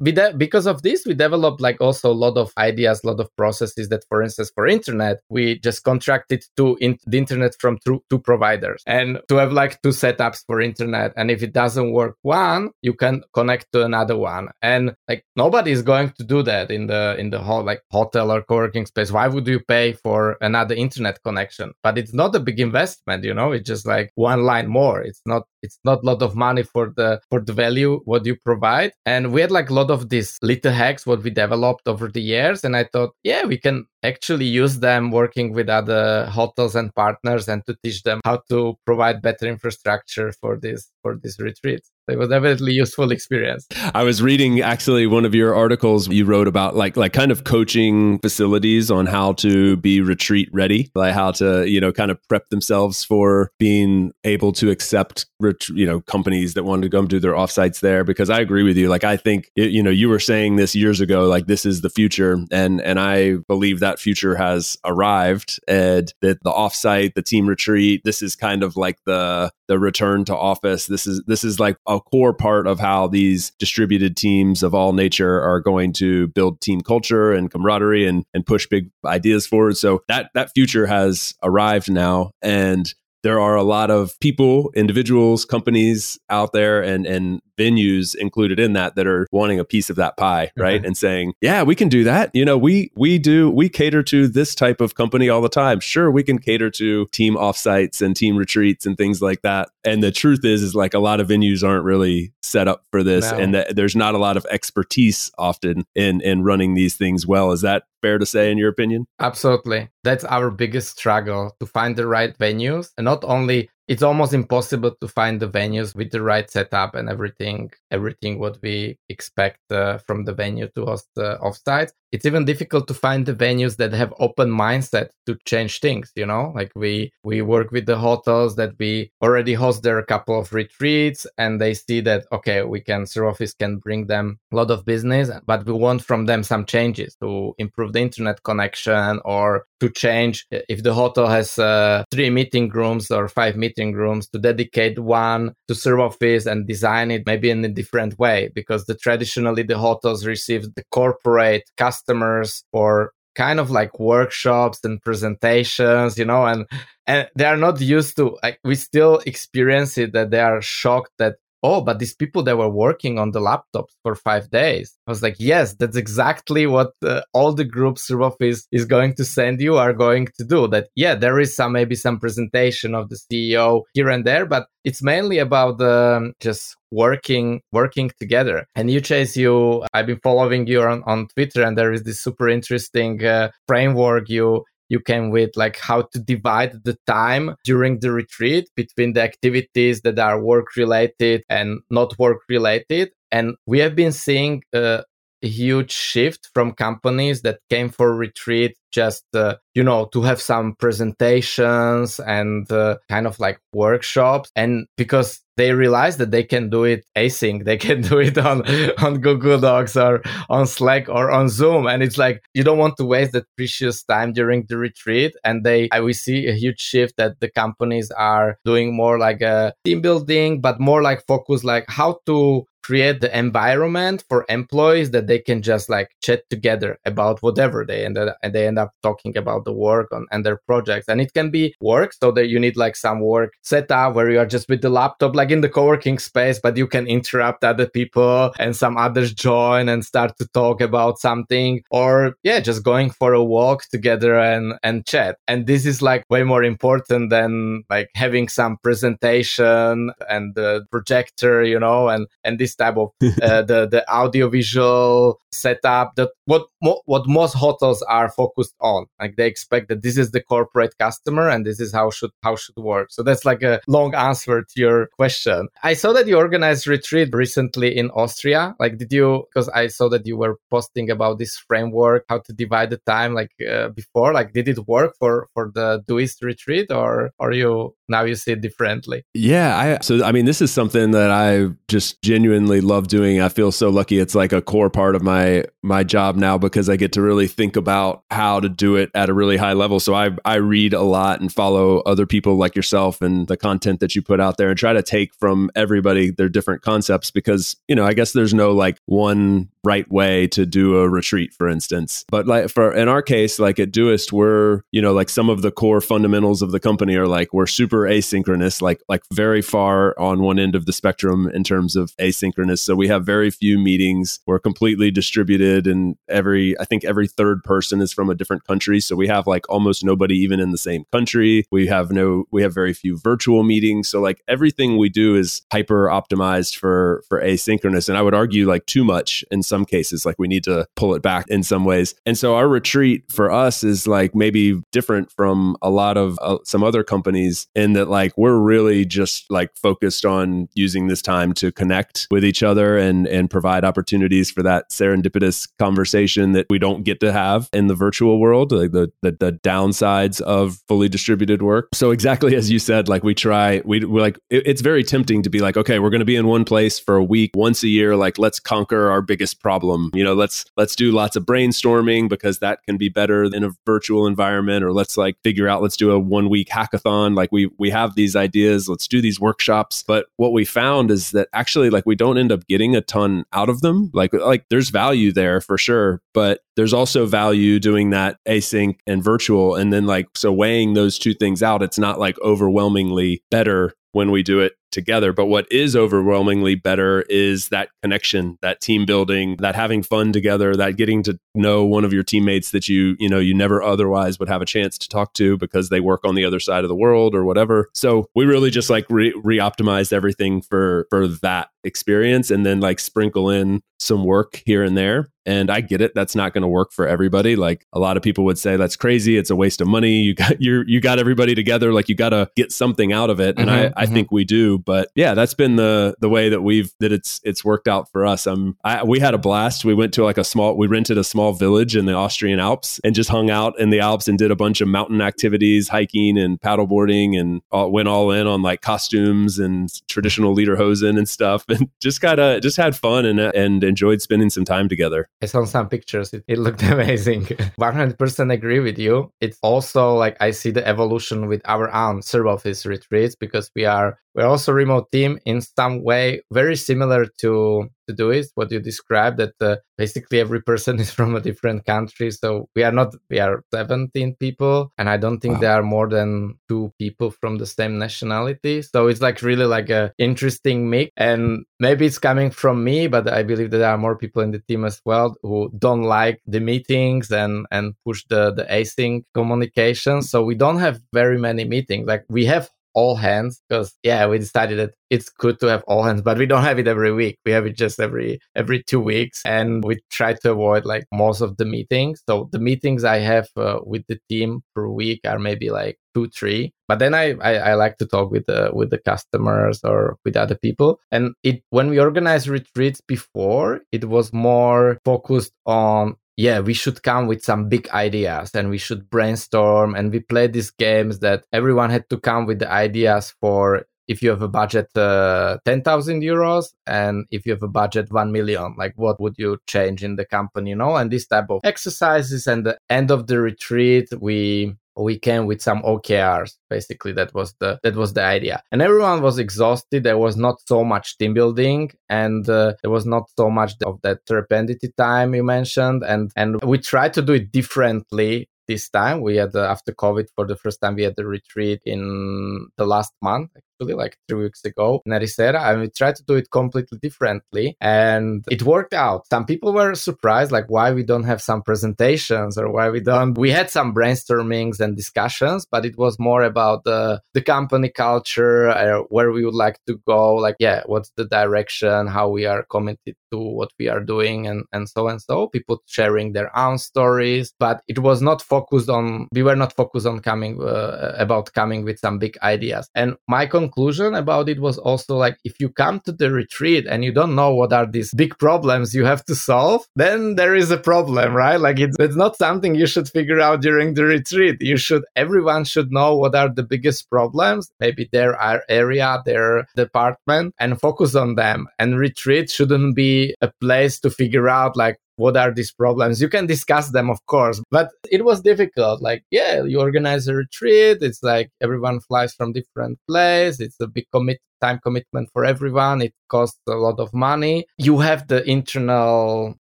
with 0.00 0.14
that, 0.16 0.38
because 0.38 0.66
of 0.66 0.82
this 0.82 1.04
we 1.06 1.14
developed 1.14 1.60
like 1.60 1.80
also 1.80 2.10
a 2.10 2.20
lot 2.24 2.36
of 2.36 2.52
ideas 2.58 3.02
a 3.02 3.06
lot 3.06 3.20
of 3.20 3.34
processes 3.36 3.88
that 3.88 4.04
for 4.08 4.22
instance 4.22 4.50
for 4.54 4.66
internet 4.66 5.20
we 5.28 5.58
just 5.60 5.82
contracted 5.84 6.44
to 6.56 6.76
in- 6.80 6.98
the 7.06 7.18
internet 7.18 7.54
from 7.58 7.78
two, 7.84 8.02
two 8.10 8.18
providers. 8.18 8.82
And 8.86 9.18
to 9.28 9.36
have 9.36 9.52
like 9.52 9.80
two 9.82 9.90
setups 9.90 10.44
for 10.46 10.60
internet 10.60 11.12
and 11.16 11.30
if 11.30 11.42
it 11.42 11.52
doesn't 11.52 11.92
work 11.92 12.16
one 12.22 12.70
you 12.82 12.94
can 12.94 13.22
connect 13.34 13.72
to 13.72 13.84
another 13.84 14.16
one. 14.16 14.48
And 14.60 14.94
like 15.08 15.24
nobody 15.36 15.70
is 15.70 15.82
going 15.82 16.12
to 16.18 16.24
do 16.24 16.42
that 16.42 16.70
in 16.70 16.86
the 16.86 17.16
in 17.18 17.30
the 17.30 17.38
whole 17.38 17.64
like 17.64 17.82
hotel 17.90 18.30
or 18.30 18.42
co-working 18.42 18.86
space. 18.86 19.10
Why 19.10 19.28
would 19.28 19.46
you 19.46 19.60
pay 19.60 19.92
for 19.92 20.36
another 20.40 20.74
internet 20.74 21.22
connection? 21.22 21.72
But 21.82 21.98
it's 21.98 22.12
not 22.12 22.34
a 22.34 22.40
big 22.40 22.60
investment 22.60 23.24
you 23.24 23.34
know? 23.34 23.52
It's 23.52 23.66
just 23.66 23.86
like 23.86 24.10
one 24.14 24.42
line 24.42 24.68
more. 24.68 25.00
It's 25.02 25.22
not 25.26 25.44
it's 25.62 25.78
not 25.84 26.02
a 26.02 26.06
lot 26.06 26.22
of 26.22 26.34
money 26.34 26.62
for 26.62 26.92
the 26.96 27.20
for 27.30 27.40
the 27.40 27.52
value 27.52 28.00
what 28.04 28.26
you 28.26 28.36
provide. 28.36 28.92
And 29.06 29.32
we 29.32 29.40
had 29.40 29.50
like 29.50 29.61
a 29.70 29.74
lot 29.74 29.90
of 29.90 30.08
these 30.08 30.38
little 30.42 30.72
hacks 30.72 31.06
what 31.06 31.22
we 31.22 31.30
developed 31.30 31.86
over 31.86 32.08
the 32.08 32.22
years 32.22 32.64
and 32.64 32.76
i 32.76 32.84
thought 32.84 33.14
yeah 33.22 33.44
we 33.44 33.58
can 33.58 33.86
actually 34.02 34.46
use 34.46 34.80
them 34.80 35.10
working 35.10 35.52
with 35.52 35.68
other 35.68 36.26
hotels 36.26 36.74
and 36.74 36.94
partners 36.94 37.48
and 37.48 37.64
to 37.66 37.76
teach 37.82 38.02
them 38.02 38.20
how 38.24 38.40
to 38.48 38.74
provide 38.84 39.22
better 39.22 39.46
infrastructure 39.46 40.32
for 40.40 40.58
this 40.58 40.90
for 41.02 41.16
these 41.22 41.38
retreats 41.38 41.90
it 42.08 42.18
was 42.18 42.28
definitely 42.30 42.72
useful 42.72 43.12
experience. 43.12 43.66
I 43.94 44.02
was 44.02 44.20
reading 44.22 44.60
actually 44.60 45.06
one 45.06 45.24
of 45.24 45.34
your 45.34 45.54
articles 45.54 46.08
you 46.08 46.24
wrote 46.24 46.48
about 46.48 46.74
like 46.74 46.96
like 46.96 47.12
kind 47.12 47.30
of 47.30 47.44
coaching 47.44 48.18
facilities 48.18 48.90
on 48.90 49.06
how 49.06 49.34
to 49.34 49.76
be 49.76 50.00
retreat 50.00 50.48
ready 50.52 50.90
like 50.96 51.14
how 51.14 51.30
to 51.32 51.68
you 51.68 51.80
know 51.80 51.92
kind 51.92 52.10
of 52.10 52.18
prep 52.28 52.48
themselves 52.48 53.04
for 53.04 53.52
being 53.58 54.12
able 54.24 54.52
to 54.52 54.70
accept 54.70 55.26
you 55.68 55.86
know 55.86 56.00
companies 56.00 56.54
that 56.54 56.64
want 56.64 56.82
to 56.82 56.90
come 56.90 57.06
do 57.06 57.20
their 57.20 57.34
offsites 57.34 57.80
there. 57.80 58.02
Because 58.02 58.30
i 58.30 58.40
agree 58.40 58.64
with 58.64 58.76
you. 58.76 58.88
Like 58.88 59.04
i 59.04 59.16
think 59.16 59.50
you 59.54 59.82
know 59.82 59.90
you 59.90 60.08
were 60.08 60.20
saying 60.20 60.56
this 60.56 60.74
years 60.74 61.00
ago 61.00 61.26
like 61.26 61.46
this 61.46 61.64
is 61.64 61.82
the 61.82 61.90
future. 61.90 62.36
And 62.50 62.80
and 62.80 62.98
i 62.98 63.36
believe 63.46 63.78
that 63.80 63.91
future 63.98 64.36
has 64.36 64.76
arrived 64.84 65.60
and 65.68 66.12
that 66.20 66.42
the 66.42 66.50
offsite 66.50 67.14
the 67.14 67.22
team 67.22 67.46
retreat 67.46 68.02
this 68.04 68.22
is 68.22 68.36
kind 68.36 68.62
of 68.62 68.76
like 68.76 68.98
the 69.06 69.50
the 69.72 69.78
return 69.78 70.22
to 70.22 70.36
office. 70.36 70.86
This 70.86 71.06
is 71.06 71.22
this 71.26 71.44
is 71.44 71.58
like 71.58 71.78
a 71.86 71.98
core 71.98 72.34
part 72.34 72.66
of 72.66 72.78
how 72.78 73.06
these 73.06 73.52
distributed 73.58 74.18
teams 74.18 74.62
of 74.62 74.74
all 74.74 74.92
nature 74.92 75.40
are 75.40 75.60
going 75.60 75.94
to 75.94 76.28
build 76.28 76.60
team 76.60 76.82
culture 76.82 77.32
and 77.32 77.50
camaraderie 77.50 78.06
and 78.06 78.24
and 78.34 78.44
push 78.44 78.66
big 78.66 78.90
ideas 79.06 79.46
forward. 79.46 79.78
So 79.78 80.02
that 80.08 80.30
that 80.34 80.50
future 80.54 80.86
has 80.86 81.34
arrived 81.42 81.90
now. 81.90 82.32
And 82.42 82.92
there 83.22 83.40
are 83.40 83.54
a 83.54 83.62
lot 83.62 83.90
of 83.90 84.18
people, 84.20 84.72
individuals, 84.74 85.44
companies 85.44 86.18
out 86.28 86.52
there 86.52 86.82
and, 86.82 87.06
and 87.06 87.40
venues 87.58 88.14
included 88.14 88.58
in 88.58 88.72
that 88.74 88.94
that 88.96 89.06
are 89.06 89.26
wanting 89.32 89.58
a 89.58 89.64
piece 89.64 89.90
of 89.90 89.96
that 89.96 90.16
pie, 90.16 90.50
right? 90.56 90.76
Mm-hmm. 90.80 90.86
And 90.86 90.96
saying, 90.96 91.34
yeah, 91.40 91.62
we 91.62 91.74
can 91.74 91.88
do 91.88 92.04
that. 92.04 92.30
You 92.34 92.44
know, 92.44 92.58
we 92.58 92.90
we 92.94 93.18
do 93.18 93.50
we 93.50 93.68
cater 93.68 94.02
to 94.04 94.28
this 94.28 94.54
type 94.54 94.80
of 94.80 94.94
company 94.94 95.28
all 95.28 95.40
the 95.40 95.48
time. 95.48 95.80
Sure, 95.80 96.10
we 96.10 96.22
can 96.22 96.38
cater 96.38 96.70
to 96.70 97.06
team 97.06 97.34
offsites 97.34 98.00
and 98.00 98.16
team 98.16 98.36
retreats 98.36 98.86
and 98.86 98.96
things 98.96 99.22
like 99.22 99.42
that. 99.42 99.70
And 99.84 100.02
the 100.02 100.12
truth 100.12 100.44
is, 100.44 100.62
is 100.62 100.74
like 100.74 100.94
a 100.94 100.98
lot 100.98 101.20
of 101.20 101.28
venues 101.28 101.66
aren't 101.66 101.84
really 101.84 102.32
set 102.42 102.68
up 102.68 102.84
for 102.90 103.02
this, 103.02 103.30
no. 103.30 103.38
and 103.38 103.54
that 103.54 103.76
there's 103.76 103.96
not 103.96 104.14
a 104.14 104.18
lot 104.18 104.36
of 104.36 104.46
expertise 104.50 105.30
often 105.38 105.84
in 105.94 106.20
in 106.20 106.42
running 106.42 106.74
these 106.74 106.96
things 106.96 107.26
well. 107.26 107.52
Is 107.52 107.62
that 107.62 107.84
fair 108.02 108.18
to 108.18 108.26
say 108.26 108.50
in 108.50 108.58
your 108.58 108.68
opinion? 108.68 109.06
Absolutely. 109.20 109.88
That's 110.04 110.24
our 110.24 110.50
biggest 110.50 110.98
struggle 110.98 111.56
to 111.60 111.66
find 111.66 111.96
the 111.96 112.06
right 112.06 112.36
venues 112.38 112.90
and 112.98 113.04
not 113.04 113.24
only 113.24 113.70
it's 113.88 114.02
almost 114.02 114.32
impossible 114.32 114.94
to 115.00 115.08
find 115.08 115.40
the 115.40 115.48
venues 115.48 115.94
with 115.94 116.10
the 116.10 116.22
right 116.22 116.50
setup 116.50 116.94
and 116.94 117.08
everything 117.08 117.70
everything 117.90 118.38
what 118.38 118.58
we 118.62 118.98
expect 119.08 119.60
uh, 119.70 119.98
from 119.98 120.24
the 120.24 120.32
venue 120.32 120.68
to 120.68 120.86
host 120.86 121.08
uh, 121.18 121.36
offsite 121.38 121.92
it's 122.12 122.26
even 122.26 122.44
difficult 122.44 122.86
to 122.88 122.94
find 122.94 123.26
the 123.26 123.34
venues 123.34 123.76
that 123.76 123.92
have 123.92 124.12
open 124.20 124.50
mindset 124.50 125.08
to 125.26 125.36
change 125.44 125.80
things 125.80 126.12
you 126.14 126.26
know? 126.26 126.52
Like 126.54 126.72
we 126.74 127.12
we 127.24 127.42
work 127.42 127.70
with 127.70 127.86
the 127.86 127.98
hotels 127.98 128.56
that 128.56 128.74
we 128.78 129.10
already 129.22 129.54
host 129.54 129.82
there 129.82 129.98
a 129.98 130.06
couple 130.06 130.38
of 130.38 130.52
retreats 130.52 131.26
and 131.38 131.60
they 131.60 131.74
see 131.74 132.00
that 132.02 132.26
okay 132.32 132.62
we 132.62 132.80
can 132.80 133.06
Surf 133.06 133.32
Office 133.32 133.54
can 133.54 133.78
bring 133.78 134.06
them 134.06 134.38
a 134.52 134.56
lot 134.56 134.70
of 134.70 134.84
business 134.84 135.30
but 135.46 135.64
we 135.66 135.72
want 135.72 136.02
from 136.02 136.26
them 136.26 136.42
some 136.42 136.64
changes 136.66 137.16
to 137.22 137.54
improve 137.58 137.92
the 137.92 138.00
internet 138.00 138.42
connection 138.42 139.20
or 139.24 139.64
to 139.80 139.88
change 139.90 140.46
if 140.50 140.82
the 140.82 140.94
hotel 140.94 141.26
has 141.26 141.58
uh, 141.58 142.04
three 142.10 142.30
meeting 142.30 142.68
rooms 142.68 143.10
or 143.10 143.28
five 143.28 143.56
meeting 143.56 143.92
rooms 143.94 144.28
to 144.28 144.38
dedicate 144.38 144.98
one 144.98 145.54
to 145.68 145.74
Surf 145.74 146.00
Office 146.00 146.46
and 146.46 146.66
design 146.66 147.10
it 147.10 147.22
maybe 147.26 147.50
in 147.50 147.64
a 147.64 147.68
different 147.68 148.18
way 148.18 148.50
because 148.54 148.84
the 148.86 148.94
traditionally 148.94 149.62
the 149.62 149.78
hotels 149.78 150.26
receive 150.26 150.74
the 150.74 150.84
corporate 150.90 151.64
customer 151.76 152.01
customers 152.02 152.64
for 152.72 153.12
kind 153.34 153.58
of 153.58 153.70
like 153.70 153.98
workshops 153.98 154.80
and 154.84 155.00
presentations 155.02 156.18
you 156.18 156.24
know 156.24 156.44
and 156.44 156.66
and 157.06 157.28
they 157.34 157.44
are 157.46 157.56
not 157.56 157.80
used 157.80 158.16
to 158.16 158.36
like 158.42 158.58
we 158.64 158.74
still 158.74 159.18
experience 159.26 159.96
it 159.96 160.12
that 160.12 160.30
they 160.30 160.40
are 160.40 160.60
shocked 160.60 161.10
that 161.18 161.36
oh, 161.62 161.80
but 161.80 161.98
these 161.98 162.14
people 162.14 162.42
that 162.42 162.58
were 162.58 162.68
working 162.68 163.18
on 163.18 163.30
the 163.30 163.40
laptops 163.40 163.92
for 164.02 164.14
five 164.14 164.50
days. 164.50 164.96
I 165.06 165.10
was 165.10 165.22
like, 165.22 165.36
yes, 165.38 165.74
that's 165.74 165.96
exactly 165.96 166.66
what 166.66 166.92
uh, 167.04 167.22
all 167.32 167.52
the 167.52 167.64
groups 167.64 168.10
Office 168.10 168.66
is 168.72 168.84
going 168.84 169.14
to 169.14 169.24
send 169.24 169.60
you 169.60 169.76
are 169.76 169.92
going 169.92 170.28
to 170.38 170.44
do. 170.44 170.68
That, 170.68 170.88
yeah, 170.94 171.14
there 171.14 171.40
is 171.40 171.56
some, 171.56 171.72
maybe 171.72 171.94
some 171.94 172.18
presentation 172.18 172.94
of 172.94 173.08
the 173.08 173.16
CEO 173.16 173.82
here 173.94 174.10
and 174.10 174.24
there, 174.24 174.46
but 174.46 174.66
it's 174.84 175.02
mainly 175.02 175.38
about 175.38 175.80
um, 175.80 176.34
just 176.40 176.76
working 176.90 177.62
working 177.72 178.10
together 178.20 178.66
and 178.76 178.90
you 178.90 179.00
chase 179.00 179.34
you 179.34 179.82
i've 179.94 180.06
been 180.06 180.20
following 180.22 180.66
you 180.66 180.82
on, 180.82 181.02
on 181.06 181.26
twitter 181.28 181.62
and 181.62 181.76
there 181.78 181.90
is 181.90 182.02
this 182.02 182.22
super 182.22 182.48
interesting 182.50 183.24
uh, 183.24 183.48
framework 183.66 184.28
you 184.28 184.62
you 184.92 185.00
came 185.00 185.30
with 185.30 185.50
like 185.56 185.78
how 185.78 186.02
to 186.12 186.18
divide 186.18 186.84
the 186.84 186.96
time 187.06 187.56
during 187.64 187.98
the 188.00 188.12
retreat 188.12 188.68
between 188.76 189.14
the 189.14 189.22
activities 189.22 190.02
that 190.02 190.18
are 190.18 190.38
work 190.38 190.76
related 190.76 191.42
and 191.48 191.80
not 191.90 192.16
work 192.18 192.40
related 192.48 193.10
and 193.32 193.56
we 193.66 193.78
have 193.78 193.96
been 193.96 194.12
seeing 194.12 194.62
uh, 194.74 195.00
huge 195.46 195.92
shift 195.92 196.50
from 196.54 196.72
companies 196.72 197.42
that 197.42 197.60
came 197.70 197.88
for 197.88 198.14
retreat 198.14 198.76
just 198.92 199.24
uh, 199.34 199.56
you 199.74 199.82
know 199.82 200.04
to 200.12 200.22
have 200.22 200.40
some 200.40 200.74
presentations 200.74 202.20
and 202.20 202.70
uh, 202.70 202.96
kind 203.08 203.26
of 203.26 203.40
like 203.40 203.58
workshops. 203.72 204.50
And 204.54 204.86
because 204.96 205.40
they 205.56 205.72
realize 205.72 206.16
that 206.16 206.30
they 206.30 206.44
can 206.44 206.70
do 206.70 206.84
it 206.84 207.04
async 207.16 207.64
they 207.66 207.76
can 207.76 208.00
do 208.00 208.18
it 208.18 208.38
on 208.38 208.62
on 208.98 209.20
google 209.20 209.60
docs 209.60 209.96
or 209.96 210.22
on 210.48 210.66
slack 210.66 211.08
or 211.08 211.30
on 211.30 211.48
zoom. 211.48 211.86
And 211.86 212.02
it's 212.02 212.18
like 212.18 212.42
you 212.54 212.62
don't 212.62 212.78
want 212.78 212.96
to 212.98 213.04
waste 213.04 213.32
that 213.32 213.46
precious 213.56 214.04
time 214.04 214.32
during 214.32 214.64
the 214.68 214.76
retreat. 214.76 215.34
And 215.44 215.64
they 215.64 215.88
I, 215.90 216.00
we 216.00 216.12
see 216.12 216.46
a 216.46 216.52
huge 216.52 216.80
shift 216.80 217.16
that 217.16 217.40
the 217.40 217.50
companies 217.50 218.10
are 218.10 218.58
doing 218.64 218.94
more 218.94 219.18
like 219.18 219.40
a 219.40 219.74
team 219.84 220.00
building 220.00 220.60
but 220.60 220.80
more 220.80 221.02
like 221.02 221.26
focus 221.26 221.64
like 221.64 221.84
how 221.88 222.20
to 222.26 222.66
create 222.82 223.20
the 223.20 223.36
environment 223.36 224.24
for 224.28 224.44
employees 224.48 225.10
that 225.12 225.26
they 225.26 225.38
can 225.38 225.62
just 225.62 225.88
like 225.88 226.10
chat 226.22 226.42
together 226.50 226.98
about 227.04 227.42
whatever 227.42 227.84
they 227.84 228.04
end 228.04 228.18
up, 228.18 228.36
and 228.42 228.54
they 228.54 228.66
end 228.66 228.78
up 228.78 228.92
talking 229.02 229.36
about 229.36 229.64
the 229.64 229.72
work 229.72 230.12
on 230.12 230.26
and 230.30 230.44
their 230.44 230.60
projects. 230.66 231.08
And 231.08 231.20
it 231.20 231.32
can 231.32 231.50
be 231.50 231.74
work 231.80 232.12
so 232.12 232.30
that 232.32 232.48
you 232.48 232.58
need 232.58 232.76
like 232.76 232.96
some 232.96 233.20
work 233.20 233.52
setup 233.62 234.14
where 234.14 234.30
you 234.30 234.38
are 234.38 234.46
just 234.46 234.68
with 234.68 234.82
the 234.82 234.90
laptop 234.90 235.34
like 235.34 235.50
in 235.50 235.60
the 235.60 235.68
co-working 235.68 236.18
space 236.18 236.58
but 236.62 236.76
you 236.76 236.86
can 236.86 237.06
interrupt 237.06 237.64
other 237.64 237.88
people 237.88 238.52
and 238.58 238.76
some 238.76 238.96
others 238.96 239.32
join 239.32 239.88
and 239.88 240.04
start 240.04 240.36
to 240.38 240.46
talk 240.48 240.80
about 240.80 241.18
something. 241.18 241.82
Or 241.90 242.34
yeah 242.42 242.60
just 242.60 242.84
going 242.84 243.10
for 243.10 243.32
a 243.32 243.44
walk 243.44 243.84
together 243.90 244.38
and 244.38 244.74
and 244.82 245.06
chat. 245.06 245.38
And 245.48 245.66
this 245.66 245.86
is 245.86 246.02
like 246.02 246.24
way 246.30 246.42
more 246.42 246.64
important 246.64 247.30
than 247.30 247.84
like 247.90 248.08
having 248.14 248.48
some 248.48 248.76
presentation 248.82 250.12
and 250.28 250.54
the 250.54 250.84
projector 250.90 251.62
you 251.62 251.78
know 251.78 252.08
and 252.08 252.26
and 252.44 252.58
this 252.58 252.71
type 252.74 252.96
of 252.96 253.10
uh, 253.42 253.62
the 253.70 253.88
the 253.90 254.04
audiovisual 254.12 255.38
setup 255.50 256.14
that 256.16 256.30
what 256.44 256.66
what 256.78 257.26
most 257.26 257.54
hotels 257.54 258.02
are 258.02 258.28
focused 258.28 258.74
on. 258.80 259.06
Like 259.20 259.36
they 259.36 259.46
expect 259.46 259.88
that 259.88 260.02
this 260.02 260.18
is 260.18 260.30
the 260.30 260.40
corporate 260.40 260.96
customer 260.98 261.48
and 261.48 261.64
this 261.64 261.80
is 261.80 261.92
how 261.92 262.10
should 262.10 262.30
how 262.42 262.56
should 262.56 262.76
work. 262.76 263.10
So 263.10 263.22
that's 263.22 263.44
like 263.44 263.62
a 263.62 263.80
long 263.86 264.14
answer 264.14 264.62
to 264.62 264.80
your 264.80 265.08
question. 265.16 265.68
I 265.82 265.94
saw 265.94 266.12
that 266.12 266.26
you 266.26 266.36
organized 266.36 266.86
retreat 266.86 267.30
recently 267.32 267.96
in 267.96 268.10
austria. 268.10 268.74
Like 268.78 268.98
did 268.98 269.12
you 269.12 269.44
because 269.48 269.68
i 269.70 269.86
saw 269.86 270.08
that 270.08 270.26
you 270.26 270.36
were 270.36 270.58
posting 270.70 271.10
about 271.10 271.38
this 271.38 271.56
framework 271.56 272.24
how 272.28 272.38
to 272.38 272.52
divide 272.52 272.90
the 272.90 273.00
time 273.06 273.34
like 273.34 273.52
uh, 273.68 273.88
before. 273.88 274.32
Like 274.32 274.52
did 274.52 274.68
it 274.68 274.86
work 274.88 275.14
for 275.18 275.48
for 275.54 275.70
the 275.74 276.02
doist 276.08 276.42
retreat 276.42 276.90
or 276.90 277.30
or 277.38 277.52
you 277.52 277.94
now 278.12 278.22
you 278.22 278.36
see 278.36 278.52
it 278.52 278.60
differently. 278.60 279.24
Yeah 279.34 279.76
i 279.76 279.98
so 280.02 280.22
i 280.24 280.30
mean 280.30 280.44
this 280.44 280.60
is 280.60 280.72
something 280.72 281.10
that 281.12 281.30
i 281.30 281.68
just 281.88 282.22
genuinely 282.22 282.80
love 282.80 283.08
doing. 283.08 283.40
I 283.40 283.48
feel 283.48 283.72
so 283.72 283.90
lucky. 283.90 284.18
It's 284.18 284.34
like 284.34 284.52
a 284.52 284.62
core 284.62 284.90
part 284.90 285.16
of 285.16 285.22
my 285.22 285.64
my 285.82 286.04
job 286.04 286.36
now 286.36 286.56
because 286.56 286.88
i 286.88 286.96
get 286.96 287.12
to 287.12 287.22
really 287.22 287.48
think 287.48 287.76
about 287.76 288.24
how 288.30 288.60
to 288.60 288.68
do 288.68 288.96
it 288.96 289.10
at 289.14 289.28
a 289.28 289.34
really 289.34 289.56
high 289.56 289.72
level. 289.72 289.98
So 290.00 290.14
i 290.14 290.30
i 290.44 290.56
read 290.56 290.94
a 290.94 291.02
lot 291.02 291.40
and 291.40 291.52
follow 291.52 291.98
other 292.00 292.26
people 292.26 292.56
like 292.56 292.76
yourself 292.76 293.20
and 293.20 293.48
the 293.48 293.56
content 293.56 294.00
that 294.00 294.14
you 294.14 294.22
put 294.22 294.40
out 294.40 294.56
there 294.56 294.68
and 294.68 294.78
try 294.78 294.92
to 294.92 295.02
take 295.02 295.34
from 295.34 295.70
everybody 295.74 296.30
their 296.30 296.48
different 296.48 296.82
concepts 296.82 297.30
because 297.30 297.76
you 297.88 297.94
know 297.94 298.04
i 298.04 298.12
guess 298.12 298.32
there's 298.32 298.54
no 298.54 298.72
like 298.72 298.98
one 299.06 299.68
right 299.84 300.10
way 300.10 300.46
to 300.46 300.64
do 300.64 300.98
a 300.98 301.08
retreat 301.08 301.52
for 301.52 301.68
instance. 301.68 302.24
But 302.28 302.46
like 302.46 302.68
for 302.68 302.92
in 302.92 303.08
our 303.08 303.22
case 303.22 303.58
like 303.58 303.80
at 303.80 303.90
doist 303.90 304.32
we're 304.32 304.82
you 304.92 305.02
know 305.02 305.12
like 305.12 305.28
some 305.28 305.50
of 305.50 305.62
the 305.62 305.72
core 305.72 306.00
fundamentals 306.00 306.62
of 306.62 306.70
the 306.70 306.80
company 306.80 307.16
are 307.16 307.26
like 307.26 307.52
we're 307.52 307.66
super 307.66 308.02
asynchronous 308.02 308.80
like 308.80 309.02
like 309.08 309.22
very 309.32 309.62
far 309.62 310.18
on 310.18 310.42
one 310.42 310.58
end 310.58 310.74
of 310.76 310.86
the 310.86 310.92
spectrum 310.92 311.48
in 311.48 311.64
terms 311.64 311.96
of 311.96 312.14
asynchronous. 312.16 312.78
So 312.78 312.94
we 312.94 313.08
have 313.08 313.26
very 313.26 313.50
few 313.50 313.78
meetings. 313.78 314.40
We're 314.46 314.60
completely 314.60 315.10
distributed 315.10 315.86
and 315.86 316.16
every 316.28 316.78
i 316.78 316.84
think 316.84 317.04
every 317.04 317.26
third 317.26 317.62
person 317.64 318.00
is 318.00 318.12
from 318.12 318.30
a 318.30 318.34
different 318.34 318.64
country. 318.64 319.00
So 319.00 319.16
we 319.16 319.26
have 319.28 319.46
like 319.46 319.68
almost 319.68 320.04
nobody 320.04 320.36
even 320.36 320.60
in 320.60 320.70
the 320.70 320.78
same 320.78 321.04
country. 321.10 321.66
We 321.72 321.88
have 321.88 322.12
no 322.12 322.44
we 322.52 322.62
have 322.62 322.72
very 322.72 322.92
few 322.92 323.18
virtual 323.18 323.64
meetings. 323.64 324.08
So 324.08 324.20
like 324.20 324.42
everything 324.46 324.96
we 324.96 325.08
do 325.08 325.34
is 325.34 325.62
hyper 325.72 326.06
optimized 326.06 326.76
for 326.76 327.24
for 327.28 327.42
asynchronous. 327.42 328.08
And 328.08 328.16
i 328.16 328.22
would 328.22 328.34
argue 328.34 328.68
like 328.68 328.86
too 328.86 329.02
much 329.02 329.44
in 329.50 329.62
some 329.72 329.86
cases. 329.86 330.26
Like 330.26 330.36
we 330.38 330.48
need 330.48 330.64
to 330.64 330.86
pull 330.96 331.14
it 331.14 331.22
back 331.22 331.46
in 331.48 331.62
some 331.62 331.86
ways. 331.86 332.14
And 332.26 332.36
so 332.36 332.56
our 332.56 332.68
retreat 332.68 333.24
for 333.30 333.50
us 333.50 333.82
is 333.82 334.06
like 334.06 334.34
maybe 334.34 334.82
different 334.92 335.32
from 335.32 335.76
a 335.80 335.88
lot 335.88 336.18
of 336.18 336.38
uh, 336.42 336.58
some 336.64 336.84
other 336.84 337.02
companies 337.02 337.66
in 337.74 337.94
that 337.94 338.08
like 338.08 338.36
we're 338.36 338.58
really 338.58 339.06
just 339.06 339.50
like 339.50 339.70
focused 339.74 340.26
on 340.26 340.68
using 340.74 341.06
this 341.06 341.22
time 341.22 341.54
to 341.54 341.72
connect 341.72 342.26
with 342.30 342.44
each 342.44 342.62
other 342.62 342.98
and 342.98 343.26
and 343.26 343.48
provide 343.48 343.82
opportunities 343.82 344.50
for 344.50 344.62
that 344.62 344.90
serendipitous 344.90 345.68
conversation 345.78 346.52
that 346.52 346.66
we 346.68 346.78
don't 346.78 347.02
get 347.02 347.18
to 347.20 347.32
have 347.32 347.70
in 347.72 347.86
the 347.86 347.94
virtual 347.94 348.38
world, 348.38 348.72
like 348.72 348.92
the 348.92 349.10
the, 349.22 349.32
the 349.32 349.52
downsides 349.64 350.42
of 350.42 350.82
fully 350.86 351.08
distributed 351.08 351.62
work. 351.62 351.88
So 351.94 352.10
exactly 352.10 352.54
as 352.56 352.70
you 352.70 352.78
said, 352.78 353.08
like 353.08 353.24
we 353.24 353.34
try, 353.34 353.80
we 353.86 354.04
we 354.04 354.20
like 354.20 354.38
it, 354.50 354.66
it's 354.66 354.82
very 354.82 355.02
tempting 355.02 355.42
to 355.44 355.50
be 355.50 355.60
like, 355.60 355.78
okay, 355.78 355.98
we're 355.98 356.10
going 356.10 356.26
to 356.26 356.32
be 356.34 356.36
in 356.36 356.46
one 356.46 356.66
place 356.66 356.98
for 356.98 357.16
a 357.16 357.24
week 357.24 357.52
once 357.54 357.82
a 357.82 357.88
year. 357.88 358.16
Like 358.16 358.36
let's 358.38 358.60
conquer 358.60 359.10
our 359.10 359.22
biggest 359.22 359.61
problem. 359.62 360.10
You 360.14 360.24
know, 360.24 360.34
let's 360.34 360.64
let's 360.76 360.96
do 360.96 361.12
lots 361.12 361.36
of 361.36 361.44
brainstorming 361.44 362.28
because 362.28 362.58
that 362.58 362.82
can 362.84 362.96
be 362.96 363.08
better 363.08 363.44
in 363.44 363.64
a 363.64 363.70
virtual 363.86 364.26
environment. 364.26 364.84
Or 364.84 364.92
let's 364.92 365.16
like 365.16 365.36
figure 365.42 365.68
out 365.68 365.82
let's 365.82 365.96
do 365.96 366.10
a 366.10 366.18
one 366.18 366.48
week 366.48 366.68
hackathon. 366.68 367.36
Like 367.36 367.50
we 367.52 367.70
we 367.78 367.90
have 367.90 368.14
these 368.14 368.36
ideas. 368.36 368.88
Let's 368.88 369.08
do 369.08 369.20
these 369.20 369.40
workshops. 369.40 370.04
But 370.06 370.26
what 370.36 370.52
we 370.52 370.64
found 370.64 371.10
is 371.10 371.30
that 371.30 371.48
actually 371.52 371.90
like 371.90 372.06
we 372.06 372.16
don't 372.16 372.38
end 372.38 372.52
up 372.52 372.66
getting 372.66 372.96
a 372.96 373.00
ton 373.00 373.44
out 373.52 373.68
of 373.68 373.80
them. 373.80 374.10
Like 374.12 374.32
like 374.32 374.66
there's 374.68 374.90
value 374.90 375.32
there 375.32 375.60
for 375.60 375.78
sure, 375.78 376.20
but 376.34 376.60
there's 376.76 376.94
also 376.94 377.26
value 377.26 377.78
doing 377.78 378.10
that 378.10 378.38
async 378.48 378.96
and 379.06 379.22
virtual. 379.22 379.74
And 379.76 379.92
then 379.92 380.06
like 380.06 380.28
so 380.34 380.52
weighing 380.52 380.94
those 380.94 381.18
two 381.18 381.34
things 381.34 381.62
out, 381.62 381.82
it's 381.82 381.98
not 381.98 382.18
like 382.18 382.36
overwhelmingly 382.40 383.42
better 383.50 383.94
when 384.12 384.30
we 384.30 384.42
do 384.42 384.60
it 384.60 384.74
together. 384.92 385.32
But 385.32 385.46
what 385.46 385.70
is 385.72 385.96
overwhelmingly 385.96 386.74
better 386.74 387.22
is 387.22 387.68
that 387.70 387.88
connection, 388.02 388.58
that 388.62 388.80
team 388.80 389.04
building, 389.04 389.56
that 389.56 389.74
having 389.74 390.02
fun 390.02 390.32
together, 390.32 390.76
that 390.76 390.96
getting 390.96 391.22
to 391.24 391.38
know 391.54 391.84
one 391.84 392.04
of 392.04 392.12
your 392.12 392.22
teammates 392.22 392.70
that 392.70 392.88
you, 392.88 393.16
you 393.18 393.28
know, 393.28 393.38
you 393.38 393.54
never 393.54 393.82
otherwise 393.82 394.38
would 394.38 394.48
have 394.48 394.62
a 394.62 394.66
chance 394.66 394.96
to 394.98 395.08
talk 395.08 395.34
to 395.34 395.56
because 395.56 395.88
they 395.88 396.00
work 396.00 396.20
on 396.24 396.34
the 396.34 396.44
other 396.44 396.60
side 396.60 396.84
of 396.84 396.88
the 396.88 396.94
world 396.94 397.34
or 397.34 397.44
whatever. 397.44 397.88
So 397.94 398.26
we 398.34 398.44
really 398.44 398.70
just 398.70 398.90
like 398.90 399.06
re 399.10 399.32
optimized 399.58 400.12
everything 400.12 400.62
for 400.62 401.06
for 401.10 401.26
that 401.26 401.68
experience 401.84 402.50
and 402.50 402.64
then 402.64 402.80
like 402.80 403.00
sprinkle 403.00 403.50
in 403.50 403.82
some 404.02 404.24
work 404.24 404.62
here 404.66 404.82
and 404.82 404.96
there. 404.96 405.30
And 405.44 405.70
I 405.70 405.80
get 405.80 406.00
it. 406.00 406.14
That's 406.14 406.36
not 406.36 406.52
going 406.52 406.62
to 406.62 406.68
work 406.68 406.92
for 406.92 407.06
everybody. 407.06 407.56
Like 407.56 407.86
a 407.92 407.98
lot 407.98 408.16
of 408.16 408.22
people 408.22 408.44
would 408.44 408.58
say 408.58 408.76
that's 408.76 408.94
crazy. 408.94 409.36
It's 409.36 409.50
a 409.50 409.56
waste 409.56 409.80
of 409.80 409.88
money. 409.88 410.20
You 410.22 410.34
got 410.34 410.60
you 410.60 410.84
you 410.86 411.00
got 411.00 411.18
everybody 411.18 411.54
together. 411.54 411.92
Like 411.92 412.08
you 412.08 412.14
got 412.14 412.28
to 412.28 412.48
get 412.54 412.70
something 412.70 413.12
out 413.12 413.28
of 413.28 413.40
it. 413.40 413.58
And 413.58 413.68
mm-hmm, 413.68 413.92
I, 413.96 414.02
I 414.02 414.04
mm-hmm. 414.04 414.14
think 414.14 414.30
we 414.30 414.44
do. 414.44 414.78
But 414.78 415.10
yeah, 415.16 415.34
that's 415.34 415.54
been 415.54 415.76
the 415.76 416.14
the 416.20 416.28
way 416.28 416.48
that 416.48 416.62
we've 416.62 416.92
that 417.00 417.10
it's 417.10 417.40
it's 417.42 417.64
worked 417.64 417.88
out 417.88 418.08
for 418.12 418.24
us. 418.24 418.46
Um, 418.46 418.76
I, 418.84 419.02
we 419.02 419.18
had 419.18 419.34
a 419.34 419.38
blast. 419.38 419.84
We 419.84 419.94
went 419.94 420.14
to 420.14 420.22
like 420.22 420.38
a 420.38 420.44
small. 420.44 420.76
We 420.76 420.86
rented 420.86 421.18
a 421.18 421.24
small 421.24 421.52
village 421.52 421.96
in 421.96 422.06
the 422.06 422.14
Austrian 422.14 422.60
Alps 422.60 423.00
and 423.02 423.12
just 423.12 423.28
hung 423.28 423.50
out 423.50 423.76
in 423.80 423.90
the 423.90 423.98
Alps 423.98 424.28
and 424.28 424.38
did 424.38 424.52
a 424.52 424.56
bunch 424.56 424.80
of 424.80 424.86
mountain 424.86 425.20
activities, 425.20 425.88
hiking 425.88 426.38
and 426.38 426.60
paddleboarding, 426.60 427.38
and 427.38 427.62
all, 427.72 427.90
went 427.90 428.06
all 428.06 428.30
in 428.30 428.46
on 428.46 428.62
like 428.62 428.80
costumes 428.80 429.58
and 429.58 429.90
traditional 430.06 430.54
lederhosen 430.54 431.18
and 431.18 431.28
stuff, 431.28 431.64
and 431.68 431.90
just 432.00 432.20
got 432.20 432.38
a 432.38 432.60
just 432.60 432.76
had 432.76 432.94
fun 432.94 433.26
and 433.26 433.40
and 433.40 433.82
enjoyed 433.92 434.20
spending 434.22 434.50
some 434.50 434.64
time 434.64 434.88
together. 434.88 435.28
I 435.42 435.46
saw 435.46 435.64
some 435.64 435.88
pictures. 435.88 436.32
It, 436.32 436.44
it 436.48 436.58
looked 436.58 436.82
amazing. 436.96 437.44
100% 437.44 438.52
agree 438.52 438.80
with 438.80 438.98
you. 438.98 439.30
It's 439.40 439.58
also 439.62 440.14
like 440.14 440.36
I 440.40 440.50
see 440.50 440.70
the 440.72 440.86
evolution 440.86 441.46
with 441.46 441.60
our 441.66 441.92
own 441.92 442.22
Surf 442.22 442.46
Office 442.46 442.86
retreats 442.86 443.36
because 443.36 443.70
we 443.76 443.84
are 443.84 444.18
we're 444.34 444.46
also 444.46 444.72
remote 444.72 445.12
team 445.12 445.38
in 445.44 445.60
some 445.60 446.02
way, 446.02 446.40
very 446.50 446.76
similar 446.76 447.26
to 447.42 447.88
to 448.08 448.14
Doist 448.14 448.52
what 448.54 448.70
you 448.70 448.80
described 448.80 449.38
that 449.38 449.54
uh, 449.60 449.76
basically 449.96 450.40
every 450.40 450.62
person 450.62 450.98
is 451.04 451.10
from 451.10 451.34
a 451.34 451.40
different 451.40 451.84
country. 451.84 452.30
So 452.30 452.68
we 452.74 452.82
are 452.82 452.92
not 452.92 453.14
we 453.30 453.38
are 453.38 453.62
17 453.72 454.36
people 454.36 454.92
and 454.98 455.08
i 455.08 455.16
don't 455.16 455.40
think 455.40 455.54
wow. 455.54 455.60
there 455.60 455.72
are 455.72 455.82
more 455.82 456.08
than 456.08 456.58
two 456.68 456.92
people 456.98 457.30
from 457.30 457.58
the 457.58 457.66
same 457.66 457.98
nationality. 457.98 458.82
So 458.82 459.06
it's 459.08 459.20
like 459.20 459.42
really 459.42 459.66
like 459.66 459.90
a 459.90 460.12
interesting 460.18 460.90
mix. 460.90 461.10
And 461.16 461.64
maybe 461.80 462.06
it's 462.06 462.18
coming 462.18 462.50
from 462.50 462.84
me 462.84 463.06
but 463.08 463.28
i 463.28 463.42
believe 463.42 463.70
that 463.70 463.78
there 463.78 463.90
are 463.90 463.98
more 463.98 464.16
people 464.16 464.42
in 464.42 464.52
the 464.52 464.62
team 464.68 464.84
as 464.84 465.00
well 465.04 465.34
who 465.42 465.70
don't 465.78 466.02
like 466.02 466.40
the 466.46 466.60
meetings 466.60 467.30
and 467.30 467.66
and 467.70 467.94
push 468.04 468.24
the 468.28 468.52
the 468.52 468.64
async 468.64 469.24
communication. 469.34 470.22
So 470.22 470.44
we 470.44 470.54
don't 470.54 470.78
have 470.78 471.00
very 471.12 471.38
many 471.38 471.64
meetings. 471.64 472.06
Like 472.06 472.24
we 472.28 472.46
have 472.46 472.70
all 472.94 473.16
hands 473.16 473.60
because 473.68 473.94
yeah, 474.02 474.26
we 474.26 474.38
decided 474.38 474.78
that 474.78 474.92
it's 475.10 475.28
good 475.28 475.60
to 475.60 475.66
have 475.66 475.84
all 475.86 476.02
hands, 476.02 476.22
but 476.22 476.38
we 476.38 476.46
don't 476.46 476.62
have 476.62 476.78
it 476.78 476.88
every 476.88 477.12
week. 477.12 477.38
We 477.44 477.52
have 477.52 477.66
it 477.66 477.76
just 477.76 478.00
every 478.00 478.40
every 478.56 478.82
two 478.82 479.00
weeks, 479.00 479.42
and 479.44 479.84
we 479.84 480.00
try 480.10 480.34
to 480.34 480.52
avoid 480.52 480.84
like 480.84 481.04
most 481.12 481.40
of 481.40 481.56
the 481.56 481.64
meetings. 481.64 482.22
So 482.28 482.48
the 482.52 482.58
meetings 482.58 483.04
I 483.04 483.18
have 483.18 483.48
uh, 483.56 483.80
with 483.84 484.04
the 484.08 484.18
team 484.28 484.62
per 484.74 484.88
week 484.88 485.20
are 485.26 485.38
maybe 485.38 485.70
like 485.70 485.98
two, 486.14 486.28
three. 486.28 486.72
But 486.88 486.98
then 486.98 487.14
I, 487.14 487.32
I, 487.40 487.54
I 487.54 487.74
like 487.74 487.98
to 487.98 488.06
talk 488.06 488.30
with 488.30 488.46
the 488.46 488.70
with 488.72 488.90
the 488.90 488.98
customers 488.98 489.80
or 489.84 490.16
with 490.24 490.36
other 490.36 490.56
people. 490.56 490.98
And 491.10 491.34
it 491.42 491.62
when 491.70 491.88
we 491.88 491.98
organized 491.98 492.48
retreats 492.48 493.00
before, 493.00 493.80
it 493.92 494.04
was 494.04 494.32
more 494.32 494.98
focused 495.04 495.52
on 495.66 496.16
yeah, 496.36 496.60
we 496.60 496.74
should 496.74 497.02
come 497.02 497.26
with 497.26 497.44
some 497.44 497.68
big 497.68 497.88
ideas 497.90 498.54
and 498.54 498.70
we 498.70 498.78
should 498.78 499.10
brainstorm. 499.10 499.94
And 499.94 500.10
we 500.10 500.20
played 500.20 500.52
these 500.52 500.70
games 500.70 501.18
that 501.18 501.44
everyone 501.52 501.90
had 501.90 502.08
to 502.10 502.18
come 502.18 502.46
with 502.46 502.58
the 502.58 502.70
ideas 502.70 503.34
for 503.40 503.84
if 504.08 504.22
you 504.22 504.30
have 504.30 504.42
a 504.42 504.48
budget 504.48 504.94
uh, 504.96 505.58
10,000 505.64 506.22
euros 506.22 506.66
and 506.86 507.24
if 507.30 507.46
you 507.46 507.52
have 507.52 507.62
a 507.62 507.68
budget 507.68 508.10
1 508.10 508.32
million, 508.32 508.74
like 508.76 508.94
what 508.96 509.20
would 509.20 509.34
you 509.38 509.58
change 509.66 510.02
in 510.02 510.16
the 510.16 510.24
company, 510.24 510.70
you 510.70 510.76
know? 510.76 510.96
And 510.96 511.10
this 511.10 511.26
type 511.26 511.46
of 511.50 511.60
exercises. 511.64 512.46
And 512.46 512.66
the 512.66 512.78
end 512.90 513.10
of 513.10 513.26
the 513.26 513.40
retreat, 513.40 514.08
we 514.18 514.74
we 514.96 515.18
came 515.18 515.46
with 515.46 515.62
some 515.62 515.82
OKRs. 515.82 516.54
Basically, 516.68 517.12
that 517.12 517.34
was 517.34 517.54
the 517.60 517.78
that 517.82 517.96
was 517.96 518.12
the 518.12 518.22
idea. 518.22 518.62
And 518.70 518.82
everyone 518.82 519.22
was 519.22 519.38
exhausted. 519.38 520.04
There 520.04 520.18
was 520.18 520.36
not 520.36 520.56
so 520.66 520.84
much 520.84 521.18
team 521.18 521.34
building, 521.34 521.90
and 522.08 522.48
uh, 522.48 522.74
there 522.82 522.90
was 522.90 523.06
not 523.06 523.30
so 523.38 523.50
much 523.50 523.72
of 523.84 524.00
that 524.02 524.24
serendipity 524.26 524.94
time 524.96 525.34
you 525.34 525.44
mentioned. 525.44 526.02
And 526.04 526.30
and 526.36 526.62
we 526.62 526.78
tried 526.78 527.14
to 527.14 527.22
do 527.22 527.34
it 527.34 527.52
differently 527.52 528.48
this 528.68 528.88
time. 528.88 529.22
We 529.22 529.36
had 529.36 529.54
uh, 529.54 529.66
after 529.66 529.92
COVID 529.92 530.28
for 530.34 530.46
the 530.46 530.56
first 530.56 530.80
time 530.80 530.94
we 530.94 531.02
had 531.02 531.16
the 531.16 531.26
retreat 531.26 531.80
in 531.84 532.68
the 532.76 532.86
last 532.86 533.12
month 533.22 533.50
actually, 533.82 533.94
like 533.94 534.16
three 534.28 534.42
weeks 534.42 534.64
ago 534.64 535.02
and 535.06 535.80
we 535.80 535.88
tried 535.88 536.16
to 536.16 536.24
do 536.24 536.34
it 536.34 536.50
completely 536.50 536.98
differently, 536.98 537.76
and 537.80 538.44
it 538.50 538.62
worked 538.62 538.94
out. 538.94 539.26
Some 539.28 539.44
people 539.46 539.72
were 539.72 539.94
surprised, 539.94 540.52
like 540.52 540.66
why 540.68 540.92
we 540.92 541.02
don't 541.02 541.24
have 541.24 541.42
some 541.42 541.62
presentations 541.62 542.58
or 542.58 542.70
why 542.70 542.90
we 542.90 543.00
don't. 543.00 543.36
We 543.36 543.50
had 543.50 543.70
some 543.70 543.94
brainstormings 543.94 544.80
and 544.80 544.96
discussions, 544.96 545.66
but 545.70 545.84
it 545.84 545.96
was 545.96 546.18
more 546.18 546.42
about 546.42 546.84
the 546.84 547.20
the 547.34 547.42
company 547.42 547.88
culture, 547.88 548.68
uh, 548.68 549.02
where 549.08 549.32
we 549.32 549.44
would 549.44 549.54
like 549.54 549.78
to 549.86 549.98
go, 550.06 550.34
like 550.34 550.56
yeah, 550.58 550.82
what's 550.86 551.12
the 551.16 551.24
direction, 551.24 552.06
how 552.06 552.28
we 552.28 552.46
are 552.46 552.64
committed 552.70 553.14
to 553.32 553.38
what 553.38 553.70
we 553.78 553.88
are 553.88 554.00
doing, 554.00 554.46
and 554.46 554.64
and 554.72 554.88
so 554.88 555.08
and 555.08 555.20
so. 555.20 555.48
People 555.48 555.82
sharing 555.86 556.32
their 556.32 556.56
own 556.56 556.78
stories, 556.78 557.52
but 557.58 557.82
it 557.88 557.98
was 557.98 558.22
not 558.22 558.42
focused 558.42 558.88
on. 558.88 559.28
We 559.32 559.42
were 559.42 559.56
not 559.56 559.74
focused 559.74 560.06
on 560.06 560.20
coming 560.20 560.60
uh, 560.62 561.14
about 561.18 561.52
coming 561.52 561.84
with 561.84 561.98
some 561.98 562.18
big 562.18 562.36
ideas. 562.42 562.88
And 562.94 563.16
my 563.28 563.46
conclusion 563.46 563.71
conclusion 563.72 564.14
about 564.14 564.48
it 564.48 564.60
was 564.60 564.78
also 564.78 565.16
like 565.16 565.38
if 565.44 565.54
you 565.58 565.68
come 565.68 566.00
to 566.00 566.12
the 566.12 566.30
retreat 566.30 566.86
and 566.86 567.04
you 567.04 567.12
don't 567.12 567.34
know 567.34 567.54
what 567.54 567.72
are 567.72 567.86
these 567.86 568.12
big 568.14 568.38
problems 568.38 568.94
you 568.94 569.04
have 569.04 569.24
to 569.24 569.34
solve, 569.34 569.86
then 569.96 570.34
there 570.36 570.54
is 570.54 570.70
a 570.70 570.76
problem, 570.76 571.34
right? 571.34 571.60
Like 571.60 571.78
it's, 571.80 571.96
it's 571.98 572.16
not 572.16 572.36
something 572.36 572.74
you 572.74 572.86
should 572.86 573.08
figure 573.08 573.40
out 573.40 573.62
during 573.62 573.94
the 573.94 574.04
retreat. 574.04 574.56
You 574.60 574.76
should, 574.76 575.04
everyone 575.16 575.64
should 575.64 575.90
know 575.90 576.16
what 576.16 576.34
are 576.34 576.52
the 576.52 576.62
biggest 576.62 577.08
problems, 577.10 577.70
maybe 577.80 578.08
their 578.12 578.36
area, 578.68 579.22
their 579.24 579.66
department, 579.76 580.54
and 580.58 580.80
focus 580.80 581.14
on 581.14 581.34
them. 581.36 581.68
And 581.78 581.98
retreat 581.98 582.50
shouldn't 582.50 582.94
be 582.94 583.34
a 583.40 583.50
place 583.60 584.00
to 584.00 584.10
figure 584.10 584.48
out 584.48 584.76
like 584.76 584.98
what 585.16 585.36
are 585.36 585.52
these 585.52 585.72
problems? 585.72 586.20
You 586.20 586.28
can 586.28 586.46
discuss 586.46 586.90
them 586.90 587.10
of 587.10 587.24
course 587.26 587.62
but 587.70 587.90
it 588.10 588.24
was 588.24 588.40
difficult. 588.40 589.02
Like 589.02 589.24
yeah 589.30 589.62
you 589.62 589.80
organize 589.80 590.28
a 590.28 590.34
retreat. 590.34 590.98
It's 591.00 591.22
like 591.22 591.50
everyone 591.60 592.00
flies 592.00 592.34
from 592.34 592.52
different 592.52 592.98
place. 593.08 593.60
It's 593.60 593.76
a 593.80 593.86
big 593.86 594.06
commit 594.12 594.40
time 594.60 594.78
commitment 594.82 595.28
for 595.32 595.44
everyone. 595.44 596.02
It 596.02 596.14
costs 596.28 596.60
a 596.68 596.72
lot 596.74 597.00
of 597.00 597.12
money. 597.12 597.66
You 597.78 597.98
have 597.98 598.28
the 598.28 598.48
internal 598.48 599.54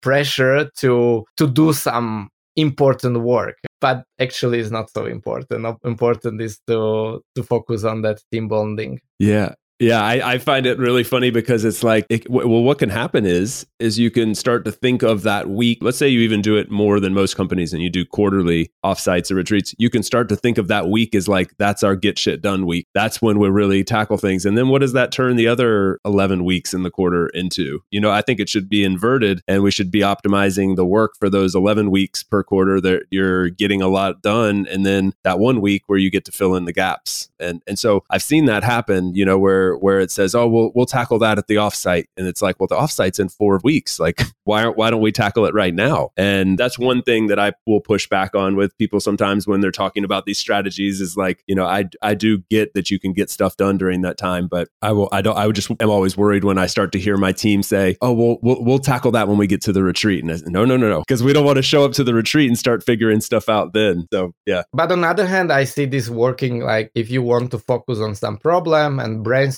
pressure 0.00 0.70
to 0.78 1.24
to 1.36 1.46
do 1.46 1.72
some 1.72 2.28
important 2.56 3.20
work 3.20 3.56
but 3.80 4.02
actually 4.18 4.58
it's 4.58 4.70
not 4.70 4.90
so 4.90 5.06
important. 5.06 5.64
Important 5.84 6.40
is 6.40 6.58
to 6.66 7.22
to 7.34 7.42
focus 7.42 7.84
on 7.84 8.02
that 8.02 8.20
team 8.30 8.48
bonding. 8.48 9.00
Yeah 9.18 9.54
yeah, 9.80 10.02
I, 10.02 10.32
I, 10.34 10.38
find 10.38 10.66
it 10.66 10.78
really 10.78 11.04
funny 11.04 11.30
because 11.30 11.64
it's 11.64 11.84
like, 11.84 12.04
it, 12.08 12.28
well, 12.28 12.48
what 12.48 12.78
can 12.78 12.90
happen 12.90 13.24
is, 13.24 13.64
is 13.78 13.96
you 13.98 14.10
can 14.10 14.34
start 14.34 14.64
to 14.64 14.72
think 14.72 15.02
of 15.02 15.22
that 15.22 15.48
week. 15.48 15.78
Let's 15.82 15.96
say 15.96 16.08
you 16.08 16.20
even 16.20 16.42
do 16.42 16.56
it 16.56 16.68
more 16.68 16.98
than 16.98 17.14
most 17.14 17.36
companies, 17.36 17.72
and 17.72 17.80
you 17.80 17.88
do 17.88 18.04
quarterly 18.04 18.72
offsites 18.84 19.30
or 19.30 19.36
retreats. 19.36 19.74
You 19.78 19.88
can 19.88 20.02
start 20.02 20.28
to 20.30 20.36
think 20.36 20.58
of 20.58 20.66
that 20.68 20.88
week 20.88 21.14
as 21.14 21.28
like 21.28 21.56
that's 21.58 21.84
our 21.84 21.94
get 21.94 22.18
shit 22.18 22.42
done 22.42 22.66
week. 22.66 22.88
That's 22.92 23.22
when 23.22 23.38
we 23.38 23.48
really 23.48 23.84
tackle 23.84 24.18
things. 24.18 24.44
And 24.44 24.58
then 24.58 24.68
what 24.68 24.80
does 24.80 24.94
that 24.94 25.12
turn 25.12 25.36
the 25.36 25.46
other 25.46 26.00
eleven 26.04 26.44
weeks 26.44 26.74
in 26.74 26.82
the 26.82 26.90
quarter 26.90 27.28
into? 27.28 27.80
You 27.90 28.00
know, 28.00 28.10
I 28.10 28.22
think 28.22 28.40
it 28.40 28.48
should 28.48 28.68
be 28.68 28.82
inverted, 28.82 29.42
and 29.46 29.62
we 29.62 29.70
should 29.70 29.92
be 29.92 30.00
optimizing 30.00 30.74
the 30.74 30.86
work 30.86 31.12
for 31.20 31.30
those 31.30 31.54
eleven 31.54 31.92
weeks 31.92 32.24
per 32.24 32.42
quarter 32.42 32.80
that 32.80 33.04
you're 33.10 33.50
getting 33.50 33.80
a 33.80 33.88
lot 33.88 34.22
done, 34.22 34.66
and 34.68 34.84
then 34.84 35.12
that 35.22 35.38
one 35.38 35.60
week 35.60 35.84
where 35.86 35.98
you 35.98 36.10
get 36.10 36.24
to 36.24 36.32
fill 36.32 36.56
in 36.56 36.64
the 36.64 36.72
gaps. 36.72 37.30
And 37.38 37.62
and 37.68 37.78
so 37.78 38.02
I've 38.10 38.24
seen 38.24 38.46
that 38.46 38.64
happen. 38.64 39.14
You 39.14 39.24
know, 39.24 39.38
where 39.38 39.67
where 39.76 40.00
it 40.00 40.10
says, 40.10 40.34
"Oh, 40.34 40.48
we'll 40.48 40.70
we'll 40.74 40.86
tackle 40.86 41.18
that 41.20 41.38
at 41.38 41.46
the 41.46 41.56
offsite," 41.56 42.04
and 42.16 42.26
it's 42.26 42.42
like, 42.42 42.58
"Well, 42.58 42.66
the 42.66 42.76
offsite's 42.76 43.18
in 43.18 43.28
four 43.28 43.60
weeks. 43.62 43.98
Like, 43.98 44.22
why 44.44 44.66
why 44.68 44.90
don't 44.90 45.00
we 45.00 45.12
tackle 45.12 45.46
it 45.46 45.54
right 45.54 45.74
now?" 45.74 46.10
And 46.16 46.58
that's 46.58 46.78
one 46.78 47.02
thing 47.02 47.26
that 47.28 47.38
I 47.38 47.52
will 47.66 47.80
push 47.80 48.08
back 48.08 48.34
on 48.34 48.56
with 48.56 48.76
people 48.78 49.00
sometimes 49.00 49.46
when 49.46 49.60
they're 49.60 49.70
talking 49.70 50.04
about 50.04 50.26
these 50.26 50.38
strategies. 50.38 51.00
Is 51.00 51.16
like, 51.16 51.42
you 51.46 51.54
know, 51.54 51.66
I 51.66 51.84
I 52.02 52.14
do 52.14 52.38
get 52.50 52.74
that 52.74 52.90
you 52.90 52.98
can 52.98 53.12
get 53.12 53.30
stuff 53.30 53.56
done 53.56 53.78
during 53.78 54.02
that 54.02 54.18
time, 54.18 54.48
but 54.48 54.68
I 54.82 54.92
will 54.92 55.08
I 55.12 55.22
don't 55.22 55.36
I 55.36 55.50
just 55.50 55.70
am 55.70 55.90
always 55.90 56.16
worried 56.16 56.44
when 56.44 56.58
I 56.58 56.66
start 56.66 56.92
to 56.92 56.98
hear 56.98 57.16
my 57.16 57.32
team 57.32 57.62
say, 57.62 57.96
"Oh, 58.00 58.12
well, 58.12 58.38
we'll 58.42 58.64
we'll 58.64 58.78
tackle 58.78 59.12
that 59.12 59.28
when 59.28 59.38
we 59.38 59.46
get 59.46 59.62
to 59.62 59.72
the 59.72 59.82
retreat." 59.82 60.24
And 60.24 60.32
I, 60.32 60.36
no, 60.46 60.64
no, 60.64 60.76
no, 60.76 60.88
no, 60.88 61.00
because 61.00 61.22
we 61.22 61.32
don't 61.32 61.44
want 61.44 61.56
to 61.56 61.62
show 61.62 61.84
up 61.84 61.92
to 61.92 62.04
the 62.04 62.14
retreat 62.14 62.48
and 62.48 62.58
start 62.58 62.82
figuring 62.82 63.20
stuff 63.20 63.48
out 63.48 63.72
then. 63.72 64.06
So 64.12 64.32
yeah. 64.46 64.62
But 64.72 64.92
on 64.92 65.02
the 65.02 65.08
other 65.08 65.26
hand, 65.26 65.52
I 65.52 65.64
see 65.64 65.86
this 65.86 66.08
working 66.08 66.60
like 66.60 66.90
if 66.94 67.10
you 67.10 67.22
want 67.22 67.50
to 67.52 67.58
focus 67.58 67.98
on 67.98 68.14
some 68.14 68.36
problem 68.38 68.98
and 69.00 69.22
brainstorm 69.22 69.57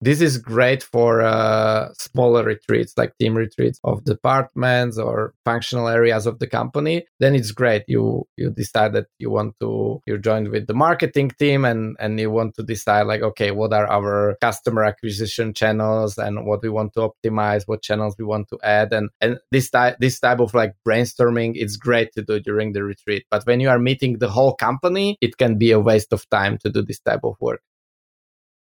this 0.00 0.20
is 0.20 0.38
great 0.38 0.82
for 0.82 1.22
uh, 1.22 1.92
smaller 1.94 2.44
retreats, 2.44 2.94
like 2.96 3.16
team 3.18 3.34
retreats 3.34 3.80
of 3.84 4.04
departments 4.04 4.98
or 4.98 5.34
functional 5.44 5.88
areas 5.88 6.26
of 6.26 6.38
the 6.38 6.46
company. 6.46 7.06
Then 7.20 7.34
it's 7.34 7.52
great. 7.52 7.84
You 7.86 8.26
you 8.36 8.50
decide 8.50 8.92
that 8.94 9.06
you 9.18 9.30
want 9.30 9.54
to 9.60 10.00
you're 10.06 10.18
joined 10.18 10.48
with 10.48 10.66
the 10.66 10.74
marketing 10.74 11.32
team 11.38 11.64
and 11.64 11.96
and 11.98 12.18
you 12.18 12.30
want 12.30 12.54
to 12.56 12.62
decide 12.62 13.06
like 13.06 13.22
okay, 13.22 13.50
what 13.50 13.72
are 13.72 13.90
our 13.90 14.36
customer 14.40 14.84
acquisition 14.84 15.54
channels 15.54 16.18
and 16.18 16.46
what 16.46 16.62
we 16.62 16.68
want 16.68 16.94
to 16.94 17.00
optimize, 17.00 17.62
what 17.66 17.82
channels 17.82 18.14
we 18.18 18.24
want 18.24 18.48
to 18.48 18.58
add, 18.62 18.92
and 18.92 19.10
and 19.20 19.38
this 19.50 19.70
type 19.70 19.96
this 19.98 20.18
type 20.20 20.40
of 20.40 20.54
like 20.54 20.74
brainstorming, 20.86 21.52
it's 21.54 21.76
great 21.76 22.12
to 22.12 22.22
do 22.22 22.40
during 22.40 22.72
the 22.72 22.82
retreat. 22.82 23.24
But 23.30 23.44
when 23.46 23.60
you 23.60 23.68
are 23.68 23.78
meeting 23.78 24.18
the 24.18 24.30
whole 24.30 24.54
company, 24.54 25.16
it 25.20 25.36
can 25.36 25.58
be 25.58 25.72
a 25.72 25.80
waste 25.80 26.12
of 26.12 26.28
time 26.30 26.58
to 26.58 26.70
do 26.70 26.82
this 26.82 27.00
type 27.00 27.24
of 27.24 27.36
work. 27.40 27.62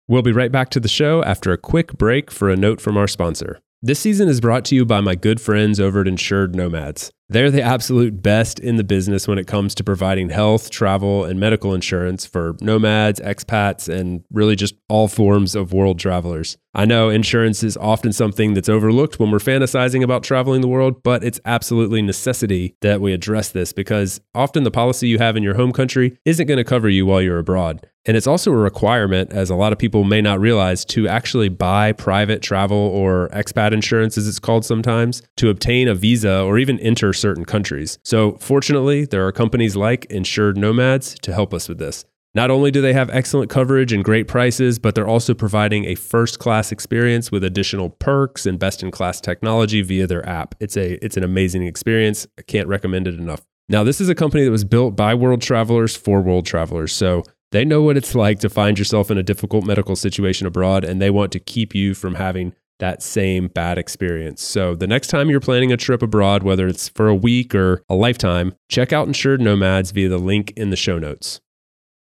We'll 0.07 0.23
be 0.23 0.33
right 0.33 0.53
back 0.53 0.69
to 0.71 0.81
the 0.81 0.89
show 0.89 1.25
after 1.25 1.51
a 1.51 1.57
quick 1.57 1.95
break 1.95 2.31
for 2.31 2.51
a 2.51 2.57
note 2.57 2.79
from 2.79 2.99
our 2.99 3.09
sponsor. 3.09 3.61
This 3.81 4.01
season 4.01 4.29
is 4.29 4.41
brought 4.41 4.65
to 4.67 4.75
you 4.75 4.85
by 4.85 5.01
my 5.01 5.15
good 5.15 5.41
friends 5.41 5.81
over 5.81 6.03
at 6.03 6.09
Insured 6.09 6.55
Nomads. 6.55 7.11
They're 7.31 7.51
the 7.51 7.63
absolute 7.63 8.23
best 8.23 8.59
in 8.59 8.77
the 8.77 8.85
business 8.85 9.27
when 9.27 9.39
it 9.39 9.47
comes 9.47 9.75
to 9.75 9.85
providing 9.85 10.29
health, 10.29 10.69
travel, 10.69 11.25
and 11.25 11.41
medical 11.41 11.73
insurance 11.73 12.27
for 12.27 12.55
nomads, 12.61 13.19
expats, 13.21 13.89
and 13.89 14.23
really 14.31 14.57
just 14.57 14.75
all 14.91 15.09
forms 15.09 15.55
of 15.55 15.73
world 15.73 15.99
travelers. 15.99 16.59
I 16.75 16.85
know 16.85 17.09
insurance 17.09 17.63
is 17.63 17.79
often 17.79 18.13
something 18.13 18.53
that's 18.53 18.69
overlooked 18.69 19.19
when 19.19 19.31
we're 19.31 19.39
fantasizing 19.39 20.03
about 20.03 20.23
traveling 20.23 20.61
the 20.61 20.69
world, 20.69 21.03
but 21.03 21.25
it's 21.25 21.41
absolutely 21.47 22.03
necessity 22.03 22.77
that 22.83 23.01
we 23.01 23.15
address 23.15 23.51
this 23.51 23.73
because 23.73 24.21
often 24.35 24.65
the 24.65 24.71
policy 24.71 25.09
you 25.09 25.19
have 25.19 25.37
in 25.37 25.43
your 25.43 25.55
home 25.55 25.73
country 25.73 26.19
isn't 26.27 26.47
going 26.47 26.59
to 26.59 26.65
cover 26.65 26.91
you 26.91 27.07
while 27.07 27.23
you're 27.23 27.39
abroad. 27.39 27.87
And 28.07 28.17
it's 28.17 28.27
also 28.27 28.53
a 28.53 28.57
requirement, 28.57 29.33
as 29.33 29.49
a 29.49 29.55
lot 29.55 29.73
of 29.73 29.79
people 29.79 30.05
may 30.05 30.21
not 30.21 30.39
realize, 30.39 30.85
to 30.87 31.09
actually 31.09 31.49
buy 31.49 31.93
private 31.93 32.43
travel 32.43 32.77
or 32.77 33.31
expat 33.33 33.73
insurance, 33.73 34.19
as 34.19 34.29
it's 34.29 34.39
called 34.39 34.65
sometimes, 34.65 35.23
to 35.37 35.49
obtain 35.49 35.89
a 35.89 35.95
visa 35.95 36.43
or 36.43 36.59
even 36.59 36.79
enter 36.81 37.13
certain 37.13 37.45
countries. 37.45 37.99
So, 38.03 38.33
fortunately, 38.41 39.07
there 39.07 39.27
are 39.27 39.33
companies 39.33 39.75
like 39.75 40.05
Insured 40.07 40.59
Nomads 40.59 41.15
to 41.21 41.33
help 41.33 41.55
us 41.55 41.69
with 41.69 41.79
this. 41.79 42.05
Not 42.35 42.51
only 42.51 42.73
do 42.73 42.83
they 42.83 42.93
have 42.93 43.11
excellent 43.11 43.49
coverage 43.49 43.93
and 43.93 44.05
great 44.05 44.27
prices, 44.27 44.81
but 44.81 44.97
they're 44.97 45.07
also 45.07 45.35
providing 45.35 45.85
a 45.85 45.95
first 45.95 46.41
class 46.41 46.73
experience 46.73 47.31
with 47.31 47.45
additional 47.45 47.91
perks 47.91 48.45
and 48.45 48.59
best 48.59 48.83
in 48.83 48.91
class 48.91 49.21
technology 49.21 49.83
via 49.83 50.09
their 50.09 50.29
app. 50.29 50.57
It's 50.59 50.77
a 50.77 51.05
it's 51.05 51.17
an 51.17 51.23
amazing 51.23 51.63
experience. 51.63 52.27
I 52.37 52.43
can't 52.43 52.67
recommend 52.67 53.07
it 53.07 53.15
enough. 53.15 53.43
Now, 53.69 53.83
this 53.83 54.01
is 54.01 54.09
a 54.11 54.15
company 54.15 54.45
that 54.45 54.51
was 54.51 54.65
built 54.65 54.95
by 54.95 55.15
world 55.15 55.41
travelers 55.41 55.97
for 55.97 56.21
world 56.21 56.45
travelers. 56.45 56.93
So, 56.93 57.23
they 57.55 57.65
know 57.65 57.83
what 57.83 57.97
it's 57.97 58.15
like 58.15 58.41
to 58.41 58.51
find 58.51 58.79
yourself 58.79 59.11
in 59.11 59.19
a 59.19 59.23
difficult 59.23 59.65
medical 59.65 59.95
situation 59.95 60.47
abroad 60.47 60.85
and 60.85 61.01
they 61.01 61.11
want 61.11 61.31
to 61.33 61.39
keep 61.39 61.75
you 61.75 61.95
from 61.95 62.17
having 62.17 62.53
that 62.81 63.03
same 63.03 63.47
bad 63.47 63.79
experience. 63.79 64.43
So 64.43 64.75
the 64.75 64.89
next 64.89 65.07
time 65.07 65.31
you're 65.31 65.39
planning 65.39 65.73
a 65.73 65.77
trip 65.77 66.03
abroad, 66.03 66.43
whether 66.43 66.67
it's 66.67 66.89
for 66.89 67.07
a 67.07 67.15
week 67.15 67.55
or 67.55 67.85
a 67.89 67.95
lifetime, 67.95 68.55
check 68.69 68.93
out 68.93 69.07
Insured 69.07 69.41
Nomads 69.41 69.93
via 69.93 70.09
the 70.09 70.19
link 70.19 70.53
in 70.57 70.71
the 70.71 70.77
show 70.77 70.99
notes. 70.99 71.41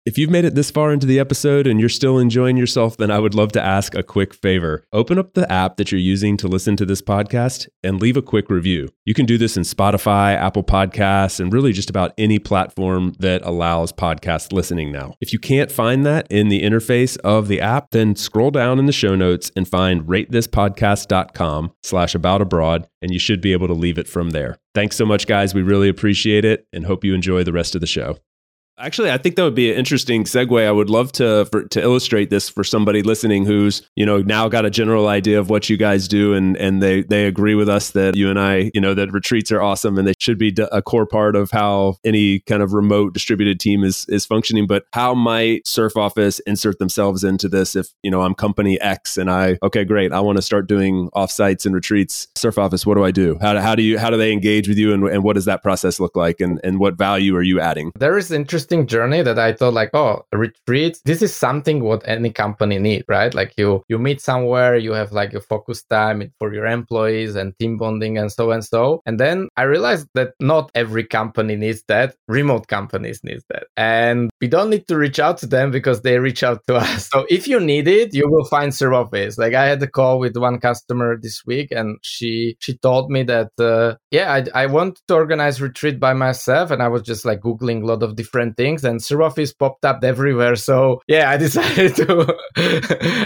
If 0.06 0.20
you've 0.20 0.30
made 0.30 0.46
it 0.46 0.54
this 0.54 0.70
far 0.70 0.94
into 0.94 1.08
the 1.08 1.18
episode 1.18 1.66
and 1.66 1.80
you're 1.80 1.90
still 1.90 2.20
enjoying 2.20 2.58
yourself, 2.58 2.96
then 2.96 3.10
I 3.10 3.18
would 3.18 3.34
love 3.34 3.52
to 3.54 3.62
ask 3.62 3.96
a 3.96 4.04
quick 4.04 4.36
favor. 4.36 4.86
Open 4.94 5.18
up 5.18 5.34
the 5.34 5.52
app 5.52 5.78
that 5.78 5.92
you're 5.92 6.00
using 6.00 6.38
to 6.38 6.48
listen 6.48 6.76
to 6.76 6.86
this 6.86 7.02
podcast 7.02 7.68
and 7.84 8.00
leave 8.00 8.16
a 8.16 8.22
quick 8.22 8.52
review. 8.52 8.90
You 9.06 9.16
can 9.16 9.26
do 9.26 9.40
this 9.40 9.58
in 9.58 9.64
Spotify, 9.64 10.36
Apple 10.36 10.64
Podcasts, 10.64 11.40
and 11.40 11.52
really 11.52 11.74
just 11.74 11.90
about 11.90 12.14
any 12.20 12.38
platform 12.38 13.16
that 13.18 13.42
allows 13.44 13.92
podcast 13.92 14.54
listening 14.54 14.92
now. 14.92 15.16
If 15.22 15.34
you 15.34 15.40
can't 15.40 15.72
find 15.72 16.06
that 16.06 16.28
in 16.30 16.50
the 16.50 16.62
interface 16.62 17.18
of 17.22 17.48
the 17.48 17.60
app, 17.60 17.90
then 17.90 18.16
scroll 18.16 18.52
down 18.52 18.78
in 18.78 18.86
the 18.86 18.92
show 18.92 19.16
notes 19.16 19.52
and 19.56 19.68
find 19.68 20.04
ratethispodcast.com 20.04 21.72
slash 21.82 22.14
about 22.14 22.44
abroad, 22.44 22.88
and 23.02 23.10
you 23.12 23.18
should 23.18 23.42
be 23.42 23.54
able 23.54 23.66
to 23.66 23.74
leave 23.74 23.98
it 23.98 24.08
from 24.08 24.30
there. 24.30 24.60
Thanks 24.76 24.98
so 24.98 25.06
much, 25.08 25.26
guys. 25.26 25.56
We 25.56 25.64
really 25.64 25.90
appreciate 25.90 26.46
it 26.46 26.68
and 26.72 26.86
hope 26.86 27.04
you 27.04 27.16
enjoy 27.16 27.44
the 27.44 27.54
rest 27.54 27.74
of 27.74 27.82
the 27.82 27.88
show. 27.88 28.20
Actually, 28.78 29.10
I 29.10 29.18
think 29.18 29.38
that 29.38 29.44
would 29.44 29.56
be 29.56 29.72
an 29.72 29.78
interesting 29.78 30.26
segue. 30.26 30.68
I 30.68 30.72
would 30.72 30.90
love 30.90 31.14
to 31.14 31.46
for, 31.46 31.64
to 31.64 31.82
illustrate 31.82 32.30
this 32.30 32.50
for 32.50 32.64
somebody 32.66 33.04
listening 33.04 33.46
who's 33.46 33.82
you 33.96 34.06
know 34.06 34.22
now 34.22 34.50
got 34.50 34.66
a 34.66 34.70
general 34.70 35.08
idea 35.08 35.40
of 35.40 35.50
what 35.50 35.70
you 35.70 35.78
guys 35.78 36.10
do, 36.10 36.34
and 36.34 36.58
and 36.58 36.84
they 36.84 37.04
they 37.04 37.26
agree 37.26 37.56
with 37.56 37.70
us 37.70 37.92
that 37.92 38.18
you 38.18 38.30
and 38.30 38.38
I 38.38 38.72
you 38.74 38.82
know 38.82 38.94
that 38.94 39.14
retreats 39.14 39.50
are 39.54 39.62
awesome 39.62 39.98
and 39.98 40.06
they 40.06 40.14
should 40.20 40.38
be 40.38 40.54
a 40.74 40.82
core 40.82 41.06
part 41.06 41.38
of 41.38 41.52
how 41.52 41.96
any 42.04 42.40
kind 42.42 42.62
of 42.62 42.74
remote 42.74 43.14
distributed 43.14 43.62
team 43.62 43.82
is 43.86 44.06
is 44.10 44.26
functioning. 44.26 44.68
But 44.68 44.86
how 44.92 45.14
might 45.14 45.66
Surf 45.66 45.96
Office 45.96 46.40
insert 46.40 46.78
themselves 46.78 47.24
into 47.24 47.48
this 47.48 47.78
if 47.78 47.88
you 48.04 48.12
know 48.12 48.24
I'm 48.24 48.36
company 48.36 48.80
X 48.82 49.18
and 49.18 49.32
I 49.32 49.58
okay 49.64 49.86
great 49.86 50.12
I 50.12 50.20
want 50.20 50.38
to 50.38 50.42
start 50.42 50.68
doing 50.68 51.10
offsites 51.16 51.66
and 51.66 51.74
retreats. 51.74 52.28
Surf 52.36 52.58
Office, 52.58 52.86
what 52.86 52.96
do 52.96 53.06
I 53.06 53.12
do? 53.12 53.38
How 53.40 53.54
do, 53.54 53.60
how 53.60 53.76
do 53.76 53.84
you 53.84 53.98
how 53.98 54.10
do 54.10 54.18
they 54.18 54.34
engage 54.34 54.68
with 54.68 54.78
you 54.78 54.92
and, 54.92 55.08
and 55.08 55.24
what 55.24 55.36
does 55.36 55.46
that 55.46 55.64
process 55.64 55.98
look 55.98 56.18
like 56.18 56.42
and 56.42 56.60
and 56.66 56.78
what 56.78 56.96
value 56.96 57.38
are 57.38 57.44
you 57.44 57.62
adding? 57.62 57.94
There 57.98 58.18
is 58.18 58.32
interesting 58.32 58.65
interesting 58.66 58.88
journey 58.88 59.22
that 59.22 59.38
I 59.38 59.54
thought 59.54 59.74
like, 59.74 59.92
oh, 59.94 60.26
retreat. 60.32 61.00
This 61.06 61.22
is 61.22 61.34
something 61.34 61.84
what 61.84 62.08
any 62.08 62.32
company 62.32 62.80
need, 62.80 63.06
right? 63.08 63.34
Like 63.34 63.54
you 63.58 63.84
you 63.88 64.00
meet 64.00 64.22
somewhere, 64.22 64.76
you 64.76 64.94
have 64.94 65.12
like 65.12 65.34
a 65.34 65.42
focus 65.42 65.84
time 65.84 66.34
for 66.40 66.54
your 66.54 66.66
employees 66.66 67.36
and 67.36 67.54
team 67.60 67.78
bonding 67.78 68.18
and 68.18 68.32
so 68.32 68.52
and 68.52 68.64
so. 68.64 69.02
And 69.06 69.20
then 69.20 69.50
I 69.56 69.64
realized 69.64 70.08
that 70.16 70.34
not 70.40 70.72
every 70.74 71.04
company 71.04 71.56
needs 71.56 71.84
that. 71.88 72.16
Remote 72.28 72.68
companies 72.68 73.22
need 73.24 73.42
that, 73.50 73.68
and 73.78 74.30
we 74.42 74.48
don't 74.48 74.70
need 74.70 74.88
to 74.88 74.98
reach 74.98 75.20
out 75.20 75.38
to 75.40 75.48
them 75.48 75.72
because 75.72 76.02
they 76.02 76.18
reach 76.20 76.44
out 76.44 76.62
to 76.68 76.76
us. 76.86 77.10
So 77.10 77.26
if 77.30 77.48
you 77.48 77.60
need 77.60 77.88
it, 77.88 78.14
you 78.14 78.28
will 78.28 78.46
find 78.46 78.74
Surf 78.74 78.94
Office. 78.94 79.38
Like 79.38 79.54
I 79.54 79.66
had 79.66 79.84
a 79.84 79.88
call 79.88 80.20
with 80.20 80.38
one 80.38 80.60
customer 80.60 81.18
this 81.22 81.46
week, 81.46 81.72
and 81.72 81.98
she 82.02 82.58
she 82.60 82.78
told 82.78 83.12
me 83.12 83.24
that 83.24 83.52
uh, 83.60 83.96
yeah, 84.12 84.34
I 84.34 84.64
I 84.64 84.66
want 84.68 85.02
to 85.08 85.14
organize 85.14 85.62
retreat 85.62 86.00
by 86.00 86.14
myself, 86.14 86.72
and 86.72 86.82
I 86.82 86.88
was 86.88 87.04
just 87.04 87.26
like 87.26 87.42
googling 87.42 87.84
a 87.84 87.86
lot 87.86 88.04
of 88.04 88.16
different 88.16 88.55
things 88.56 88.84
and 88.84 89.02
Surf 89.04 89.22
Office 89.22 89.54
popped 89.54 89.86
up 89.86 90.04
everywhere. 90.04 90.56
So 90.56 91.02
yeah, 91.08 91.30
I 91.30 91.38
decided 91.46 91.96
to 91.98 92.36